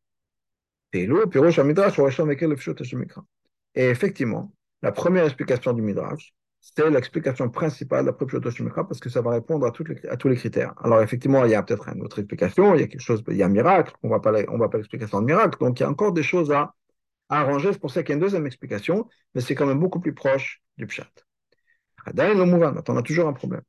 Et 3.74 3.84
effectivement, 3.84 4.52
la 4.82 4.92
première 4.92 5.24
explication 5.24 5.72
du 5.72 5.82
Midrash, 5.82 6.34
c'est 6.60 6.88
l'explication 6.90 7.48
principale 7.50 8.04
d'après 8.04 8.26
Pshoto 8.26 8.50
Shemikra 8.50 8.86
parce 8.86 9.00
que 9.00 9.10
ça 9.10 9.20
va 9.20 9.32
répondre 9.32 9.66
à, 9.66 9.72
tous 9.72 9.84
les 10.28 10.36
critères. 10.36 10.74
Alors 10.82 11.02
effectivement, 11.02 11.44
il 11.44 11.50
y 11.50 11.54
a 11.54 11.62
peut-être 11.62 11.88
une 11.88 12.02
autre 12.02 12.20
explication, 12.20 12.74
il 12.74 12.82
y 12.82 12.84
a 12.84 12.86
quelque 12.86 13.00
chose, 13.00 13.24
il 13.28 13.36
y 13.36 13.42
a 13.42 13.46
un 13.46 13.48
miracle, 13.48 13.92
on 14.02 14.08
ne 14.08 14.12
va 14.12 14.20
pas 14.20 14.78
l'explication 14.78 15.20
de 15.20 15.26
miracle, 15.26 15.58
donc 15.58 15.80
il 15.80 15.82
y 15.82 15.86
a 15.86 15.90
encore 15.90 16.12
des 16.12 16.22
choses 16.22 16.52
à, 16.52 16.74
arrangé. 17.40 17.72
C'est 17.72 17.78
pour 17.78 17.90
ça 17.90 18.02
qu'il 18.02 18.10
y 18.10 18.12
a 18.12 18.16
une 18.16 18.22
deuxième 18.22 18.46
explication, 18.46 19.08
mais 19.34 19.40
c'est 19.40 19.54
quand 19.54 19.66
même 19.66 19.80
beaucoup 19.80 20.00
plus 20.00 20.14
proche 20.14 20.62
du 20.76 20.86
pshat. 20.86 21.10
On 22.06 22.96
a 22.96 23.02
toujours 23.02 23.28
un 23.28 23.32
problème. 23.32 23.62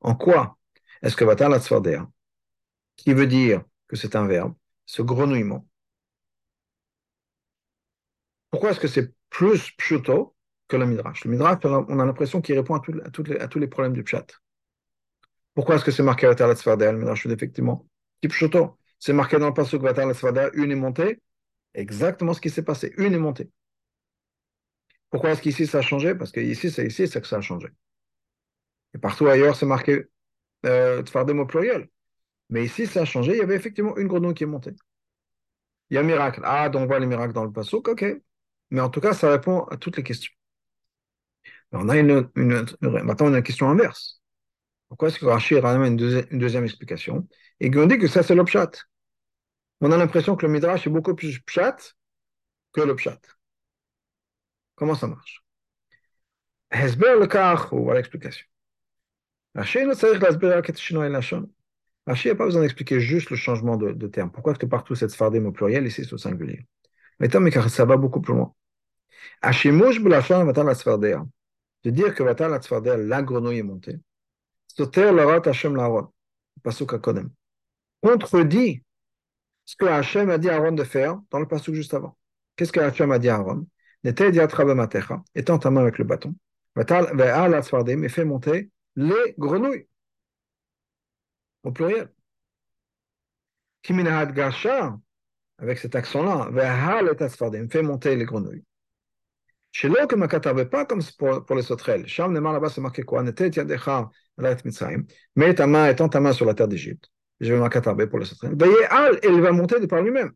En 0.00 0.14
quoi 0.14 0.58
est-ce 1.02 1.16
que 1.16 1.24
Vatal 1.24 1.52
Atzfardea, 1.52 2.00
hein, 2.00 2.12
qui 2.96 3.12
veut 3.12 3.26
dire 3.26 3.62
que 3.88 3.96
c'est 3.96 4.14
un 4.16 4.26
verbe, 4.26 4.54
ce 4.86 5.02
grenouillement, 5.02 5.66
pourquoi 8.50 8.70
est-ce 8.70 8.80
que 8.80 8.88
c'est 8.88 9.12
plus 9.30 9.72
pshuto 9.72 10.36
que 10.68 10.76
le 10.76 10.86
midrash? 10.86 11.24
Le 11.24 11.30
midrash, 11.32 11.58
on 11.64 11.98
a 11.98 12.04
l'impression 12.04 12.40
qu'il 12.40 12.56
répond 12.56 12.76
à, 12.76 12.80
tous 13.10 13.58
les 13.58 13.66
problèmes 13.66 13.94
du 13.94 14.04
pshat. 14.04 14.26
Pourquoi 15.54 15.74
est-ce 15.74 15.84
que 15.84 15.90
c'est 15.90 16.04
marqué 16.04 16.26
Vatal 16.26 16.50
Atzfardea, 16.50 16.92
le 16.92 16.98
midrash 16.98 17.26
Effectivement, 17.26 17.88
c'est 18.98 19.12
marqué 19.12 19.38
dans 19.38 19.48
le 19.48 19.54
passage 19.54 19.80
Vatal 19.80 20.10
Atzvardea, 20.10 20.50
une 20.54 20.70
est 20.72 20.76
montée, 20.76 21.20
exactement 21.74 22.34
ce 22.34 22.40
qui 22.40 22.50
s'est 22.50 22.62
passé, 22.64 22.92
une 22.96 23.14
est 23.14 23.18
montée. 23.18 23.50
Pourquoi 25.10 25.30
est-ce 25.30 25.42
qu'ici 25.42 25.66
ça 25.66 25.78
a 25.78 25.82
changé? 25.82 26.14
Parce 26.14 26.32
que 26.32 26.40
ici, 26.40 26.70
c'est 26.70 26.86
ici, 26.86 27.06
c'est 27.06 27.20
que 27.20 27.26
ça 27.26 27.36
a 27.36 27.40
changé. 27.40 27.68
Et 28.94 28.98
partout 28.98 29.26
ailleurs, 29.26 29.56
c'est 29.56 29.66
marqué 29.66 30.06
euh, 30.66 31.02
Tfardem 31.02 31.40
au 31.40 31.46
pluriel. 31.46 31.88
Mais 32.50 32.64
ici, 32.64 32.86
ça 32.86 33.02
a 33.02 33.04
changé. 33.04 33.32
Il 33.32 33.38
y 33.38 33.42
avait 33.42 33.56
effectivement 33.56 33.96
une 33.96 34.08
grenouille 34.08 34.34
qui 34.34 34.44
est 34.44 34.46
montée. 34.46 34.72
Il 35.90 35.94
y 35.94 35.98
a 35.98 36.00
un 36.00 36.04
miracle. 36.04 36.40
Ah, 36.44 36.68
donc 36.68 36.82
on 36.82 36.86
voit 36.86 36.98
les 36.98 37.06
miracles 37.06 37.32
dans 37.32 37.44
le 37.44 37.52
passouk, 37.52 37.88
ok. 37.88 38.04
Mais 38.70 38.80
en 38.80 38.90
tout 38.90 39.00
cas, 39.00 39.12
ça 39.14 39.30
répond 39.30 39.64
à 39.64 39.76
toutes 39.76 39.96
les 39.96 40.02
questions. 40.02 40.32
on 41.72 41.88
a 41.88 41.96
une, 41.98 42.28
une, 42.36 42.66
maintenant, 42.80 43.26
on 43.28 43.34
a 43.34 43.38
une 43.38 43.42
question 43.42 43.68
inverse. 43.68 44.22
Pourquoi 44.88 45.08
est-ce 45.08 45.18
que 45.18 45.26
Rachid 45.26 45.58
ramène 45.58 45.98
une, 45.98 46.38
deuxième 46.38 46.64
explication? 46.64 47.26
Et 47.60 47.70
qu'on 47.70 47.86
dit 47.86 47.98
que 47.98 48.06
ça, 48.06 48.22
c'est 48.22 48.34
l'obchat 48.34 48.70
On 49.80 49.90
a 49.90 49.96
l'impression 49.96 50.36
que 50.36 50.46
le 50.46 50.52
midrash 50.52 50.86
est 50.86 50.90
beaucoup 50.90 51.14
plus 51.14 51.40
pshat 51.40 51.76
que 52.72 52.80
l'obchat. 52.80 53.18
Comment 54.74 54.94
ça 54.94 55.06
marche? 55.06 55.44
Hezber 56.70 57.16
le 57.18 57.26
kach, 57.26 57.72
voilà 57.72 58.00
l'explication. 58.00 58.46
Rachid 59.54 59.86
n'a 59.86 59.94
pas 62.34 62.44
besoin 62.44 62.62
d'expliquer 62.62 63.00
juste 63.00 63.30
le 63.30 63.36
changement 63.36 63.76
de, 63.76 64.06
terme. 64.08 64.30
Pourquoi 64.30 64.52
est-ce 64.52 64.58
que 64.58 64.66
partout 64.66 64.94
cette 64.94 65.10
sfardem 65.10 65.46
au 65.46 65.52
pluriel, 65.52 65.86
ici 65.86 66.04
c'est 66.04 66.12
au 66.12 66.18
singulier? 66.18 66.66
Mais 67.20 67.30
ça 67.30 67.84
va 67.84 67.96
beaucoup 67.96 68.20
plus 68.20 68.34
loin. 68.34 68.52
Vatan 69.42 70.64
la. 70.64 71.24
De 71.84 71.90
dire 71.90 72.14
que 72.14 72.22
la 72.22 72.96
la 72.96 73.22
grenouille 73.22 73.58
est 73.58 73.62
montée. 73.62 73.98
Contredit 78.02 78.82
ce 79.64 79.76
que 79.76 79.86
Hachem 79.86 80.30
a 80.30 80.38
dit 80.38 80.50
à 80.50 80.56
Aaron 80.56 80.72
de 80.72 80.84
faire 80.84 81.18
dans 81.30 81.38
le 81.38 81.46
pasuk 81.46 81.74
juste 81.74 81.94
avant. 81.94 82.16
Qu'est-ce 82.56 82.72
que 82.72 82.80
Hachem 82.80 83.10
a 83.12 83.18
dit 83.18 83.28
à 83.28 83.36
Aaron? 83.36 83.66
Étant 85.34 85.58
ta 85.58 85.70
main 85.70 85.80
avec 85.80 85.98
le 85.98 86.04
bâton, 86.04 86.34
et 86.76 88.08
fait 88.08 88.24
monter 88.24 88.70
les 88.96 89.34
grenouilles. 89.38 89.88
Au 91.62 91.72
pluriel. 91.72 92.12
avec 95.58 95.78
cet 95.78 95.94
accent-là, 95.94 96.50
fait 97.70 97.82
monter 97.82 98.16
les 98.16 98.24
grenouilles. 98.24 98.64
Makata 100.16 100.54
pas 100.66 100.84
comme 100.84 101.02
pour, 101.18 101.56
les 101.56 101.62
sauterelles. 101.62 102.06
Sham 102.06 102.32
Nemar 102.32 102.52
là-bas, 102.52 102.68
c'est 102.68 102.80
marqué 102.80 103.02
quoi 103.02 103.22
Netet 103.22 103.50
Yadecha 103.50 104.10
Mitzrayim. 104.64 105.04
Mets 105.36 105.54
ta 105.54 105.66
main, 105.66 105.88
étends 105.88 106.08
ta 106.08 106.20
main 106.20 106.32
sur 106.32 106.46
la 106.46 106.54
terre 106.54 106.68
d'Égypte. 106.68 107.10
Je 107.40 107.52
vais 107.52 107.58
Makata 107.58 107.94
pour 108.06 108.18
les 108.18 108.24
sauterelles. 108.24 108.56
Veillez 108.58 108.84
Al, 108.90 109.18
il 109.22 109.40
va 109.40 109.52
monter 109.52 109.80
de 109.80 109.86
par 109.86 110.02
lui-même. 110.02 110.32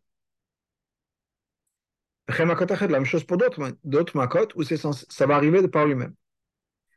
La 2.29 2.89
même 2.89 3.07
chose 3.07 3.25
pour 3.25 3.39
d'autres, 3.39 3.73
d'autres 3.85 4.17
makot 4.17 4.49
où 4.55 4.63
ça 4.63 5.27
va 5.27 5.35
arriver 5.37 5.63
de 5.63 5.67
par 5.67 5.87
lui-même. 5.87 6.15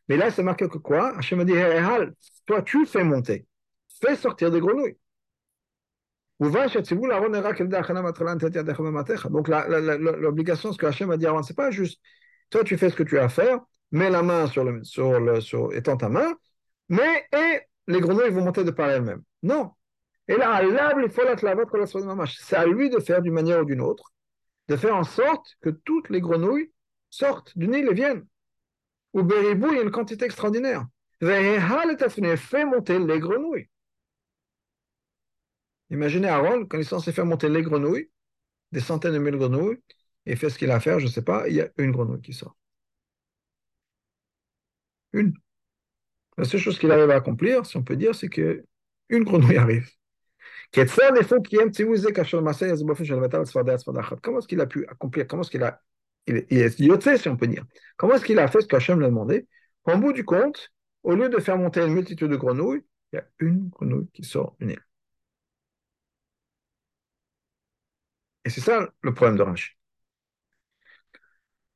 Mais 0.09 0.17
là, 0.17 0.29
c'est 0.29 0.43
marqué 0.43 0.67
que 0.67 0.77
quoi 0.77 1.17
Hachem 1.17 1.39
a 1.39 1.45
dit 1.45 1.53
toi, 2.45 2.61
tu 2.63 2.85
fais 2.85 3.03
monter, 3.03 3.47
fais 4.01 4.15
sortir 4.17 4.51
des 4.51 4.59
grenouilles. 4.59 4.97
Donc, 6.41 6.53
l'obligation, 9.47 10.73
ce 10.73 10.77
que 10.77 10.85
Hachem 10.87 11.11
a 11.11 11.17
dit 11.17 11.27
avant, 11.27 11.43
c'est 11.43 11.55
pas 11.55 11.71
juste 11.71 12.01
toi, 12.51 12.63
tu 12.63 12.77
fais 12.77 12.91
ce 12.91 12.95
que 12.95 13.03
tu 13.03 13.17
as 13.17 13.23
à 13.23 13.29
faire, 13.29 13.59
mets 13.91 14.11
la 14.11 14.21
main 14.21 14.45
sur 14.47 14.63
le, 14.63 14.83
sur 14.83 15.19
le, 15.19 15.41
sur, 15.41 15.73
étends 15.73 15.97
ta 15.97 16.09
main, 16.09 16.35
mais 16.89 17.25
et 17.33 17.61
les 17.87 17.99
grenouilles 17.99 18.29
vont 18.29 18.43
monter 18.43 18.63
de 18.63 18.71
par 18.71 18.89
elles-mêmes. 18.89 19.23
Non. 19.41 19.71
Et 20.27 20.37
là, 20.37 20.61
c'est 22.27 22.55
à 22.55 22.65
lui 22.65 22.89
de 22.89 22.99
faire 22.99 23.21
d'une 23.21 23.33
manière 23.33 23.61
ou 23.61 23.65
d'une 23.65 23.81
autre 23.81 24.11
de 24.71 24.77
faire 24.77 24.95
en 24.95 25.03
sorte 25.03 25.57
que 25.61 25.69
toutes 25.69 26.09
les 26.09 26.21
grenouilles 26.21 26.71
sortent 27.09 27.57
du 27.57 27.67
Nil 27.67 27.87
et 27.89 27.93
viennent. 27.93 28.25
Au 29.13 29.23
Béribou, 29.23 29.67
il 29.71 29.75
y 29.75 29.79
a 29.79 29.83
une 29.83 29.91
quantité 29.91 30.25
extraordinaire. 30.25 30.85
Fait 31.19 32.65
monter 32.65 32.97
les 32.97 33.19
grenouilles. 33.19 33.69
Imaginez 35.89 36.29
Aaron, 36.29 36.65
quand 36.65 36.77
il 36.77 36.81
est 36.81 36.83
censé 36.85 37.11
faire 37.11 37.25
monter 37.25 37.49
les 37.49 37.61
grenouilles, 37.61 38.09
des 38.71 38.79
centaines 38.79 39.13
de 39.13 39.19
mille 39.19 39.35
grenouilles, 39.35 39.81
et 40.25 40.35
fait 40.35 40.49
ce 40.49 40.57
qu'il 40.57 40.71
a 40.71 40.75
à 40.75 40.79
faire, 40.79 40.99
je 40.99 41.05
ne 41.05 41.11
sais 41.11 41.23
pas, 41.23 41.47
il 41.47 41.55
y 41.55 41.61
a 41.61 41.69
une 41.77 41.91
grenouille 41.91 42.21
qui 42.21 42.33
sort. 42.33 42.55
Une. 45.13 45.33
La 46.37 46.45
seule 46.45 46.59
chose 46.59 46.79
qu'il 46.79 46.91
arrive 46.91 47.09
à 47.11 47.15
accomplir, 47.15 47.65
si 47.65 47.77
on 47.77 47.83
peut 47.83 47.95
dire, 47.95 48.15
c'est 48.15 48.29
que 48.29 48.65
une 49.09 49.23
grenouille 49.23 49.57
arrive. 49.57 49.89
Comment 54.21 54.39
est-ce 54.39 54.47
qu'il 54.47 54.61
a 54.61 54.65
pu 54.67 54.85
accomplir 54.87 55.27
Comment 55.27 55.41
est-ce 55.43 55.51
qu'il 55.51 55.63
a. 55.63 55.81
Il, 56.27 56.45
est 56.49 57.17
si 57.17 57.29
on 57.29 57.35
peut 57.37 57.47
dire. 57.47 57.65
Comment 57.97 58.13
est-ce 58.13 58.23
qu'il 58.25 58.39
a 58.39 58.47
fait 58.47 58.61
ce 58.61 58.67
qu'Hachem 58.67 58.99
lui 58.99 59.05
a 59.05 59.09
demandé? 59.09 59.47
En 59.85 59.97
bout 59.97 60.13
du 60.13 60.23
compte, 60.23 60.71
au 61.03 61.15
lieu 61.15 61.29
de 61.29 61.39
faire 61.39 61.57
monter 61.57 61.81
une 61.81 61.93
multitude 61.93 62.29
de 62.29 62.35
grenouilles, 62.37 62.83
il 63.11 63.17
y 63.17 63.19
a 63.19 63.25
une 63.39 63.69
grenouille 63.69 64.07
qui 64.13 64.23
sort 64.23 64.55
du 64.59 64.67
Nil. 64.67 64.79
Et 68.45 68.49
c'est 68.49 68.61
ça 68.61 68.87
le 69.01 69.13
problème 69.13 69.37
de 69.37 69.43
Rashi. 69.43 69.71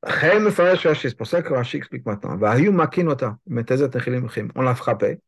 C'est 0.06 1.18
pour 1.18 1.28
ça 1.28 1.42
que 1.42 1.54
Rashi 1.54 1.78
explique 1.78 2.06
maintenant. 2.06 2.38
On 4.56 4.62
l'a 4.62 4.76
frappé 4.76 5.20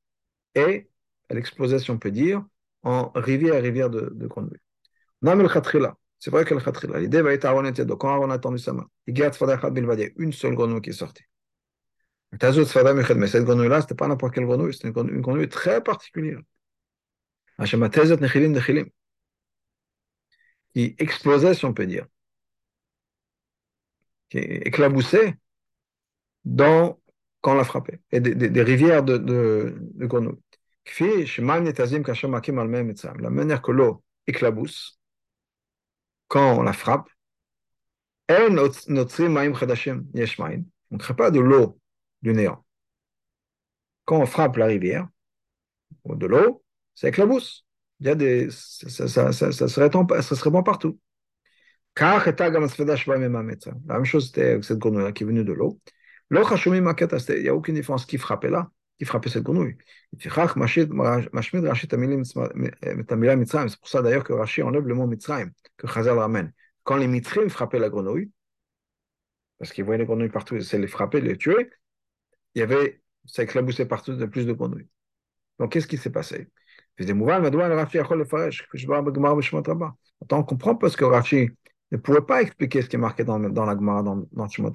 et 0.55 0.89
elle 1.30 1.38
explosait, 1.38 1.80
si 1.80 1.91
on 1.91 1.97
peut 1.97 2.11
dire, 2.11 2.43
en 2.84 3.11
rivière, 3.15 3.61
rivière 3.61 3.89
de, 3.89 4.11
de 4.13 4.28
grenouilles. 4.28 4.59
C'est 6.19 6.30
vrai 6.32 6.45
que 6.45 6.53
le 6.53 6.59
khatrila, 6.61 6.99
l'idée 6.99 7.21
va 7.21 7.34
être 7.34 7.45
Aaron 7.45 7.65
et 7.65 7.71
Donc, 7.86 8.01
quand 8.01 8.09
Aaron 8.09 8.30
a 8.30 8.39
tendu 8.39 8.59
sa 8.59 8.73
main, 8.73 8.88
il 9.07 9.15
Sfada 9.34 9.57
Bilvadi, 9.69 10.11
une 10.17 10.32
seule 10.34 10.55
grenouille 10.55 10.82
qui 10.82 10.89
est 10.91 10.93
sortie. 10.93 11.23
Mais 12.32 13.28
cette 13.28 13.43
grenouille-là, 13.45 13.82
ce 13.82 13.86
n'était 13.86 13.95
pas 13.95 14.07
n'importe 14.07 14.34
quelle 14.34 14.45
grenouille, 14.45 14.73
c'était 14.73 14.89
une, 14.89 15.09
une 15.09 15.21
grenouille 15.21 15.49
très 15.49 15.82
particulière. 15.84 16.39
Qui 20.73 20.95
explosait, 20.97 21.53
si 21.55 21.65
on 21.65 21.73
peut 21.73 21.86
dire. 21.86 22.05
Qui 24.30 24.39
éclaboussait 24.39 25.38
dans, 26.45 26.99
quand 27.41 27.53
on 27.53 27.55
l'a 27.55 27.63
frappé. 27.63 27.99
Et 28.11 28.19
des, 28.19 28.36
des, 28.36 28.49
des 28.49 28.61
rivières 28.63 29.03
de, 29.03 29.17
de, 29.17 29.75
de. 29.93 30.07
La 33.19 33.30
manière 33.30 33.61
que 33.61 33.71
l'eau 33.71 34.03
éclabousse, 34.28 34.99
quand 36.28 36.57
on 36.57 36.63
la 36.63 36.73
frappe, 36.73 37.09
on 38.30 38.49
ne 40.95 40.97
crée 40.97 41.15
pas 41.15 41.32
de 41.32 41.39
l'eau 41.39 41.80
du 42.21 42.34
néant. 42.34 42.63
Quand 44.05 44.19
on 44.19 44.25
frappe 44.25 44.57
la 44.57 44.65
rivière, 44.67 45.07
de 46.05 46.25
l'eau, 46.25 46.63
ça 46.95 47.09
éclabousse. 47.09 47.65
Il 47.99 48.07
y 48.07 48.09
a 48.09 48.15
des, 48.15 48.49
ça, 48.51 49.07
ça, 49.07 49.32
ça, 49.32 49.51
ça 49.51 49.67
se 49.67 49.80
répand 49.80 50.65
partout. 50.65 50.99
La 53.88 53.95
même 53.95 54.06
chose 54.06 54.28
c'était 54.28 54.62
cette 54.62 54.78
grenouille 54.78 55.14
qui 55.14 55.24
est 55.24 55.28
venue 55.28 55.43
de 55.43 55.54
l'eau. 55.54 55.80
Il 56.30 57.41
n'y 57.41 57.50
a 57.50 57.56
aucune 57.56 57.76
différence 57.76 58.06
qui 58.06 58.18
frappait 58.18 58.50
là 58.50 58.70
qui 58.98 59.06
frappait 59.06 59.30
cette 59.30 59.43
grenouille. 59.43 59.78
C'est 60.20 60.30
pour 60.30 60.50
ça 63.89 64.02
d'ailleurs 64.02 64.24
que 64.24 64.34
Rashi 64.34 64.64
enlève 64.64 64.88
le 64.88 64.95
mot 64.95 65.08
Mitzrayim, 65.08 65.52
que 65.78 65.88
Chazal 65.88 66.18
ramène. 66.18 66.54
Quand 66.84 66.98
les 66.98 67.08
Mitzrayim 67.08 67.50
frappaient 67.50 67.80
la 67.80 67.89
grenouille, 67.89 68.32
parce 69.60 69.72
qu'ils 69.72 69.84
voyaient 69.84 70.00
les 70.00 70.06
grenouilles 70.06 70.30
partout, 70.30 70.56
ils 70.56 70.62
essayaient 70.62 70.80
de 70.80 70.86
les 70.86 70.91
frapper, 70.91 71.22
de 71.22 71.28
les 71.28 71.38
tuer, 71.38 71.70
il 72.56 72.60
y 72.60 72.62
avait, 72.62 73.02
ça 73.26 73.43
éclaboussait 73.43 73.86
partout 73.86 74.16
de 74.16 74.26
plus 74.26 74.45
de 74.45 74.54
grenouilles. 74.54 74.88
Donc 75.60 75.74
qu'est-ce 75.74 75.88
qui 75.88 75.98
s'est 75.98 76.12
passé 76.12 76.50
Attends, 77.00 77.20
on 80.39 80.43
comprend 80.43 80.76
parce 80.76 80.95
que 80.95 81.06
Rashi 81.06 81.50
ne 81.92 81.98
pouvait 81.98 82.22
pas 82.22 82.42
expliquer 82.42 82.82
ce 82.82 82.90
qui 82.90 82.96
est 82.96 83.00
marqué 83.00 83.24
dans, 83.24 83.38
la 83.40 83.76
Gemara, 83.76 84.04
dans, 84.04 84.24
dans 84.32 84.48
Shemot 84.48 84.72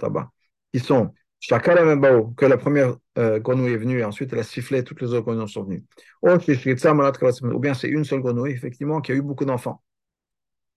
Ils 0.73 0.83
sont 0.83 1.13
que 1.49 2.47
la 2.47 2.57
première 2.57 2.97
euh, 3.19 3.41
grenouille 3.41 3.73
est 3.73 3.77
venue 3.77 3.99
et 3.99 4.05
ensuite 4.05 4.33
elle 4.33 4.39
a 4.39 4.45
sifflé, 4.45 4.85
toutes 4.85 5.01
les 5.03 5.09
autres 5.09 5.23
grenouilles 5.23 5.49
sont 5.49 5.65
venues. 5.65 5.85
Ou 6.23 7.59
bien 7.59 7.75
c'est 7.75 7.89
une 7.89 8.05
seule 8.05 8.21
grenouille, 8.21 8.53
effectivement, 8.53 9.01
qui 9.01 9.13
a 9.13 9.15
eu 9.17 9.23
beaucoup 9.23 9.45
d'enfants. 9.45 9.83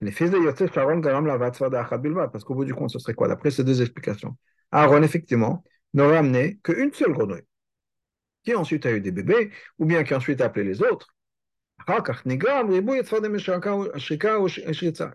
Les 0.00 0.10
fils 0.10 0.30
de 0.30 0.36
Yosef, 0.36 0.76
Aaron, 0.76 0.98
Garam, 0.98 1.24
Bilva, 2.02 2.28
parce 2.28 2.44
qu'au 2.44 2.54
bout 2.54 2.64
du 2.64 2.74
compte, 2.74 2.90
ce 2.90 2.98
serait 2.98 3.14
quoi? 3.14 3.28
D'après 3.28 3.50
ces 3.50 3.64
deux 3.64 3.80
explications, 3.80 4.36
Aaron, 4.72 5.02
effectivement, 5.02 5.62
n'aurait 5.94 6.18
amené 6.18 6.58
qu'une 6.62 6.92
seule 6.92 7.12
grenouille, 7.12 7.46
qui 8.44 8.54
ensuite 8.54 8.84
a 8.86 8.92
eu 8.92 9.00
des 9.00 9.12
bébés, 9.12 9.50
ou 9.78 9.86
bien 9.86 10.04
qui 10.04 10.14
ensuite 10.14 10.40
a 10.40 10.46
appelé 10.46 10.64
les 10.64 10.82
autres, 10.82 11.14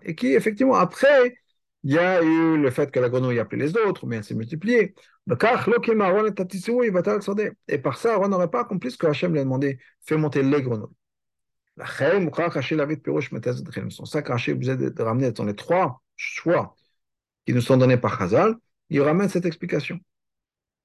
et 0.03 0.15
qui, 0.15 0.33
effectivement, 0.33 0.75
après, 0.75 1.35
il 1.83 1.93
y 1.93 1.97
a 1.97 2.21
eu 2.21 2.57
le 2.57 2.71
fait 2.71 2.91
que 2.91 2.99
la 2.99 3.09
grenouille 3.09 3.39
a 3.39 3.41
appelé 3.41 3.65
les 3.65 3.77
autres, 3.77 4.05
mais 4.05 4.17
elle 4.17 4.23
s'est 4.23 4.35
multipliée. 4.35 4.93
Et 7.67 7.77
par 7.77 7.97
ça, 7.97 8.13
Aaron 8.13 8.27
n'aurait 8.29 8.49
pas 8.49 8.61
accompli 8.61 8.91
ce 8.91 8.97
que 8.97 9.07
Hachem 9.07 9.31
lui 9.33 9.39
a 9.39 9.43
demandé, 9.43 9.79
fait 10.01 10.17
monter 10.17 10.43
les 10.43 10.61
grenouilles. 10.61 10.95
Pour 13.97 14.07
ça 14.07 14.21
qu'Hachem 14.21 14.57
vous 14.61 14.75
de 14.75 15.01
ramener 15.01 15.31
dans 15.31 15.45
les 15.45 15.55
trois 15.55 16.01
choix 16.15 16.75
qui 17.45 17.53
nous 17.53 17.61
sont 17.61 17.77
donnés 17.77 17.97
par 17.97 18.17
Chazal, 18.17 18.55
il 18.89 19.01
ramène 19.01 19.29
cette 19.29 19.45
explication. 19.45 19.99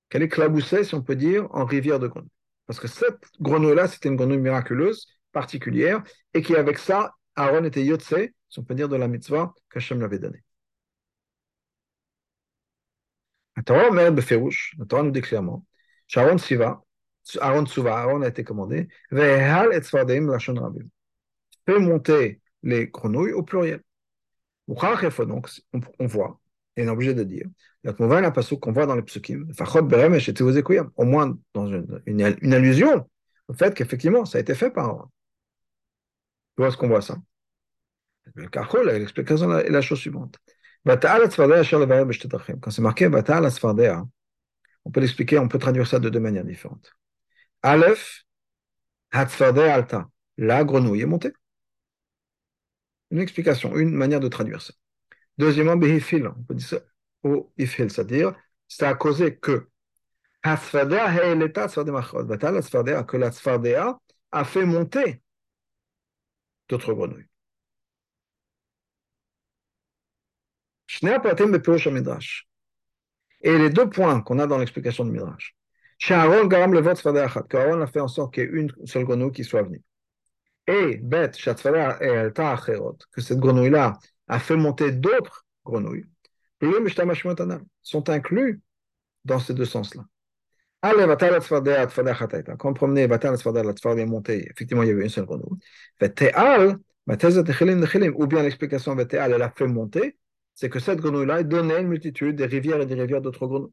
Qu'elle 0.08 0.22
est 0.22 0.28
claboussée, 0.28 0.84
si 0.84 0.94
on 0.94 1.02
peut 1.02 1.16
dire, 1.16 1.48
en 1.50 1.64
rivière 1.64 1.98
de 1.98 2.06
grenouilles. 2.08 2.30
Parce 2.66 2.80
que 2.80 2.88
cette 2.88 3.20
grenouille-là, 3.40 3.88
c'était 3.88 4.08
une 4.08 4.16
grenouille 4.16 4.38
miraculeuse, 4.38 5.06
particulière, 5.36 6.02
et 6.32 6.40
qui, 6.40 6.56
avec 6.56 6.78
ça, 6.78 7.14
Aaron 7.34 7.64
était 7.64 7.84
yotse, 7.84 8.14
si 8.48 8.58
on 8.58 8.64
peut 8.64 8.74
dire, 8.74 8.88
de 8.88 8.96
la 8.96 9.06
mitzvah 9.06 9.52
qu'Hachem 9.70 10.00
l'avait 10.00 10.18
donnée. 10.18 10.42
La 13.54 13.62
Torah 13.62 13.90
la 13.90 14.10
nous 14.10 15.10
dit 15.10 15.20
clairement, 15.20 15.66
Sharon 16.08 16.38
Siva, 16.38 16.80
Aaron 17.38 17.66
Aaron 17.86 18.22
a 18.22 18.28
été 18.28 18.44
commandé, 18.44 18.88
Vehal 19.10 19.74
et 19.74 19.80
Tzvardeim 19.80 20.30
Lachon 20.30 20.54
Rabim. 20.54 20.88
Fait 21.66 21.78
monter 21.78 22.40
les 22.62 22.86
grenouilles 22.86 23.32
au 23.32 23.42
pluriel. 23.42 23.82
On, 24.68 24.74
voit, 26.06 26.40
et 26.76 26.82
on 26.82 26.86
est 26.86 26.88
obligé 26.88 27.12
de 27.12 27.24
dire, 27.24 27.46
qu'on 27.94 28.06
voit 28.72 28.86
dans 28.86 28.94
les 28.94 29.02
psukim, 29.02 29.50
au 30.96 31.04
moins 31.04 31.38
dans 31.52 31.66
une, 31.66 32.00
une 32.06 32.54
allusion 32.54 33.06
au 33.48 33.52
fait 33.52 33.74
qu'effectivement, 33.74 34.24
ça 34.24 34.38
a 34.38 34.40
été 34.40 34.54
fait 34.54 34.70
par 34.70 34.86
Aaron. 34.86 35.08
Où 36.58 36.64
est-ce 36.64 36.76
qu'on 36.76 36.88
voit 36.88 37.02
ça? 37.02 37.16
L'explication 38.34 39.58
est 39.58 39.70
la 39.70 39.80
chose 39.80 39.98
suivante. 39.98 40.36
Quand 40.84 42.70
c'est 42.70 42.82
marqué 42.82 43.06
on 44.84 44.90
peut 44.90 45.00
l'expliquer, 45.00 45.38
on 45.38 45.48
peut 45.48 45.58
traduire 45.58 45.86
ça 45.86 45.98
de 45.98 46.08
deux 46.08 46.20
manières 46.20 46.44
différentes. 46.44 46.92
Aleph, 47.62 48.24
alta, 49.10 50.08
la 50.36 50.64
grenouille 50.64 51.00
est 51.02 51.06
montée. 51.06 51.32
Une 53.10 53.18
explication, 53.20 53.76
une 53.76 53.90
manière 53.90 54.20
de 54.20 54.28
traduire 54.28 54.62
ça. 54.62 54.74
Deuxièmement, 55.38 55.76
behifil, 55.76 56.28
on 56.28 56.42
peut 56.44 56.54
dire 56.54 56.68
ça 56.68 56.78
au 57.22 57.52
ifil, 57.58 57.90
c'est-à-dire, 57.90 58.34
c'est 58.68 58.86
à 58.86 58.94
cause 58.94 59.24
que 59.40 59.68
que 63.06 63.16
la 63.16 63.30
tzfardea 63.30 63.98
a 64.30 64.44
fait 64.44 64.64
monter 64.64 65.22
d'autres 66.68 66.92
grenouilles. 66.92 67.26
Et 73.42 73.58
les 73.58 73.70
deux 73.70 73.88
points 73.88 74.20
qu'on 74.22 74.38
a 74.38 74.46
dans 74.46 74.58
l'explication 74.58 75.04
de 75.04 75.10
Midrash. 75.10 75.54
Aaron 76.08 76.46
garam 76.46 76.72
qu'Aaron 76.72 77.80
a 77.80 77.86
fait 77.86 78.00
en 78.00 78.08
sorte 78.08 78.34
qu'il 78.34 78.44
y 78.44 78.46
ait 78.46 78.50
une 78.50 78.72
seule 78.84 79.04
grenouille 79.04 79.32
qui 79.32 79.44
soit 79.44 79.62
venue. 79.62 79.82
Et 80.66 80.96
Bet, 80.96 81.30
que 81.30 83.20
cette 83.20 83.38
grenouille-là 83.38 83.98
a 84.28 84.38
fait 84.38 84.56
monter 84.56 84.90
d'autres 84.92 85.46
grenouilles, 85.64 86.06
sont 87.82 88.08
inclus 88.10 88.60
dans 89.24 89.38
ces 89.38 89.54
deux 89.54 89.64
sens-là. 89.64 90.04
Est 93.98 94.06
montée, 94.06 94.48
effectivement, 94.50 94.82
il 94.82 94.88
y 94.88 94.92
avait 94.92 95.02
une 95.02 95.08
seule 95.08 95.26
grenouille. 95.26 95.58
Ou 98.16 98.26
bien 98.26 98.42
l'explication 98.42 98.96
c'est 100.54 100.70
que 100.70 100.78
cette 100.78 101.00
grenouille-là 101.00 101.40
une 101.40 101.88
multitude 101.88 102.36
des 102.36 102.46
rivières 102.46 102.80
et 102.80 102.86
des 102.86 102.94
rivières 102.94 103.20
d'autres 103.20 103.46
grenouilles. 103.46 103.72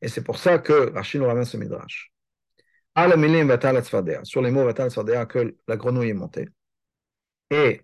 Et 0.00 0.08
c'est 0.08 0.22
pour 0.24 0.38
ça 0.38 0.58
que 0.58 0.92
Rachid 0.92 1.20
nous 1.20 1.26
ramène 1.26 1.44
ce 1.44 1.56
midrash. 1.56 2.12
Sur 4.24 4.42
les 4.42 4.50
mots 4.50 4.72
que 4.72 5.56
la 5.68 5.76
grenouille 5.76 6.10
est 6.10 6.14
montée. 6.14 6.48
Et 7.50 7.82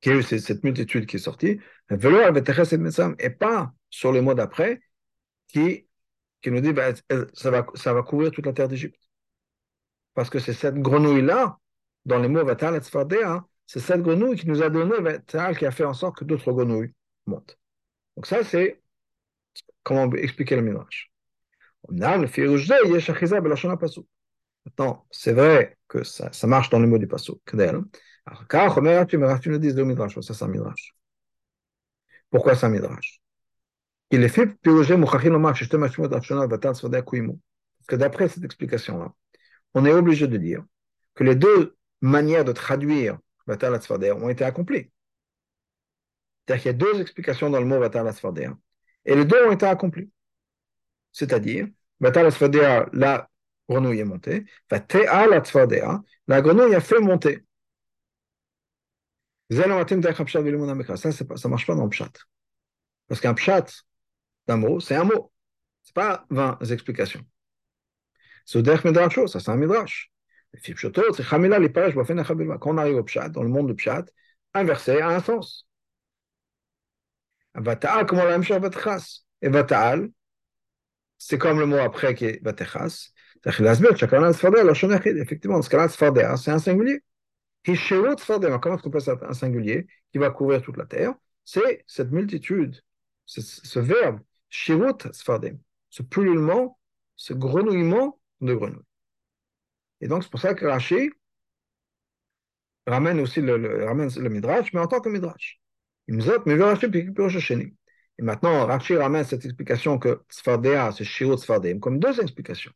qu'il 0.00 0.12
y 0.12 0.14
a 0.14 0.18
eu 0.18 0.22
cette 0.22 0.64
multitude 0.64 1.06
qui 1.06 1.16
est 1.16 1.18
sortie, 1.18 1.60
et 3.18 3.30
pas 3.30 3.72
sur 3.90 4.12
les 4.12 4.20
mots 4.20 4.34
d'après 4.34 4.80
qui, 5.48 5.86
qui 6.42 6.50
nous 6.50 6.60
dit 6.60 6.72
bah, 6.72 6.92
ça, 7.34 7.50
va, 7.50 7.66
ça 7.74 7.92
va 7.92 8.02
couvrir 8.02 8.30
toute 8.30 8.46
la 8.46 8.52
terre 8.52 8.68
d'Égypte. 8.68 9.00
Parce 10.14 10.30
que 10.30 10.38
c'est 10.38 10.52
cette 10.52 10.76
grenouille-là 10.76 11.58
dans 12.04 12.18
les 12.18 12.28
mots 12.28 12.44
Vatal 12.44 12.76
et 12.76 12.80
c'est 13.66 13.80
cette 13.80 14.02
grenouille 14.02 14.36
qui 14.36 14.48
nous 14.48 14.62
a 14.62 14.70
donné 14.70 14.98
Vatal 15.00 15.56
qui 15.56 15.66
a 15.66 15.70
fait 15.70 15.84
en 15.84 15.94
sorte 15.94 16.18
que 16.18 16.24
d'autres 16.24 16.52
grenouilles 16.52 16.92
montent. 17.26 17.58
Donc 18.16 18.26
ça, 18.26 18.44
c'est 18.44 18.82
comment 19.82 20.10
expliquer 20.12 20.56
le 20.56 20.62
Midrash. 20.62 21.10
Maintenant, 24.64 25.06
c'est 25.10 25.32
vrai 25.32 25.76
que 25.88 26.02
ça, 26.02 26.30
marche 26.46 26.70
dans 26.70 26.78
les 26.80 26.86
mots 26.86 26.98
du 26.98 27.06
le 29.82 29.84
Midrash, 29.84 30.18
ça 30.20 30.34
c'est 30.34 30.44
un 30.44 30.48
Midrash. 30.48 30.94
Pourquoi 32.34 32.56
c'est 32.56 32.66
Il 34.10 34.24
est 34.24 34.28
fait 34.28 34.48
Parce 34.60 34.80
que 37.86 37.94
d'après 37.94 38.28
cette 38.28 38.42
explication-là, 38.42 39.12
on 39.74 39.84
est 39.84 39.92
obligé 39.92 40.26
de 40.26 40.36
dire 40.36 40.64
que 41.14 41.22
les 41.22 41.36
deux 41.36 41.76
manières 42.00 42.44
de 42.44 42.50
traduire 42.50 43.18
Vatal 43.46 43.78
ont 44.20 44.28
été 44.28 44.42
accomplies. 44.42 44.90
C'est-à-dire 46.44 46.62
qu'il 46.62 46.72
y 46.72 46.74
a 46.74 46.92
deux 46.92 47.00
explications 47.00 47.50
dans 47.50 47.60
le 47.60 47.66
mot 47.66 47.78
Vatal 47.78 48.12
et 49.04 49.14
les 49.14 49.24
deux 49.24 49.46
ont 49.46 49.52
été 49.52 49.66
accomplis. 49.66 50.10
C'est-à-dire, 51.12 51.68
Vatal 52.00 52.32
la 52.94 53.28
grenouille 53.68 54.00
est 54.00 54.04
montée, 54.04 54.44
la 56.26 56.42
grenouille 56.42 56.74
a 56.74 56.80
fait 56.80 56.98
monter. 56.98 57.44
Ça, 59.50 61.10
ne 61.10 61.48
marche 61.48 61.66
pas 61.66 61.74
dans 61.74 61.84
le 61.84 61.90
pshat. 61.90 62.10
Parce 63.08 63.20
qu'un 63.20 63.34
pshat 63.34 63.66
d'un 64.46 64.56
mot, 64.56 64.80
c'est 64.80 64.94
un 64.94 65.04
mot. 65.04 65.32
Ce 65.82 65.90
n'est 65.90 65.94
pas 65.94 66.26
20 66.30 66.58
explications. 66.70 67.24
Ça 69.26 69.40
c'est 69.40 69.50
un 69.50 69.56
Midrash. 69.56 70.10
Quand 72.60 72.74
on 72.74 72.78
arrive 72.78 72.96
au 72.96 73.04
pshat, 73.04 73.28
dans 73.30 73.42
le 73.42 73.48
monde 73.48 73.68
du 73.68 73.74
pshat, 73.74 74.04
un 74.54 74.64
verset 74.64 75.00
a 75.00 75.08
un 75.08 75.20
sens. 75.20 75.66
Et 79.42 79.48
Vata'al, 79.48 80.10
c'est 81.18 81.38
comme 81.38 81.58
le 81.60 81.66
mot 81.66 81.78
après 81.78 82.14
qui 82.14 82.24
est 82.26 82.42
Vatechas. 82.42 83.10
Effectivement, 83.46 85.56
dans 85.56 85.62
ce 85.62 85.70
cas-là, 85.70 86.36
c'est 86.36 86.50
un 86.50 86.58
singulier. 86.58 87.02
Comment 87.64 88.76
est-ce 88.76 88.82
qu'on 88.82 88.90
peut 88.90 89.26
un 89.28 89.32
singulier 89.32 89.86
qui 90.12 90.18
va 90.18 90.30
couvrir 90.30 90.62
toute 90.62 90.76
la 90.76 90.84
terre 90.84 91.14
C'est 91.44 91.84
cette 91.86 92.10
multitude, 92.10 92.80
ce 93.26 93.78
verbe, 93.78 94.20
Shirut 94.50 95.12
Sfardem, 95.12 95.58
ce 95.88 96.02
pullulement, 96.02 96.78
ce 97.16 97.32
grenouillement 97.32 98.20
de 98.40 98.54
grenouilles. 98.54 98.84
Et 100.00 100.08
donc, 100.08 100.22
c'est 100.22 100.30
pour 100.30 100.40
ça 100.40 100.54
que 100.54 100.66
Rashi 100.66 101.10
ramène 102.86 103.20
aussi 103.20 103.40
le, 103.40 103.84
ramène 103.86 104.10
le 104.14 104.28
Midrash, 104.28 104.72
mais 104.72 104.80
en 104.80 104.86
tant 104.86 105.00
que 105.00 105.08
Midrash. 105.08 105.60
Il 106.06 106.16
nous 106.16 106.24
mais 106.44 106.62
Rashi 106.62 106.86
Et 106.86 108.22
maintenant, 108.22 108.66
Rashi 108.66 108.96
ramène 108.96 109.24
cette 109.24 109.44
explication 109.46 109.98
que 109.98 110.22
Sfardea, 110.28 110.92
c'est 110.92 111.04
Shirut 111.04 111.38
Sfardem, 111.38 111.80
comme 111.80 111.98
deux 111.98 112.20
explications. 112.20 112.72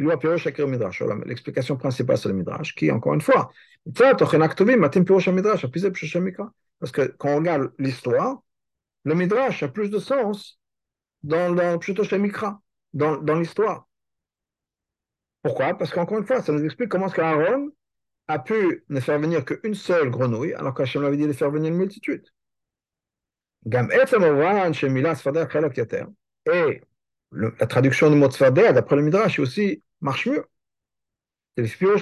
L'explication 0.00 1.76
principale, 1.76 2.16
c'est 2.16 2.28
le 2.28 2.34
Midrash, 2.34 2.74
qui, 2.74 2.90
encore 2.90 3.14
une 3.14 3.20
fois, 3.20 3.52
parce 6.80 6.92
que 6.92 7.02
quand 7.18 7.28
on 7.28 7.36
regarde 7.36 7.72
l'histoire, 7.78 8.42
le 9.04 9.14
Midrash 9.14 9.62
a 9.62 9.68
plus 9.68 9.90
de 9.90 9.98
sens 9.98 10.58
dans, 11.22 11.52
dans 11.52 11.78
dans, 12.92 13.38
l'histoire. 13.38 13.86
Pourquoi? 15.42 15.74
Parce 15.74 15.92
qu'encore 15.92 16.18
une 16.18 16.26
fois, 16.26 16.42
ça 16.42 16.52
nous 16.52 16.64
explique 16.64 16.88
comment 16.88 17.06
est-ce 17.06 17.14
qu'Aaron 17.14 17.70
a 18.26 18.38
pu 18.38 18.84
ne 18.88 19.00
faire 19.00 19.18
venir 19.18 19.44
qu'une 19.44 19.74
seule 19.74 20.10
grenouille, 20.10 20.54
alors 20.54 20.74
qu'Hachem 20.74 21.04
avait 21.04 21.16
dit 21.16 21.26
de 21.26 21.32
faire 21.32 21.50
venir 21.50 21.70
une 21.70 21.78
multitude. 21.78 22.26
Et 26.52 26.82
la 27.32 27.66
traduction 27.66 28.10
du 28.10 28.16
mot 28.16 28.28
tzfadeh, 28.28 28.72
d'après 28.72 28.96
le 28.96 29.02
Midrash, 29.02 29.38
aussi 29.38 29.82
marche 30.00 30.26
mieux. 30.26 30.44
C'est 31.56 31.82
mieux 31.82 31.96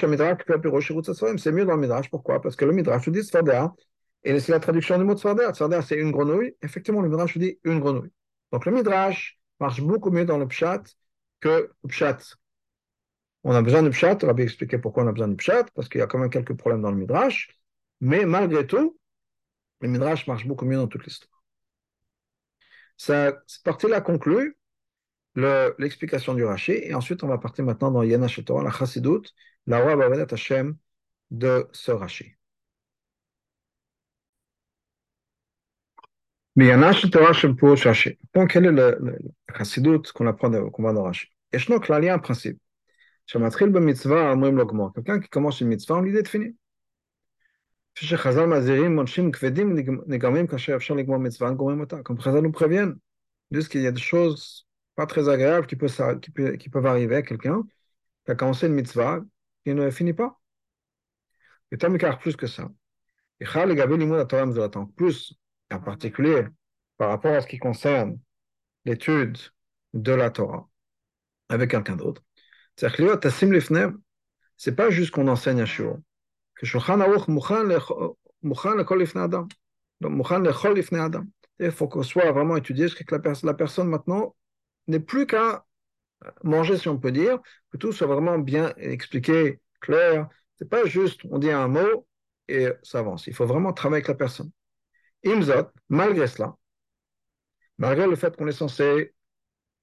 dans 1.65 1.75
le 1.75 1.81
Midrash. 1.81 2.11
Pourquoi? 2.11 2.41
Parce 2.41 2.57
que 2.57 2.65
le 2.65 2.73
Midrash 2.73 3.07
nous 3.07 3.13
dit 3.13 3.25
Sfardea, 3.25 3.75
et 4.23 4.39
c'est 4.41 4.53
la 4.53 4.61
traduction 4.61 4.99
du 4.99 5.05
mot 5.05 5.17
Sfardea. 5.17 5.53
Sfardea, 5.55 5.83
c'est 5.83 5.97
une 5.97 6.13
grenouille. 6.13 6.55
Effectivement, 6.63 7.01
le 7.01 7.09
Midrash 7.09 7.35
nous 7.37 7.43
dit 7.43 7.59
une 7.65 7.81
grenouille. 7.81 8.13
Donc 8.53 8.67
le 8.67 8.73
Midrash 8.73 9.41
marche 9.61 9.81
beaucoup 9.81 10.11
mieux 10.11 10.25
dans 10.25 10.39
le 10.39 10.47
Pshat 10.47 10.83
que 11.41 11.73
le 11.83 11.89
Pshat. 11.89 12.19
On 13.45 13.53
a 13.53 13.63
besoin 13.63 13.83
de 13.83 13.89
Pshat. 13.89 14.19
On 14.23 14.27
va 14.27 14.35
bien 14.35 14.45
expliquer 14.45 14.79
pourquoi 14.79 15.05
on 15.05 15.09
a 15.09 15.13
besoin 15.13 15.29
de 15.29 15.37
Pshat, 15.37 15.65
parce 15.75 15.89
qu'il 15.89 16.01
y 16.01 16.03
a 16.03 16.07
quand 16.07 16.19
même 16.19 16.31
quelques 16.31 16.57
problèmes 16.57 16.83
dans 16.83 16.91
le 16.91 16.97
Midrash. 16.97 17.49
Mais 18.01 18.25
malgré 18.27 18.67
tout, 18.67 18.99
le 19.81 19.89
Midrash 19.89 20.27
marche 20.27 20.47
beaucoup 20.47 20.67
mieux 20.67 20.77
dans 20.77 20.89
toute 20.89 21.05
l'histoire. 21.05 21.43
Cette 22.97 23.63
partie-là 23.65 24.01
conclut 24.01 24.58
l'explication 25.35 26.35
du 26.35 26.45
Rashi, 26.45 26.73
et 26.73 26.95
ensuite 26.95 27.23
on 27.23 27.29
va 27.29 27.39
partir 27.39 27.65
maintenant 27.65 27.91
dans 27.91 28.03
Yana 28.03 28.27
Torah, 28.29 28.63
la 28.63 28.71
Chassidut, 28.71 29.23
la 29.67 29.81
roi 29.81 29.97
Bavedat 29.97 30.33
Hashem 30.33 30.77
de 31.31 31.69
ce 31.73 31.93
Rashi. 31.93 32.35
Mais 36.57 36.67
Yana 36.67 36.93
Torah 36.93 37.33
Shem 37.33 37.57
pour 37.57 37.79
Rashi. 37.79 38.19
Donc, 38.35 38.51
quel 38.51 38.67
est 38.67 38.73
le, 38.73 38.99
le, 39.01 39.19
Chassidut 39.57 40.03
qu'on 40.13 40.27
apprend 40.27 40.51
qu'on 40.71 40.83
va 40.83 40.93
dans 40.93 41.05
Rashi? 41.05 41.29
Et 41.53 41.59
je 41.59 41.73
un 41.73 42.19
principe. 42.19 42.59
Quelqu'un 43.31 45.21
qui 45.21 45.29
commence 45.29 45.61
une 45.61 45.69
mitzvah, 45.69 45.97
on 45.97 46.01
lui 46.01 46.13
dit 46.13 46.23
de 46.23 46.29
finir. 46.29 46.53
Comme 52.05 52.21
Chazal 52.21 52.43
nous 52.43 52.53
préviennent, 52.53 52.99
disent 53.51 53.69
qu'il 53.69 53.83
y 53.83 53.87
a 53.87 53.93
des 53.93 54.01
choses 54.01 54.68
pas 54.99 55.07
très 55.07 55.29
agréables 55.29 55.69
qui 55.69 55.77
peuvent, 55.77 56.19
qui 56.19 56.33
peuvent, 56.33 56.57
qui 56.57 56.69
peuvent 56.69 56.87
arriver 56.87 57.15
à 57.15 57.23
quelqu'un 57.23 57.63
qui 58.25 58.33
a 58.33 58.35
commencé 58.35 58.67
une 58.67 58.75
mitzvah 58.75 59.21
et 59.65 59.73
ne 59.73 59.93
finit 59.93 60.13
pas. 60.13 60.41
Et 61.71 61.79
tant 61.79 61.93
plus 62.19 62.35
que 62.35 62.49
ça. 62.49 62.69
Et 63.39 63.45
plus, 64.97 65.35
en 65.71 65.79
particulier, 65.79 66.49
par 66.97 67.11
rapport 67.11 67.33
à 67.33 67.41
ce 67.41 67.47
qui 67.47 67.61
concerne 67.61 68.19
l'étude 68.85 69.39
de 69.95 70.11
la 70.11 70.31
Torah 70.31 70.69
avec 71.49 71.71
quelqu'un 71.71 71.95
d'autre. 71.95 72.25
C'est 72.75 72.89
pas 74.75 74.91
juste 74.91 75.13
qu'on 75.13 75.29
enseigne 75.29 75.61
à 75.61 75.67
Shur. 75.67 75.97
Que 76.57 76.67
Shulchan 76.67 77.01
Aruch 77.01 77.29
adam. 79.15 79.47
Donc, 80.01 80.33
adam. 80.33 81.25
Il 81.61 81.71
faut 81.71 81.87
qu'on 81.87 82.03
soit 82.03 82.33
vraiment 82.33 82.57
étudié, 82.57 82.89
que 82.89 83.15
la, 83.15 83.33
la 83.45 83.55
personne 83.55 83.89
maintenant 83.89 84.35
n'est 84.89 85.01
plus 85.01 85.27
qu'à 85.27 85.65
manger, 86.43 86.77
si 86.79 86.89
on 86.89 86.99
peut 86.99 87.13
dire, 87.13 87.39
que 87.71 87.77
tout 87.77 87.93
soit 87.93 88.07
vraiment 88.07 88.39
bien 88.39 88.75
expliqué, 88.77 89.61
clair. 89.81 90.29
C'est 90.57 90.69
pas 90.69 90.85
juste, 90.87 91.21
on 91.31 91.39
dit 91.39 91.51
un 91.51 91.69
mot 91.69 92.07
et 92.49 92.69
ça 92.83 93.01
avance. 93.01 93.27
Il 93.27 93.35
faut 93.35 93.47
vraiment 93.47 93.73
travailler 93.73 93.99
avec 93.99 94.09
la 94.09 94.15
personne. 94.15 94.51
Imzot, 95.25 95.71
malgré 95.89 96.27
cela, 96.27 96.57
malgré 97.79 98.07
le 98.07 98.17
fait 98.17 98.37
qu'on 98.37 98.47
est 98.47 98.53
censé 98.53 99.15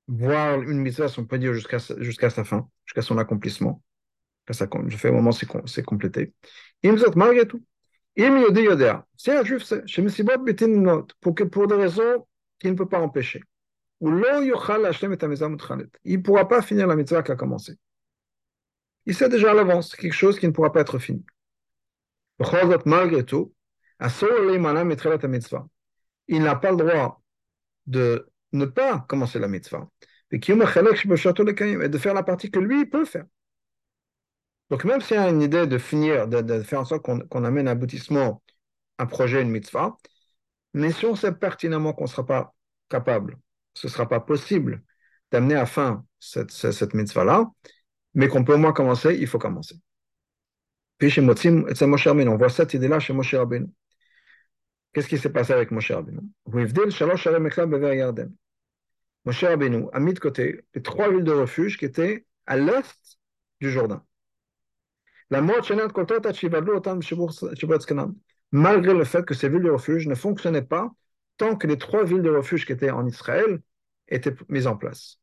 voir 0.07 0.61
une 0.61 0.79
mitzvah, 0.79 1.07
si 1.07 1.19
on 1.19 1.25
peut 1.25 1.39
dire, 1.39 1.53
jusqu'à 1.53 1.77
jusqu'à 1.99 2.29
sa 2.29 2.43
fin, 2.43 2.69
jusqu'à 2.85 3.01
son 3.01 3.17
accomplissement, 3.17 3.81
je 4.49 4.97
fais 4.97 5.09
au 5.09 5.13
moment 5.13 5.31
c'est 5.31 5.83
complété. 5.83 6.33
Imzot, 6.83 7.15
malgré 7.15 7.47
tout, 7.47 7.63
si 8.17 9.31
un 9.31 9.43
juif 9.43 9.63
chez 9.87 10.03
pour, 11.21 11.35
pour 11.35 11.67
des 11.67 11.75
raisons 11.75 12.27
qu'il 12.59 12.71
ne 12.71 12.75
peut 12.75 12.87
pas 12.87 12.99
empêcher, 12.99 13.41
il 16.03 16.17
ne 16.17 16.21
pourra 16.21 16.47
pas 16.47 16.61
finir 16.61 16.85
la 16.87 16.95
mitzvah 16.95 17.23
qui 17.23 17.31
a 17.31 17.35
commencé. 17.35 17.77
Il 19.05 19.15
sait 19.15 19.29
déjà 19.29 19.51
à 19.51 19.53
l'avance, 19.53 19.95
quelque 19.95 20.13
chose 20.13 20.39
qui 20.39 20.45
ne 20.47 20.51
pourra 20.51 20.71
pas 20.71 20.81
être 20.81 20.99
fini. 20.99 21.25
Malgré 22.85 23.25
tout, 23.25 23.53
il 26.27 26.43
n'a 26.43 26.55
pas 26.55 26.71
le 26.71 26.77
droit 26.77 27.21
de 27.87 28.29
ne 28.51 28.65
pas 28.65 28.99
commencer 29.07 29.39
la 29.39 29.47
mitzvah 29.47 29.89
et 30.31 30.39
de 30.39 31.97
faire 31.97 32.13
la 32.13 32.23
partie 32.23 32.51
que 32.51 32.59
lui 32.59 32.85
peut 32.85 33.05
faire. 33.05 33.25
Donc 34.69 34.83
même 34.83 35.01
s'il 35.01 35.17
y 35.17 35.19
a 35.19 35.29
une 35.29 35.41
idée 35.41 35.67
de 35.67 35.77
finir, 35.77 36.27
de, 36.27 36.61
faire 36.63 36.81
en 36.81 36.85
sorte 36.85 37.03
qu'on 37.03 37.43
amène 37.43 37.67
à 37.67 37.71
aboutissement 37.71 38.43
un 38.97 39.05
projet, 39.05 39.41
une 39.41 39.51
mitzvah, 39.51 39.97
mais 40.73 40.91
si 40.91 41.05
on 41.05 41.15
sait 41.15 41.31
pertinemment 41.31 41.93
qu'on 41.93 42.03
ne 42.05 42.09
sera 42.09 42.25
pas 42.25 42.55
capable 42.89 43.37
ce 43.75 43.87
ne 43.87 43.91
sera 43.91 44.07
pas 44.07 44.19
possible 44.19 44.81
d'amener 45.31 45.55
à 45.55 45.65
fin 45.65 46.05
cette, 46.19 46.93
mitzvah-là, 46.93 47.51
mais 48.13 48.27
qu'on 48.27 48.43
peut 48.43 48.55
au 48.55 48.57
moins 48.57 48.73
commencer, 48.73 49.15
il 49.19 49.27
faut 49.27 49.37
commencer. 49.37 49.75
Puis 50.97 51.09
chez 51.09 51.21
Motzim, 51.21 51.65
et 51.67 51.85
Moshe 51.85 52.07
Rabbeinu, 52.07 52.29
on 52.29 52.37
voit 52.37 52.49
cette 52.49 52.73
idée-là 52.73 52.99
chez 52.99 53.13
Moshe 53.13 53.35
Rabbeinu. 53.35 53.67
Qu'est-ce 54.93 55.09
qui 55.09 55.17
s'est 55.17 55.31
passé 55.31 55.51
avec 55.51 55.71
Moshe 55.71 55.91
Rabbeinu? 55.91 56.21
Moshe 59.25 59.43
Rabbeinu 59.43 59.87
a 59.91 59.99
mis 59.99 60.13
de 60.13 60.19
côté 60.19 60.65
les 60.73 60.81
trois 60.81 61.09
villes 61.09 61.25
de 61.25 61.33
refuge 61.33 61.77
qui 61.77 61.85
étaient 61.85 62.25
à 62.45 62.55
l'est 62.55 63.19
du 63.59 63.69
Jourdain. 63.69 64.05
Malgré 68.51 68.93
le 68.93 69.03
fait 69.03 69.25
que 69.25 69.33
ces 69.33 69.49
villes 69.49 69.63
de 69.63 69.69
refuge 69.69 70.07
ne 70.07 70.15
fonctionnaient 70.15 70.61
pas 70.61 70.93
tant 71.37 71.55
que 71.55 71.67
les 71.67 71.77
trois 71.77 72.03
villes 72.03 72.21
de 72.21 72.29
refuge 72.29 72.65
qui 72.65 72.71
étaient 72.71 72.91
en 72.91 73.05
Israël 73.05 73.61
étaient 74.07 74.35
mises 74.49 74.67
en 74.67 74.77
place. 74.77 75.19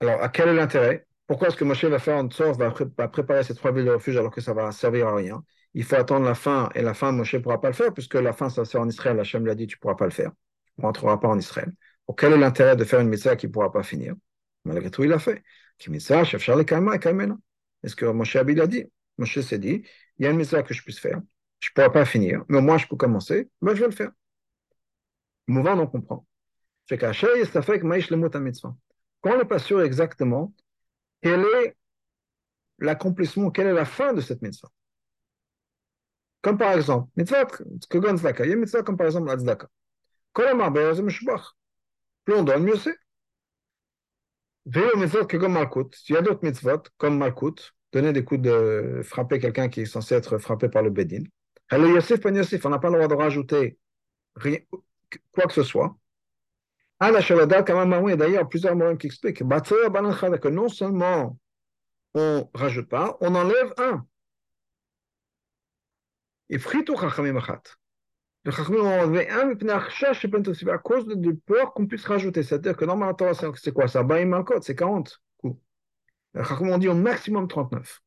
Alors, 0.00 0.22
à 0.22 0.28
quel 0.28 0.48
est 0.48 0.54
l'intérêt? 0.54 1.06
Pourquoi 1.26 1.48
est-ce 1.48 1.56
que 1.56 1.64
Moshe 1.64 1.84
va 1.84 1.98
faire 1.98 2.16
en 2.16 2.28
sorte, 2.30 2.58
va, 2.58 2.70
préparer 3.08 3.44
ces 3.44 3.54
trois 3.54 3.70
villes 3.72 3.84
de 3.84 3.90
refuge 3.90 4.16
alors 4.16 4.32
que 4.32 4.40
ça 4.40 4.52
va 4.54 4.72
servir 4.72 5.08
à 5.08 5.14
rien? 5.14 5.44
Il 5.74 5.84
faut 5.84 5.94
attendre 5.94 6.26
la 6.26 6.34
fin, 6.34 6.70
et 6.74 6.82
la 6.82 6.94
fin, 6.94 7.12
Moshe 7.12 7.34
ne 7.34 7.38
pourra 7.38 7.60
pas 7.60 7.68
le 7.68 7.74
faire, 7.74 7.92
puisque 7.92 8.14
la 8.14 8.32
fin, 8.32 8.50
ça 8.50 8.64
c'est 8.64 8.78
en 8.78 8.88
Israël. 8.88 9.20
Hachem 9.20 9.46
l'a 9.46 9.54
dit, 9.54 9.66
tu 9.66 9.76
ne 9.76 9.80
pourras 9.80 9.94
pas 9.94 10.06
le 10.06 10.10
faire. 10.10 10.32
Tu 10.74 10.80
ne 10.80 10.86
rentreras 10.86 11.18
pas 11.18 11.28
en 11.28 11.38
Israël. 11.38 11.72
Quel 12.16 12.32
est 12.32 12.38
l'intérêt 12.38 12.74
de 12.74 12.84
faire 12.84 13.00
une 13.00 13.08
mitzvah 13.08 13.36
qui 13.36 13.46
ne 13.46 13.52
pourra 13.52 13.70
pas 13.70 13.82
finir? 13.84 14.14
Malgré 14.64 14.90
tout, 14.90 15.04
il 15.04 15.10
l'a 15.10 15.18
fait. 15.18 15.42
Est-ce 17.82 17.96
que 17.96 18.04
Moshe 18.06 18.36
Abid 18.36 18.60
a 18.60 18.66
dit 18.66 18.84
Moshe 19.18 19.40
s'est 19.40 19.58
dit, 19.58 19.82
il 20.18 20.24
y 20.24 20.26
a 20.26 20.30
une 20.30 20.36
mitzvah 20.36 20.62
que 20.62 20.74
je 20.74 20.82
puisse 20.82 20.98
faire. 20.98 21.20
Je 21.60 21.68
ne 21.68 21.74
pourrai 21.74 21.92
pas 21.92 22.04
finir, 22.04 22.42
mais 22.48 22.60
moi, 22.60 22.78
je 22.78 22.86
peux 22.86 22.96
commencer. 22.96 23.48
Ben, 23.62 23.74
je 23.74 23.80
vais 23.80 23.86
le 23.86 23.92
faire. 23.92 24.10
Mouvant, 25.46 25.78
on 25.78 25.86
comprend. 25.86 26.26
C'est 26.88 26.98
qu'à 26.98 27.12
Quand 27.12 27.28
on 29.24 29.38
n'est 29.38 29.44
pas 29.44 29.58
sûr 29.58 29.82
exactement 29.82 30.54
quel 31.22 31.40
est 31.40 31.76
l'accomplissement, 32.78 33.50
quelle 33.50 33.68
est 33.68 33.72
la 33.72 33.84
fin 33.84 34.12
de 34.12 34.20
cette 34.20 34.42
mitzvah? 34.42 34.70
Comme 36.42 36.56
par 36.56 36.72
exemple, 36.72 37.10
mitzvah. 37.16 37.46
Il 37.92 38.48
y 38.48 38.52
a 38.52 38.56
mitzvah 38.56 38.82
comme 38.82 38.96
par 38.96 39.06
exemple 39.06 39.28
la 39.28 39.36
tzedaka. 39.36 39.68
Plus 40.32 40.46
on 42.34 42.42
donne, 42.42 42.64
mieux 42.64 42.76
c'est. 42.76 42.96
mitzvot 44.96 45.26
kogon 45.26 45.50
malkut. 45.50 45.90
Il 46.08 46.14
y 46.14 46.16
a 46.16 46.22
d'autres 46.22 46.42
mitzvot 46.42 46.82
comme 46.96 47.18
malkut, 47.18 47.72
donner 47.92 48.12
des 48.12 48.24
coups 48.24 48.40
de 48.40 49.02
frapper 49.04 49.38
quelqu'un 49.38 49.68
qui 49.68 49.82
est 49.82 49.86
censé 49.86 50.14
être 50.14 50.38
frappé 50.38 50.68
par 50.68 50.82
le 50.82 50.90
bedin. 50.90 51.24
Alors 51.68 51.88
Yosef, 51.88 52.20
on 52.24 52.70
n'a 52.70 52.78
pas 52.78 52.88
le 52.88 52.94
droit 52.94 53.08
de 53.08 53.14
rajouter 53.14 53.78
rien, 54.34 54.58
quoi 55.32 55.44
que 55.46 55.52
ce 55.52 55.62
soit. 55.62 55.96
Shavada, 57.00 57.60
et 57.60 58.16
d'ailleurs, 58.16 58.48
plusieurs 58.48 58.76
mots 58.76 58.96
qui 58.96 59.06
expliquent 59.06 59.38
que 59.38 60.48
non 60.48 60.68
seulement 60.68 61.38
on 62.14 62.48
ne 62.52 62.58
rajoute 62.58 62.88
pas, 62.88 63.16
on 63.20 63.34
enlève 63.34 63.72
un. 63.78 64.06
Et 66.50 66.58
chachamim 66.58 67.36
achat. 67.36 67.62
Le 68.44 68.50
chachamim 68.50 68.80
ont 68.80 69.00
enlevé 69.02 69.30
un, 69.30 69.50
à 70.68 70.78
cause 70.78 71.06
de 71.06 71.32
peur 71.32 71.72
qu'on 71.72 71.86
puisse 71.86 72.06
rajouter. 72.06 72.42
C'est-à-dire 72.42 72.76
que 72.76 72.84
normalement, 72.84 73.16
c'est 73.54 73.72
quoi 73.72 73.86
ça? 73.86 74.04
C'est 74.60 74.74
40 74.74 75.20
coups. 75.38 75.58
Le 76.34 76.42
chachamim 76.42 76.72
ont 76.72 76.78
dit 76.78 76.88
au 76.88 76.94
maximum 76.94 77.48
39. 77.48 78.02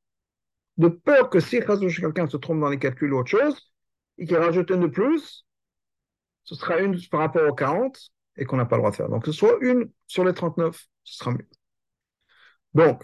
De 0.78 0.88
peur 0.88 1.30
que 1.30 1.40
si 1.40 1.60
quelqu'un 1.60 2.28
se 2.28 2.38
trompe 2.38 2.60
dans 2.60 2.70
les 2.70 2.80
calculs 2.80 3.14
ou 3.14 3.20
autre 3.20 3.30
chose, 3.30 3.74
et 4.18 4.26
qu'il 4.26 4.38
rajoute 4.38 4.70
un 4.72 4.78
de 4.78 4.88
plus, 4.88 5.46
ce 6.44 6.56
sera 6.56 6.80
une 6.80 7.00
par 7.10 7.22
rapport 7.22 7.48
aux 7.48 7.56
40 7.56 8.00
et 8.38 8.46
qu'on 8.46 8.58
n'a 8.58 8.66
pas 8.66 8.76
le 8.78 8.82
droit 8.82 8.92
de 8.92 8.96
faire. 8.96 9.10
Donc, 9.10 9.26
que 9.26 9.32
ce 9.32 9.38
soit 9.38 9.58
une 9.62 9.90
sur 10.08 10.26
les 10.26 10.34
39, 10.34 10.88
ce 11.04 11.18
sera 11.18 11.32
mieux. 11.32 11.48
Donc, 12.74 13.04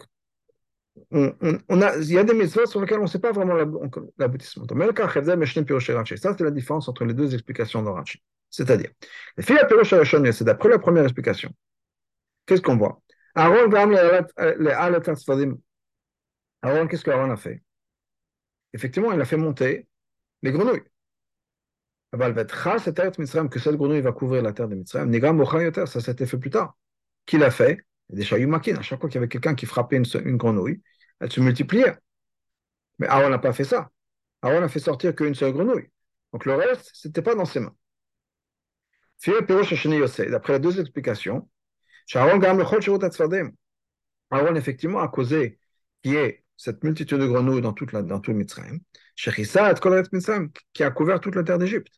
il 1.12 2.12
y 2.12 2.18
a 2.18 2.24
des 2.24 2.34
mitzvahs 2.34 2.66
sur 2.66 2.82
lesquels 2.82 3.00
on 3.00 3.04
ne 3.04 3.08
sait 3.08 3.20
pas 3.20 3.32
vraiment 3.32 3.54
l'aboutissement. 4.18 4.66
Ça, 4.68 6.36
c'est 6.38 6.44
la 6.44 6.52
différence 6.52 6.90
entre 6.90 7.06
les 7.06 7.14
deux 7.14 7.34
explications 7.34 7.82
de 7.84 7.90
Rashi. 7.90 8.22
C'est-à-dire, 8.50 8.90
c'est 9.38 10.44
d'après 10.44 10.70
la 10.70 10.80
première 10.80 11.04
explication. 11.04 11.54
Qu'est-ce 12.46 12.62
qu'on 12.62 12.78
voit? 12.78 13.02
Aaron, 13.36 13.72
Aaron, 16.62 16.88
qu'est-ce 16.88 17.04
qu'Aaron 17.04 17.30
a 17.30 17.38
fait? 17.38 17.62
Effectivement, 18.74 19.14
il 19.14 19.22
a 19.22 19.26
fait 19.26 19.38
monter 19.38 19.88
les 20.42 20.52
grenouilles 20.52 20.84
que 22.12 23.60
cette 23.60 23.76
grenouille 23.76 24.02
va 24.02 24.12
couvrir 24.12 24.42
la 24.42 24.52
terre 24.54 24.68
de 24.68 24.76
Mitzrayim, 24.76 25.86
ça 25.86 26.02
s'était 26.02 26.26
fait 26.26 26.38
plus 26.38 26.50
tard. 26.50 26.76
Qui 27.26 27.38
l'a 27.38 27.52
fait 27.52 27.80
Des 28.10 28.26
makin. 28.48 28.76
À 28.78 28.82
chaque 28.82 29.00
fois 29.00 29.10
qu'il 29.10 29.16
y 29.16 29.20
avait 29.20 29.28
quelqu'un 29.28 29.54
qui 29.54 29.66
frappait 29.66 29.98
une, 29.98 30.38
grenouille, 30.38 30.82
elles 31.20 31.32
se 31.32 31.40
multipliaient. 31.40 31.98
Mais 32.98 33.08
Aaron 33.08 33.30
n'a 33.30 33.38
pas 33.38 33.54
fait 33.54 33.64
ça. 33.64 33.92
Aaron 34.42 34.64
a 34.64 34.70
fait 34.70 34.80
sortir 34.80 35.16
qu'une 35.16 35.36
seule 35.36 35.54
grenouille. 35.54 35.90
Donc 36.34 36.46
le 36.46 36.56
reste, 36.56 36.90
ce 36.94 37.08
n'était 37.08 37.22
pas 37.22 37.36
dans 37.36 37.46
ses 37.46 37.60
mains. 37.60 37.76
D'après 39.26 40.54
les 40.54 40.60
deux 40.60 40.80
explications, 40.80 41.50
Aaron 42.16 42.40
effectivement 44.56 45.00
a 45.00 45.08
causé 45.10 45.60
qu'il 46.02 46.14
y 46.14 46.16
ait 46.16 46.44
cette 46.60 46.84
multitude 46.84 47.20
de 47.20 47.26
grenouilles 47.26 47.62
dans, 47.62 47.72
toute 47.72 47.94
la, 47.94 48.02
dans 48.02 48.20
tout 48.20 48.32
le 48.32 48.38
Mitzrayim, 48.38 48.80
qui 50.74 50.84
a 50.84 50.92
couvert 50.92 51.22
toute 51.22 51.36
la 51.36 51.44
terre 51.44 51.58
d'Égypte. 51.58 51.94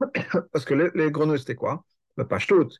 Parce 0.52 0.64
que 0.64 0.72
les, 0.72 0.90
les 0.94 1.10
grenouilles, 1.10 1.38
c'était 1.38 1.54
quoi? 1.54 1.84
Le 2.16 2.26
Pashtout. 2.26 2.70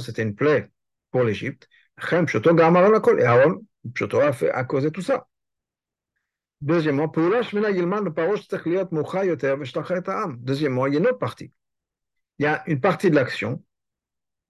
C'était 0.00 0.22
une 0.22 0.34
plaie 0.34 0.70
pour 1.10 1.24
l'Égypte. 1.24 1.68
Et 2.00 3.24
Aaron, 3.24 3.66
Pshoto 3.92 4.20
a, 4.20 4.32
fait, 4.32 4.50
a 4.50 4.64
causé 4.64 4.90
tout 4.90 5.02
ça. 5.02 5.28
Deuxièmement, 6.62 7.12
Deuxièmement, 10.38 10.86
il 10.86 10.94
y 10.94 10.96
a 10.96 11.00
une 11.00 11.06
autre 11.06 11.18
partie. 11.18 11.52
Il 12.38 12.44
y 12.44 12.46
a 12.46 12.62
une 12.66 12.80
partie 12.80 13.10
de 13.10 13.14
l'action 13.14 13.62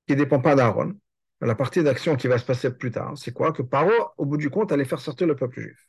qui 0.06 0.12
ne 0.12 0.18
dépend 0.18 0.40
pas 0.40 0.54
d'Aaron. 0.54 0.96
La 1.42 1.56
partie 1.56 1.82
d'action 1.82 2.14
qui 2.16 2.28
va 2.28 2.38
se 2.38 2.44
passer 2.44 2.70
plus 2.70 2.92
tard, 2.92 3.14
c'est 3.16 3.32
quoi? 3.32 3.52
Que 3.52 3.62
Paro, 3.62 3.90
au 4.16 4.24
bout 4.24 4.36
du 4.36 4.48
compte, 4.48 4.70
allait 4.70 4.84
faire 4.84 5.00
sortir 5.00 5.26
le 5.26 5.34
peuple 5.34 5.60
juif. 5.60 5.88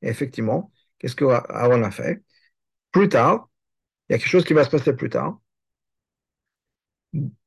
Et 0.00 0.08
effectivement, 0.08 0.72
qu'est-ce 0.98 1.14
que 1.14 1.26
Aaron 1.26 1.82
a 1.82 1.90
fait? 1.90 2.22
Plus 2.90 3.10
tard, 3.10 3.50
il 4.08 4.12
y 4.12 4.16
a 4.16 4.18
quelque 4.18 4.28
chose 4.28 4.44
qui 4.46 4.54
va 4.54 4.64
se 4.64 4.70
passer 4.70 4.94
plus 4.94 5.10
tard. 5.10 5.38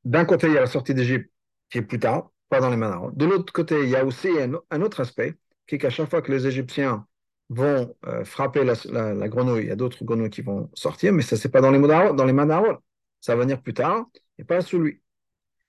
D'un 0.04 0.24
côté, 0.24 0.46
il 0.46 0.52
y 0.52 0.56
a 0.58 0.60
la 0.60 0.66
sortie 0.68 0.94
d'Égypte 0.94 1.28
qui 1.68 1.78
est 1.78 1.82
plus 1.82 1.98
tard, 1.98 2.30
pas 2.48 2.60
dans 2.60 2.70
les 2.70 2.76
mains 2.76 3.10
De 3.14 3.26
l'autre 3.26 3.52
côté, 3.52 3.82
il 3.82 3.88
y 3.88 3.96
a 3.96 4.04
aussi 4.04 4.28
un, 4.70 4.82
autre 4.82 5.00
aspect, 5.00 5.34
qui 5.66 5.74
est 5.74 5.78
qu'à 5.78 5.90
chaque 5.90 6.08
fois 6.08 6.22
que 6.22 6.30
les 6.30 6.46
Égyptiens 6.46 7.04
vont 7.48 7.92
euh, 8.06 8.24
frapper 8.24 8.62
la, 8.62 9.28
grenouille, 9.28 9.62
il 9.62 9.68
y 9.68 9.72
a 9.72 9.76
d'autres 9.76 10.04
grenouilles 10.04 10.30
qui 10.30 10.42
vont 10.42 10.70
sortir, 10.74 11.12
mais 11.12 11.22
ça, 11.22 11.36
c'est 11.36 11.48
pas 11.48 11.60
dans 11.60 11.72
les, 11.72 11.80
dans 11.80 12.24
les 12.24 12.32
mains. 12.32 12.78
Ça 13.26 13.34
va 13.34 13.42
venir 13.42 13.60
plus 13.60 13.74
tard, 13.74 14.06
et 14.38 14.44
pas 14.44 14.60
sous 14.60 14.78
lui. 14.78 15.02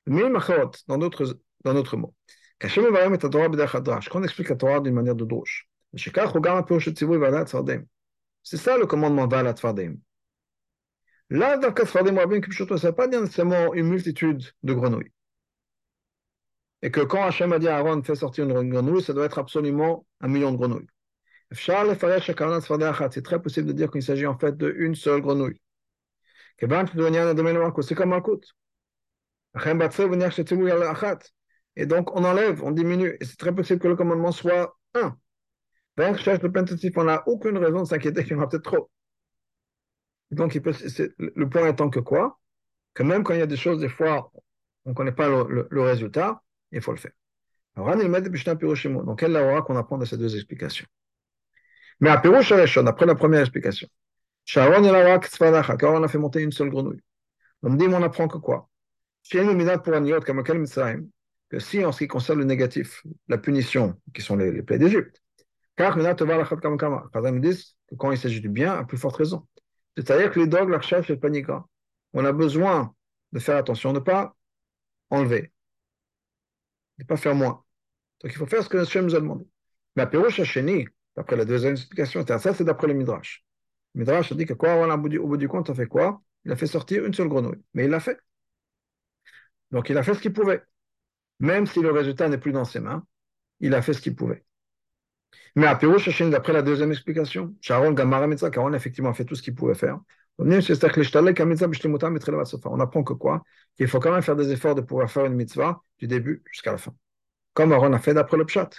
Mais 0.05 0.21
dans 0.21 0.97
d'autres 0.99 1.39
dans 1.63 1.73
d'autres 1.73 1.97
mots. 1.97 2.13
Quand 2.59 2.69
on 4.13 4.23
explique 4.23 4.49
la 4.49 4.55
Torah 4.55 4.79
d'une 4.79 4.93
manière 4.93 5.15
de 5.15 5.25
droche, 5.25 5.67
c'est 5.95 6.13
ça 8.57 8.77
le 8.77 8.85
commandement 8.85 9.25
d'Alat 9.25 9.55
Tfardim. 9.55 9.95
Là, 11.31 11.57
dans 11.57 11.73
Rabin, 11.73 12.41
ça 12.77 12.89
veut 12.89 12.91
pas 12.93 13.07
nécessairement 13.07 13.73
une 13.73 13.87
multitude 13.87 14.43
de 14.61 14.73
grenouilles. 14.75 15.11
Et 16.83 16.91
que 16.91 17.01
quand 17.01 17.23
Hachem 17.23 17.53
a 17.53 17.57
dit 17.57 17.69
à 17.69 17.77
Aaron, 17.77 18.03
fais 18.03 18.13
sortir 18.13 18.47
une 18.47 18.69
grenouille, 18.69 19.01
ça 19.01 19.13
doit 19.13 19.25
être 19.25 19.39
absolument 19.39 20.05
un 20.21 20.27
million 20.27 20.51
de 20.51 20.57
grenouilles. 20.57 20.85
C'est 21.51 23.23
très 23.23 23.41
possible 23.41 23.67
de 23.67 23.73
dire 23.73 23.89
qu'il 23.89 24.03
s'agit 24.03 24.27
en 24.27 24.37
fait 24.37 24.55
d'une 24.55 24.93
seule 24.93 25.21
grenouille. 25.21 25.59
C'est. 26.57 26.67
Et 31.75 31.85
donc, 31.85 32.15
on 32.15 32.23
enlève, 32.23 32.63
on 32.63 32.71
diminue. 32.71 33.17
Et 33.19 33.25
c'est 33.25 33.37
très 33.37 33.53
possible 33.53 33.79
que 33.79 33.87
le 33.87 33.95
commandement 33.95 34.31
soit 34.31 34.77
un. 34.95 35.17
On 35.97 37.03
n'a 37.03 37.27
aucune 37.27 37.57
raison 37.57 37.81
de 37.81 37.87
s'inquiéter 37.87 38.23
qu'il 38.23 38.33
y 38.33 38.39
en 38.39 38.43
a 38.43 38.47
peut-être 38.47 38.63
trop. 38.63 38.89
Donc, 40.31 40.53
le 40.55 41.49
point 41.49 41.67
étant 41.67 41.89
que 41.89 41.99
quoi 41.99 42.39
Que 42.93 43.03
même 43.03 43.23
quand 43.23 43.33
il 43.33 43.39
y 43.39 43.43
a 43.43 43.47
des 43.47 43.57
choses, 43.57 43.79
des 43.79 43.89
fois, 43.89 44.31
on 44.85 44.91
ne 44.91 44.95
connaît 44.95 45.11
pas 45.11 45.27
le, 45.27 45.81
résultat, 45.81 46.41
il 46.71 46.81
faut 46.81 46.91
le 46.91 46.97
faire. 46.97 47.11
Alors, 47.75 47.95
donc, 47.95 49.19
quelle 49.19 49.35
est 49.35 49.53
la 49.53 49.61
qu'on 49.61 49.75
apprend 49.75 49.97
de 49.97 50.05
ces 50.05 50.17
deux 50.17 50.35
explications 50.35 50.87
Mais 51.99 52.09
après 52.09 53.05
la 53.05 53.15
première 53.15 53.41
explication, 53.41 53.87
Sharon 54.47 54.83
et 54.83 54.91
la 54.91 55.19
on 55.91 56.03
a 56.03 56.07
fait 56.07 56.17
monter 56.17 56.41
une 56.41 56.53
seule 56.53 56.69
grenouille. 56.69 57.01
On 57.61 57.69
me 57.69 57.77
dit, 57.77 57.87
mais 57.87 57.95
on 57.95 58.01
apprend 58.01 58.27
que 58.27 58.37
quoi 58.37 58.69
que 61.49 61.59
si 61.59 61.83
en 61.83 61.91
ce 61.91 61.97
qui 61.99 62.07
concerne 62.07 62.39
le 62.39 62.45
négatif, 62.45 63.03
la 63.27 63.37
punition, 63.37 63.99
qui 64.13 64.21
sont 64.21 64.37
les, 64.37 64.63
plaies 64.63 64.79
d'Égypte, 64.79 65.21
car 65.75 65.97
nous 65.97 67.39
disent 67.39 67.75
que 67.89 67.95
quand 67.95 68.11
il 68.11 68.17
s'agit 68.17 68.41
du 68.41 68.49
bien, 68.49 68.73
à 68.73 68.85
plus 68.85 68.97
forte 68.97 69.17
raison. 69.17 69.45
C'est-à-dire 69.97 70.31
que 70.31 70.39
les 70.39 70.47
dogs, 70.47 70.69
la 70.69 70.77
recherche, 70.77 71.09
le 71.09 71.19
panique. 71.19 71.47
On 72.13 72.23
a 72.23 72.31
besoin 72.31 72.93
de 73.33 73.39
faire 73.39 73.57
attention, 73.57 73.91
de 73.91 73.99
ne 73.99 74.03
pas 74.03 74.33
enlever, 75.09 75.51
ne 76.99 77.03
pas 77.03 77.17
faire 77.17 77.35
moins. 77.35 77.63
Donc 78.21 78.31
il 78.31 78.37
faut 78.37 78.45
faire 78.45 78.63
ce 78.63 78.69
que 78.69 78.77
Hachem 78.77 79.05
nous 79.05 79.15
a 79.15 79.19
demandé. 79.19 79.45
Mais 79.95 80.03
à 80.03 80.07
Pérouche 80.07 80.39
Hacheni, 80.39 80.87
d'après 81.15 81.35
la 81.35 81.45
deuxième 81.45 81.73
explication, 81.73 82.25
ça 82.25 82.39
c'est 82.39 82.63
d'après 82.63 82.87
le 82.87 82.93
Midrash. 82.93 83.46
Midrash 83.97 84.31
a 84.31 84.35
dit 84.35 84.45
que 84.45 84.53
quoi, 84.53 84.75
au 84.75 84.97
bout, 84.97 85.37
du, 85.37 85.47
compte, 85.49 85.69
on 85.71 85.73
fait 85.75 85.87
quoi? 85.87 86.21
Il 86.45 86.51
a 86.51 86.55
fait 86.55 86.67
sortir 86.67 87.03
une 87.03 87.13
seule 87.13 87.29
grenouille. 87.29 87.61
Mais 87.73 87.85
il 87.85 87.89
l'a 87.89 87.99
fait. 87.99 88.19
Donc 89.71 89.89
il 89.89 89.97
a 89.97 90.03
fait 90.03 90.13
ce 90.13 90.19
qu'il 90.21 90.33
pouvait. 90.33 90.61
Même 91.39 91.65
si 91.65 91.81
le 91.81 91.91
résultat 91.91 92.29
n'est 92.29 92.37
plus 92.37 92.51
dans 92.51 92.65
ses 92.65 92.79
mains, 92.79 93.05
il 93.59 93.73
a 93.73 93.81
fait 93.81 93.93
ce 93.93 94.01
qu'il 94.01 94.15
pouvait. 94.15 94.45
Mais 95.55 95.65
à 95.65 95.75
Pérouche 95.75 96.21
d'après 96.21 96.53
la 96.53 96.61
deuxième 96.61 96.91
explication, 96.91 97.55
Sharon 97.59 97.91
Gamara 97.91 98.27
Mitzvah, 98.27 98.51
Caron 98.51 98.73
effectivement 98.73 99.13
fait 99.15 99.25
tout 99.25 99.35
ce 99.35 99.41
qu'il 99.41 99.55
pouvait 99.55 99.73
faire. 99.73 99.99
On 100.37 100.51
apprend 102.79 103.03
que 103.03 103.13
quoi? 103.13 103.43
Qu'il 103.75 103.87
faut 103.87 103.99
quand 103.99 104.11
même 104.11 104.21
faire 104.21 104.35
des 104.35 104.51
efforts 104.51 104.75
de 104.75 104.81
pouvoir 104.81 105.09
faire 105.09 105.25
une 105.25 105.33
mitzvah 105.33 105.81
du 105.97 106.05
début 106.07 106.43
jusqu'à 106.51 106.71
la 106.71 106.77
fin. 106.77 106.93
Comme 107.55 107.71
Aaron 107.71 107.93
a 107.93 107.99
fait 107.99 108.13
d'après 108.13 108.37
le 108.37 108.45
pshat. 108.45 108.69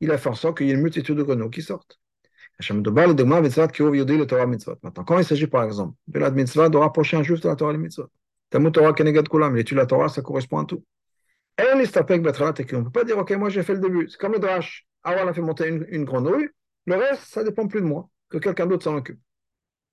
Il 0.00 0.10
a 0.10 0.18
fait 0.18 0.28
en 0.28 0.34
sorte 0.34 0.58
qu'il 0.58 0.66
y 0.66 0.70
ait 0.70 0.74
une 0.74 0.82
multitude 0.82 1.16
de 1.16 1.22
grenouilles 1.22 1.50
qui 1.50 1.62
sortent. 1.62 1.99
Maintenant, 4.82 5.04
quand 5.04 5.18
il 5.18 5.24
s'agit 5.24 5.46
par 5.46 5.64
exemple 5.64 5.94
de 6.08 6.18
la 6.18 6.30
mitzvah 6.30 6.68
de 6.68 6.76
rapprocher 6.76 7.16
un 7.16 7.22
juif 7.22 7.40
de 7.40 7.48
la 7.48 7.56
Torah 7.56 7.72
et 7.72 7.78
mitzvah, 7.78 8.06
Talmud 8.50 8.72
Torah 8.72 8.92
Kenegad 8.92 9.28
Kulam, 9.28 9.54
l'étude 9.54 9.76
de 9.76 9.82
la 9.82 9.86
Torah, 9.86 10.08
ça 10.08 10.22
correspond 10.22 10.58
à 10.58 10.64
tout. 10.64 10.84
On 11.58 11.76
ne 11.76 12.82
peut 12.84 12.90
pas 12.90 13.04
dire, 13.04 13.18
ok, 13.18 13.30
moi 13.32 13.48
j'ai 13.48 13.62
fait 13.62 13.74
le 13.74 13.80
début. 13.80 14.08
C'est 14.08 14.18
comme 14.18 14.32
le 14.32 14.38
drash. 14.38 14.86
Aaron 15.02 15.28
a 15.28 15.32
fait 15.32 15.40
monter 15.40 15.68
une, 15.68 16.04
grenouille, 16.04 16.48
le 16.86 16.96
reste, 16.96 17.22
ça 17.24 17.42
dépend 17.42 17.66
plus 17.66 17.80
de 17.80 17.86
moi, 17.86 18.08
que 18.28 18.38
quelqu'un 18.38 18.66
d'autre 18.66 18.84
s'en 18.84 18.96
occupe. 18.96 19.18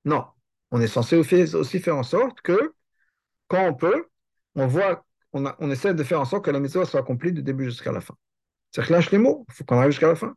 Non, 0.05 0.25
on 0.71 0.81
est 0.81 0.87
censé 0.87 1.15
aussi 1.15 1.79
faire 1.79 1.95
en 1.95 2.03
sorte 2.03 2.41
que, 2.41 2.73
quand 3.47 3.65
on 3.65 3.73
peut, 3.73 4.07
on 4.55 4.67
voit, 4.67 5.05
on, 5.31 5.71
essaie 5.71 5.93
de 5.93 6.03
faire 6.03 6.19
en 6.19 6.25
sorte 6.25 6.43
que 6.45 6.51
la 6.51 6.59
mitzvah 6.59 6.85
soit 6.85 6.99
accomplie 6.99 7.31
du 7.31 7.41
début 7.41 7.65
jusqu'à 7.65 7.91
la 7.91 8.01
fin. 8.01 8.15
C'est 8.71 8.85
que 8.85 8.91
lâche 8.91 9.11
les 9.11 9.17
mots, 9.17 9.45
il 9.47 9.53
faut 9.53 9.63
qu'on 9.63 9.77
arrive 9.77 9.91
jusqu'à 9.91 10.07
la 10.07 10.15
fin. 10.15 10.35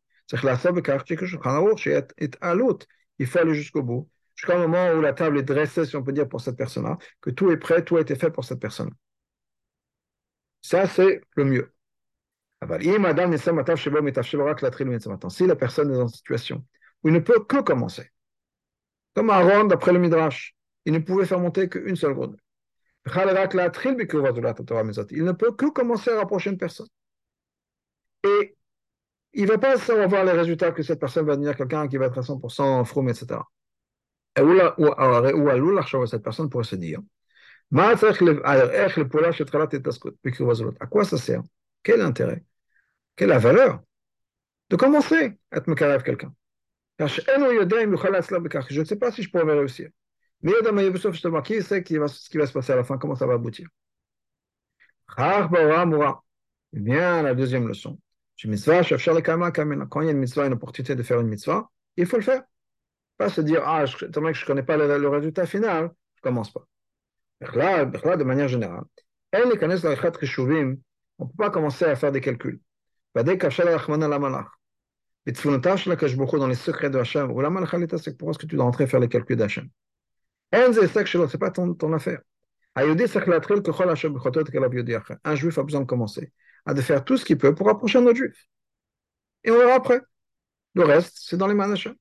Il 3.19 3.27
faut 3.27 3.39
aller 3.39 3.55
jusqu'au 3.55 3.83
bout, 3.83 4.09
jusqu'au 4.35 4.57
moment 4.59 4.91
où 4.93 5.01
la 5.01 5.13
table 5.13 5.39
est 5.39 5.43
dressée, 5.43 5.85
si 5.85 5.97
on 5.97 6.03
peut 6.03 6.13
dire, 6.13 6.29
pour 6.29 6.41
cette 6.41 6.57
personne-là, 6.57 6.99
que 7.21 7.31
tout 7.31 7.51
est 7.51 7.57
prêt, 7.57 7.85
tout 7.85 7.97
a 7.97 8.01
été 8.01 8.15
fait 8.15 8.31
pour 8.31 8.45
cette 8.45 8.61
personne. 8.61 8.91
Ça, 10.63 10.87
c'est 10.87 11.21
le 11.37 11.45
mieux. 11.45 11.73
Si 15.31 15.47
la 15.47 15.57
personne 15.57 15.91
est 15.91 15.95
dans 15.97 16.03
une 16.03 16.09
situation 16.09 16.65
où 17.03 17.09
il 17.09 17.15
ne 17.15 17.19
peut 17.21 17.43
que 17.45 17.61
commencer, 17.63 18.11
comme 19.15 19.31
Aaron, 19.31 19.65
d'après 19.65 19.93
le 19.93 19.99
Midrash, 19.99 20.55
il 20.85 20.93
ne 20.93 20.99
pouvait 20.99 21.27
faire 21.27 21.41
monter 21.41 21.69
qu'une 21.69 21.97
seule 21.97 22.15
grenouille. 22.15 22.39
Il 25.11 25.25
ne 25.25 25.33
peut 25.33 25.53
que 25.53 25.71
commencer 25.71 26.11
à 26.11 26.19
rapprocher 26.19 26.51
une 26.51 26.59
personne. 26.59 26.87
Il 29.41 29.45
ne 29.45 29.53
va 29.53 29.57
pas 29.57 29.79
savoir 29.79 30.23
les 30.27 30.33
résultats 30.33 30.71
que 30.71 30.83
cette 30.83 31.01
personne 31.01 31.25
va 31.25 31.35
devenir 31.35 31.57
quelqu'un 31.57 31.89
qui 31.89 31.97
va 31.97 32.05
être 32.07 32.19
à 32.19 32.23
100% 32.23 32.85
froum, 32.85 33.09
etc. 33.09 33.41
Et 34.37 34.43
où, 34.43 34.53
où, 34.53 34.87
où, 34.87 36.07
cette 36.07 36.23
personne 36.23 36.51
pourrait 36.51 36.65
se 36.65 36.77
dire 36.77 37.01
à 37.73 37.97
quoi 40.91 41.05
ça 41.05 41.17
sert? 41.17 41.43
Quel 41.83 42.03
intérêt? 42.03 42.45
Quelle 43.17 43.31
la 43.31 43.39
valeur? 43.39 43.81
De 44.69 44.77
commencer 44.77 45.39
à 45.51 45.57
être 45.57 45.69
me 45.69 45.75
quelqu'un. 46.03 46.35
Je 46.99 48.81
ne 48.81 48.85
sais 48.85 48.97
pas 48.97 49.11
si 49.11 49.23
je 49.23 49.31
pourrais 49.31 49.45
réussir. 49.55 49.89
Mais 50.43 50.53
qui 51.43 51.63
sait 51.63 51.83
ce 51.83 52.29
qui 52.29 52.37
va 52.37 52.47
se 52.47 52.53
passer 52.53 52.73
à 52.73 52.77
la 52.77 52.85
fin, 52.85 52.99
comment 52.99 53.15
ça 53.15 53.27
va 53.27 53.33
aboutir? 53.35 53.69
Bien 56.75 57.23
la 57.23 57.35
deuxième 57.35 57.67
leçon. 57.67 57.99
Quand 58.43 60.01
il 60.01 60.05
y 60.05 60.09
a 60.09 60.13
une 60.13 60.19
mitzvah, 60.19 60.47
une 60.47 60.55
opportunité 60.55 60.95
de 60.95 61.03
faire 61.03 61.21
une 61.21 61.29
mitzvah, 61.29 61.69
il 61.97 62.07
faut 62.07 62.17
le 62.17 62.23
faire. 62.23 62.43
Pas 63.19 63.29
se 63.29 63.43
dire, 63.43 63.63
ah, 63.67 63.85
que 63.85 63.99
je 63.99 64.07
ne 64.07 64.47
connais 64.47 64.63
pas 64.63 64.77
le, 64.77 65.09
résultat 65.09 65.47
final, 65.47 65.91
je 66.15 66.21
ne 66.21 66.23
commence 66.23 66.53
pas. 66.53 66.65
De 67.41 68.25
manière 68.25 68.49
générale, 68.49 68.85
on 69.33 69.47
ne 69.47 70.75
peut 71.29 71.37
pas 71.37 71.51
commencer 71.51 71.85
à 71.85 71.97
faire 71.97 72.13
des 72.13 72.21
calculs 72.21 72.61
dans 73.15 73.23
les 73.23 73.39
secrets 76.55 76.91
de 76.91 76.99
pourquoi 76.99 78.31
est-ce 78.31 78.39
que 78.39 78.47
tu 78.47 78.57
dois 78.57 78.65
rentrer 78.65 78.87
faire 78.87 79.01
les 79.01 79.09
calculs 79.09 79.37
d'Hachem 79.37 79.69
Ce 80.53 80.81
n'est 80.81 81.39
pas 81.39 81.51
ton 81.51 81.93
affaire. 81.93 82.21
Un 82.75 82.95
juif 85.35 85.59
a 85.59 85.63
besoin 85.63 85.81
de 85.81 85.87
commencer 85.87 86.33
à 86.67 86.75
de 86.75 86.81
faire 86.81 87.05
tout 87.05 87.17
ce 87.17 87.25
qu'il 87.25 87.39
peut 87.39 87.55
pour 87.55 87.69
approcher 87.69 87.99
un 87.99 88.07
autre 88.07 88.17
juif. 88.17 88.47
Et 89.45 89.51
on 89.51 89.59
verra 89.59 89.75
après. 89.75 90.01
Le 90.75 90.85
reste, 90.85 91.19
c'est 91.21 91.37
dans 91.37 91.47
les 91.47 91.55
mains 91.55 91.69
d'Hachem. 91.69 91.95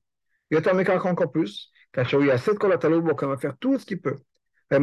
Il 0.50 0.58
y 0.58 0.68
a 0.68 1.04
encore 1.04 1.30
plus. 1.32 1.70
Quand 1.92 2.04
on 2.12 3.28
va 3.28 3.36
faire 3.36 3.56
tout 3.58 3.78
ce 3.78 3.86
qu'il 3.86 4.00
peut. 4.00 4.16
Quand 4.70 4.80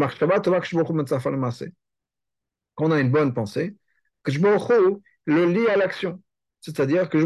on 2.78 2.92
a 2.92 3.00
une 3.00 3.12
bonne 3.12 3.34
pensée, 3.34 3.76
que 4.24 4.32
je 4.32 4.40
le 5.26 5.46
lie 5.46 5.68
à 5.68 5.78
l'action. 5.78 6.22
C'est-à-dire 6.60 7.10
que 7.10 7.20
je 7.20 7.26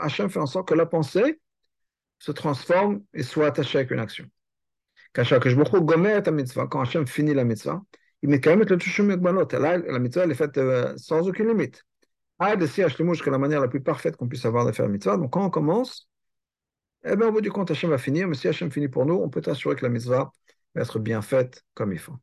Hachem 0.00 0.30
fait 0.30 0.40
en 0.40 0.46
sorte 0.46 0.68
que 0.68 0.74
la 0.74 0.86
pensée 0.86 1.40
se 2.18 2.32
transforme 2.32 3.02
et 3.14 3.22
soit 3.22 3.46
attachée 3.46 3.78
avec 3.78 3.90
une 3.90 4.00
action. 4.00 4.26
Quand 5.12 5.22
Hachem 6.80 7.06
finit 7.06 7.34
la 7.34 7.44
mitzvah, 7.44 7.82
il 8.22 8.28
met 8.28 8.40
quand 8.40 8.50
même 8.50 8.60
le 8.60 8.78
touchum 8.78 9.08
La 9.08 9.98
mitzvah, 9.98 10.24
est 10.26 10.34
faite 10.34 10.60
sans 10.96 11.28
aucune 11.28 11.48
limite. 11.48 11.84
Ah, 12.38 12.56
de 12.56 12.66
si 12.66 12.82
que 12.82 13.30
la 13.30 13.38
manière 13.38 13.60
la 13.60 13.68
plus 13.68 13.82
parfaite 13.82 14.16
qu'on 14.16 14.28
puisse 14.28 14.44
avoir 14.44 14.66
de 14.66 14.72
faire 14.72 14.86
la 14.86 14.92
mitzvah. 14.92 15.16
Donc, 15.16 15.32
quand 15.32 15.44
on 15.44 15.50
commence, 15.50 16.08
eh 17.04 17.16
bien, 17.16 17.28
au 17.28 17.32
bout 17.32 17.40
du 17.40 17.50
compte, 17.50 17.70
Hachem 17.70 17.90
va 17.90 17.98
finir. 17.98 18.28
Mais 18.28 18.34
si 18.34 18.48
Hachem 18.48 18.70
finit 18.70 18.88
pour 18.88 19.06
nous, 19.06 19.14
on 19.14 19.28
peut 19.28 19.42
assurer 19.46 19.76
que 19.76 19.84
la 19.84 19.90
mitzvah 19.90 20.32
va 20.74 20.82
être 20.82 20.98
bien 20.98 21.22
faite 21.22 21.64
comme 21.74 21.92
il 21.92 21.98
faut. 21.98 22.16